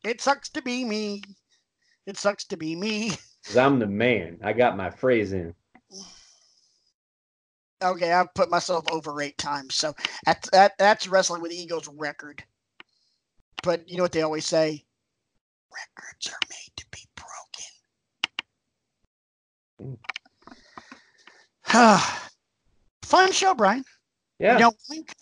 It 0.04 0.20
sucks 0.20 0.50
to 0.50 0.60
be 0.62 0.84
me. 0.84 1.22
It 2.06 2.18
sucks 2.18 2.44
to 2.46 2.56
be 2.58 2.76
me. 2.76 3.12
'cause 3.46 3.56
I'm 3.56 3.78
the 3.78 3.86
man. 3.86 4.38
I 4.44 4.52
got 4.52 4.76
my 4.76 4.90
phrase 4.90 5.32
in. 5.32 5.54
Okay, 7.82 8.12
I've 8.12 8.32
put 8.34 8.50
myself 8.50 8.84
over 8.90 9.20
eight 9.20 9.38
times, 9.38 9.74
so 9.74 9.94
that's 10.24 10.48
that, 10.50 10.72
that's 10.78 11.08
wrestling 11.08 11.42
with 11.42 11.52
egos 11.52 11.88
record. 11.88 12.42
But 13.62 13.88
you 13.88 13.96
know 13.96 14.02
what 14.02 14.12
they 14.12 14.22
always 14.22 14.46
say? 14.46 14.84
Records 15.72 16.28
are 16.28 16.38
made 16.50 16.72
to 16.76 16.86
be 16.90 17.06
broken. 19.78 19.98
Fun 23.02 23.32
show, 23.32 23.54
Brian. 23.54 23.84
Yeah. 24.38 24.54
You 24.54 24.60
know, 24.60 24.72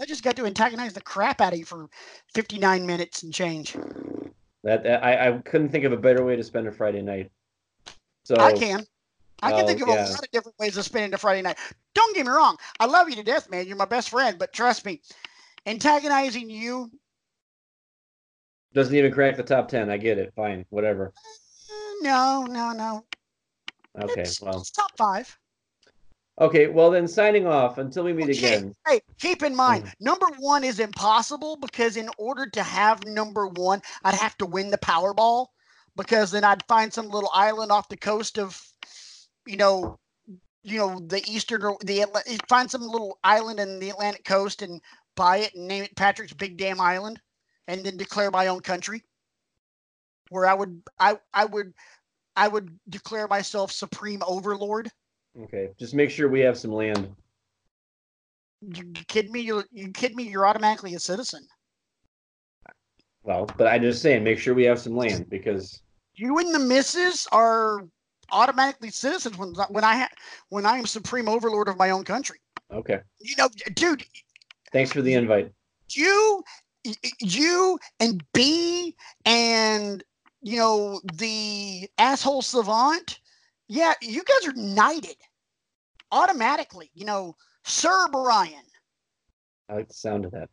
I 0.00 0.06
just 0.06 0.24
got 0.24 0.36
to 0.36 0.46
antagonize 0.46 0.94
the 0.94 1.00
crap 1.02 1.40
out 1.40 1.52
of 1.52 1.58
you 1.58 1.64
for 1.64 1.88
59 2.34 2.86
minutes 2.86 3.22
and 3.22 3.32
change. 3.32 3.76
That, 4.64 4.82
that- 4.82 5.04
I, 5.04 5.28
I 5.28 5.38
couldn't 5.38 5.68
think 5.70 5.84
of 5.84 5.92
a 5.92 5.96
better 5.96 6.24
way 6.24 6.36
to 6.36 6.42
spend 6.42 6.66
a 6.66 6.72
Friday 6.72 7.02
night. 7.02 7.30
So 8.24 8.36
I 8.36 8.52
can. 8.52 8.84
I 9.42 9.52
can 9.52 9.64
oh, 9.64 9.66
think 9.66 9.80
of 9.82 9.88
yeah. 9.88 10.06
a 10.06 10.10
lot 10.10 10.22
of 10.22 10.30
different 10.30 10.58
ways 10.58 10.76
of 10.76 10.84
spending 10.84 11.14
a 11.14 11.18
Friday 11.18 11.42
night. 11.42 11.58
Don't 11.94 12.14
get 12.14 12.26
me 12.26 12.32
wrong. 12.32 12.56
I 12.78 12.86
love 12.86 13.08
you 13.08 13.16
to 13.16 13.22
death, 13.22 13.50
man. 13.50 13.66
You're 13.66 13.76
my 13.76 13.84
best 13.84 14.10
friend. 14.10 14.38
But 14.38 14.52
trust 14.52 14.84
me, 14.84 15.00
antagonizing 15.66 16.50
you, 16.50 16.90
doesn't 18.72 18.94
even 18.94 19.12
crack 19.12 19.36
the 19.36 19.42
top 19.42 19.68
ten. 19.68 19.90
I 19.90 19.96
get 19.96 20.18
it. 20.18 20.32
Fine. 20.34 20.64
Whatever. 20.70 21.12
eh, 21.16 21.94
no, 22.02 22.46
no, 22.48 22.72
no. 22.72 23.04
Okay. 24.00 24.22
it's, 24.22 24.40
Well. 24.40 24.60
it's 24.60 24.70
top 24.70 24.90
five. 24.96 25.36
Okay, 26.40 26.68
well 26.68 26.90
then 26.90 27.06
signing 27.06 27.46
off 27.46 27.76
until 27.76 28.04
we 28.04 28.14
meet 28.14 28.30
Okay, 28.30 28.38
again. 28.38 28.74
Hey, 28.88 29.00
keep 29.18 29.42
in 29.42 29.54
mind, 29.54 29.84
Mm. 29.84 29.92
number 30.00 30.26
one 30.38 30.64
is 30.64 30.80
impossible 30.80 31.56
because 31.56 31.98
in 31.98 32.08
order 32.16 32.48
to 32.50 32.62
have 32.62 33.04
number 33.04 33.46
one, 33.48 33.82
I'd 34.04 34.14
have 34.14 34.38
to 34.38 34.46
win 34.46 34.70
the 34.70 34.78
Powerball 34.78 35.48
because 35.96 36.30
then 36.30 36.44
I'd 36.44 36.64
find 36.66 36.90
some 36.94 37.10
little 37.10 37.30
island 37.34 37.70
off 37.70 37.90
the 37.90 37.96
coast 37.98 38.38
of, 38.38 38.58
you 39.50 39.56
know, 39.56 39.98
you 40.62 40.78
know 40.78 41.00
the 41.00 41.22
eastern 41.28 41.62
or 41.62 41.76
the 41.82 42.04
find 42.48 42.70
some 42.70 42.82
little 42.82 43.18
island 43.24 43.58
in 43.58 43.78
the 43.80 43.90
Atlantic 43.90 44.24
coast 44.24 44.62
and 44.62 44.80
buy 45.16 45.38
it 45.38 45.54
and 45.54 45.66
name 45.66 45.84
it 45.84 45.96
Patrick's 45.96 46.32
Big 46.32 46.56
Damn 46.56 46.80
Island, 46.80 47.20
and 47.66 47.84
then 47.84 47.96
declare 47.96 48.30
my 48.30 48.46
own 48.46 48.60
country, 48.60 49.02
where 50.28 50.46
I 50.46 50.54
would 50.54 50.82
I 50.98 51.18
I 51.34 51.46
would 51.46 51.74
I 52.36 52.46
would 52.46 52.78
declare 52.88 53.26
myself 53.26 53.72
supreme 53.72 54.22
overlord. 54.26 54.90
Okay, 55.42 55.70
just 55.78 55.94
make 55.94 56.10
sure 56.10 56.28
we 56.28 56.40
have 56.40 56.58
some 56.58 56.72
land. 56.72 57.10
You, 58.60 58.84
you 58.84 59.04
kidding 59.08 59.32
me? 59.32 59.40
You 59.40 59.64
you 59.72 59.90
kidding 59.90 60.16
me? 60.16 60.28
You're 60.28 60.46
automatically 60.46 60.94
a 60.94 61.00
citizen. 61.00 61.46
Well, 63.22 63.46
but 63.56 63.66
I'm 63.66 63.82
just 63.82 64.00
saying, 64.00 64.24
make 64.24 64.38
sure 64.38 64.54
we 64.54 64.64
have 64.64 64.78
some 64.78 64.96
land 64.96 65.28
because 65.28 65.82
you 66.14 66.38
and 66.38 66.54
the 66.54 66.58
missus 66.58 67.26
are 67.32 67.86
automatically 68.32 68.90
citizens 68.90 69.36
when 69.38 69.54
when 69.70 69.84
I 69.84 69.96
ha- 69.96 70.10
when 70.48 70.66
I 70.66 70.76
am 70.78 70.86
supreme 70.86 71.28
overlord 71.28 71.68
of 71.68 71.76
my 71.78 71.90
own 71.90 72.04
country. 72.04 72.38
okay. 72.72 73.00
You 73.20 73.36
know, 73.36 73.48
dude, 73.74 74.04
Thanks 74.72 74.92
for 74.92 75.02
the 75.02 75.14
invite. 75.14 75.52
you 75.94 76.42
you 77.20 77.78
and 77.98 78.22
B 78.32 78.96
and 79.26 80.02
you 80.42 80.56
know 80.58 81.00
the 81.14 81.88
asshole 81.98 82.42
savant. 82.42 83.20
Yeah, 83.68 83.92
you 84.00 84.22
guys 84.24 84.48
are 84.48 84.54
knighted 84.56 85.16
automatically. 86.12 86.90
You 86.94 87.04
know, 87.06 87.36
Sir 87.64 88.08
Brian. 88.10 88.64
I 89.68 89.74
like 89.74 89.88
the 89.88 89.94
sound 89.94 90.24
of 90.24 90.32
that. 90.32 90.48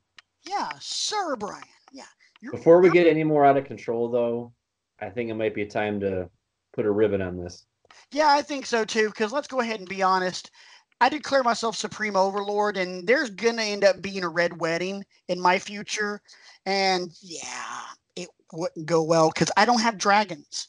Yeah, 0.48 0.70
Sir 0.80 1.36
Brian. 1.36 1.64
Yeah. 1.92 2.04
You're, 2.42 2.52
Before 2.52 2.80
we 2.80 2.88
you're- 2.88 2.98
get 3.00 3.08
any 3.08 3.24
more 3.24 3.44
out 3.46 3.58
of 3.58 3.66
control, 3.66 4.10
though, 4.10 4.54
I 5.00 5.10
think 5.10 5.30
it 5.30 5.34
might 5.34 5.56
be 5.56 5.66
time 5.66 6.00
to 6.02 6.30
put 6.74 6.86
a 6.86 6.92
ribbon 6.92 7.22
on 7.22 7.38
this. 7.38 7.66
Yeah, 8.12 8.30
I 8.30 8.42
think 8.42 8.66
so 8.66 8.84
too. 8.86 9.08
Because 9.10 9.32
let's 9.32 9.48
go 9.48 9.60
ahead 9.62 9.80
and 9.80 9.90
be 9.90 10.02
honest. 10.02 10.52
I 11.00 11.10
declare 11.10 11.44
myself 11.44 11.76
supreme 11.76 12.16
overlord, 12.16 12.78
and 12.78 13.08
there's 13.08 13.30
gonna 13.30 13.62
end 13.64 13.84
up 13.84 14.02
being 14.02 14.24
a 14.24 14.30
red 14.30 14.60
wedding 14.60 15.06
in 15.28 15.40
my 15.40 15.60
future, 15.60 16.22
and 16.66 17.12
yeah, 17.22 17.84
it 18.16 18.30
wouldn't 18.54 18.86
go 18.88 19.04
well 19.04 19.30
because 19.34 19.52
I 19.58 19.66
don't 19.66 19.82
have 19.82 19.98
dragons. 19.98 20.68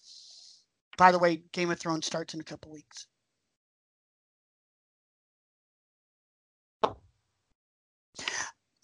By 0.99 1.13
the 1.13 1.19
way, 1.19 1.45
Game 1.53 1.71
of 1.71 1.79
Thrones 1.81 2.07
starts 2.07 2.35
in 2.35 2.41
a 2.41 2.45
couple 2.45 2.73
weeks. 2.73 3.07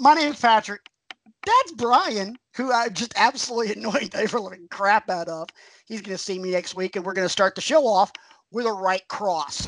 My 0.01 0.15
name's 0.15 0.41
Patrick. 0.41 0.89
That's 1.47 1.73
Brian, 1.73 2.37
who 2.57 2.73
I 2.73 2.89
just 2.89 3.13
absolutely 3.17 3.75
annoyed 3.77 4.13
the 4.13 4.21
ever-living 4.21 4.69
crap 4.71 5.11
out 5.11 5.29
of. 5.29 5.49
He's 5.87 6.01
going 6.03 6.17
to 6.17 6.23
see 6.23 6.39
me 6.39 6.51
next 6.51 6.75
week, 6.75 6.97
and 6.97 7.05
we're 7.05 7.13
going 7.15 7.27
to 7.27 7.33
start 7.33 7.55
the 7.55 7.61
show 7.61 7.87
off 7.87 8.13
with 8.53 8.67
a 8.67 8.73
right 8.73 9.07
cross. 9.09 9.67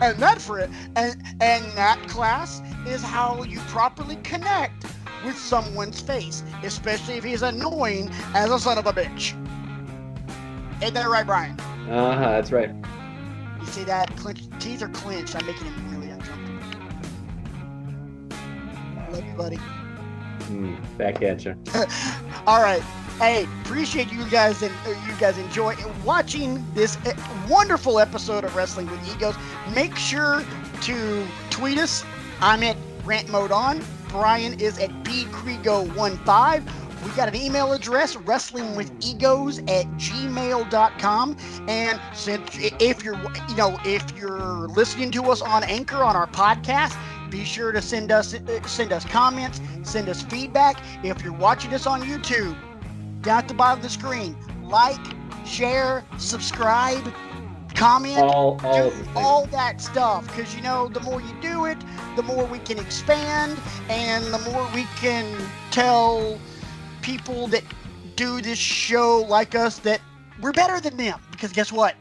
and 0.00 0.18
that 0.18 0.40
for 0.40 0.58
it, 0.58 0.70
and 0.96 1.16
and 1.40 1.64
that 1.76 1.98
class 2.08 2.60
is 2.86 3.02
how 3.02 3.42
you 3.42 3.58
properly 3.68 4.16
connect 4.16 4.84
with 5.24 5.36
someone's 5.36 6.00
face, 6.00 6.42
especially 6.62 7.14
if 7.14 7.24
he's 7.24 7.42
annoying 7.42 8.10
as 8.34 8.50
a 8.50 8.58
son 8.58 8.78
of 8.78 8.86
a 8.86 8.92
bitch. 8.92 9.34
Ain't 10.82 10.94
that 10.94 11.08
right, 11.08 11.26
Brian? 11.26 11.58
Uh 11.88 12.14
huh. 12.16 12.30
That's 12.30 12.52
right. 12.52 12.70
You 13.60 13.66
see 13.66 13.84
that? 13.84 14.14
Clenched, 14.16 14.48
teeth 14.60 14.82
are 14.82 14.88
clenched. 14.88 15.34
I'm 15.34 15.46
making 15.46 15.66
him 15.66 15.90
really 15.90 16.10
uncomfortable. 16.10 16.60
Love 19.10 19.24
you, 19.24 19.34
buddy. 19.34 19.58
Mm, 20.40 20.98
back 20.98 21.22
at 21.22 21.44
you. 21.44 21.56
All 22.46 22.60
right. 22.60 22.82
Hey, 23.18 23.46
appreciate 23.62 24.10
you 24.10 24.28
guys 24.28 24.60
and 24.62 24.74
uh, 24.84 24.90
you 25.06 25.14
guys 25.20 25.38
enjoy 25.38 25.76
watching 26.04 26.66
this 26.74 26.96
uh, 27.06 27.14
wonderful 27.48 28.00
episode 28.00 28.42
of 28.42 28.56
Wrestling 28.56 28.90
with 28.90 29.08
Egos. 29.08 29.36
Make 29.72 29.94
sure 29.94 30.42
to 30.80 31.26
tweet 31.48 31.78
us. 31.78 32.04
I'm 32.40 32.64
at 32.64 32.76
Rant 33.04 33.28
Mode 33.28 33.52
On. 33.52 33.80
Brian 34.08 34.58
is 34.58 34.80
at 34.80 34.90
bcrego15. 35.04 37.04
We 37.04 37.10
got 37.12 37.28
an 37.28 37.36
email 37.36 37.72
address, 37.72 38.16
wrestlingwithegos 38.16 39.60
at 39.70 39.86
gmail.com. 39.96 41.36
And 41.68 42.00
since 42.14 42.58
if 42.80 43.04
you're 43.04 43.16
you 43.48 43.56
know, 43.56 43.78
if 43.84 44.16
you're 44.16 44.66
listening 44.68 45.12
to 45.12 45.22
us 45.30 45.40
on 45.40 45.62
Anchor 45.62 46.02
on 46.02 46.16
our 46.16 46.26
podcast, 46.26 46.96
be 47.30 47.44
sure 47.44 47.70
to 47.70 47.80
send 47.80 48.10
us 48.10 48.34
uh, 48.34 48.66
send 48.66 48.92
us 48.92 49.04
comments, 49.04 49.60
send 49.84 50.08
us 50.08 50.22
feedback. 50.22 50.82
If 51.04 51.22
you're 51.22 51.32
watching 51.32 51.72
us 51.74 51.86
on 51.86 52.02
YouTube, 52.02 52.56
down 53.24 53.38
at 53.38 53.48
the 53.48 53.54
bottom 53.54 53.78
of 53.78 53.82
the 53.82 53.90
screen, 53.90 54.36
like, 54.62 55.00
share, 55.46 56.04
subscribe, 56.18 57.12
comment, 57.74 58.18
All, 58.18 58.60
all 58.62 58.74
do 58.76 58.88
of 58.88 58.98
the 58.98 59.04
things. 59.04 59.16
all 59.16 59.46
that 59.46 59.80
stuff. 59.80 60.26
Because 60.26 60.54
you 60.54 60.62
know, 60.62 60.88
the 60.88 61.00
more 61.00 61.20
you 61.20 61.34
do 61.40 61.64
it, 61.64 61.78
the 62.16 62.22
more 62.22 62.44
we 62.46 62.58
can 62.60 62.78
expand, 62.78 63.58
and 63.88 64.24
the 64.26 64.38
more 64.50 64.68
we 64.74 64.84
can 64.96 65.26
tell 65.70 66.38
people 67.02 67.46
that 67.48 67.64
do 68.16 68.40
this 68.40 68.58
show 68.58 69.24
like 69.28 69.54
us 69.54 69.78
that 69.80 70.00
we're 70.40 70.52
better 70.52 70.80
than 70.80 70.96
them. 70.96 71.20
Because 71.30 71.52
guess 71.52 71.72
what? 71.72 71.96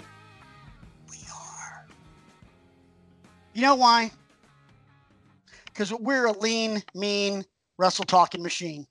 We 1.09 1.17
are. 1.33 1.87
You 3.53 3.61
know 3.63 3.75
why? 3.75 4.11
Because 5.65 5.91
we're 5.91 6.25
a 6.25 6.31
lean, 6.31 6.83
mean, 6.93 7.43
wrestle 7.77 8.05
talking 8.05 8.43
machine. 8.43 8.85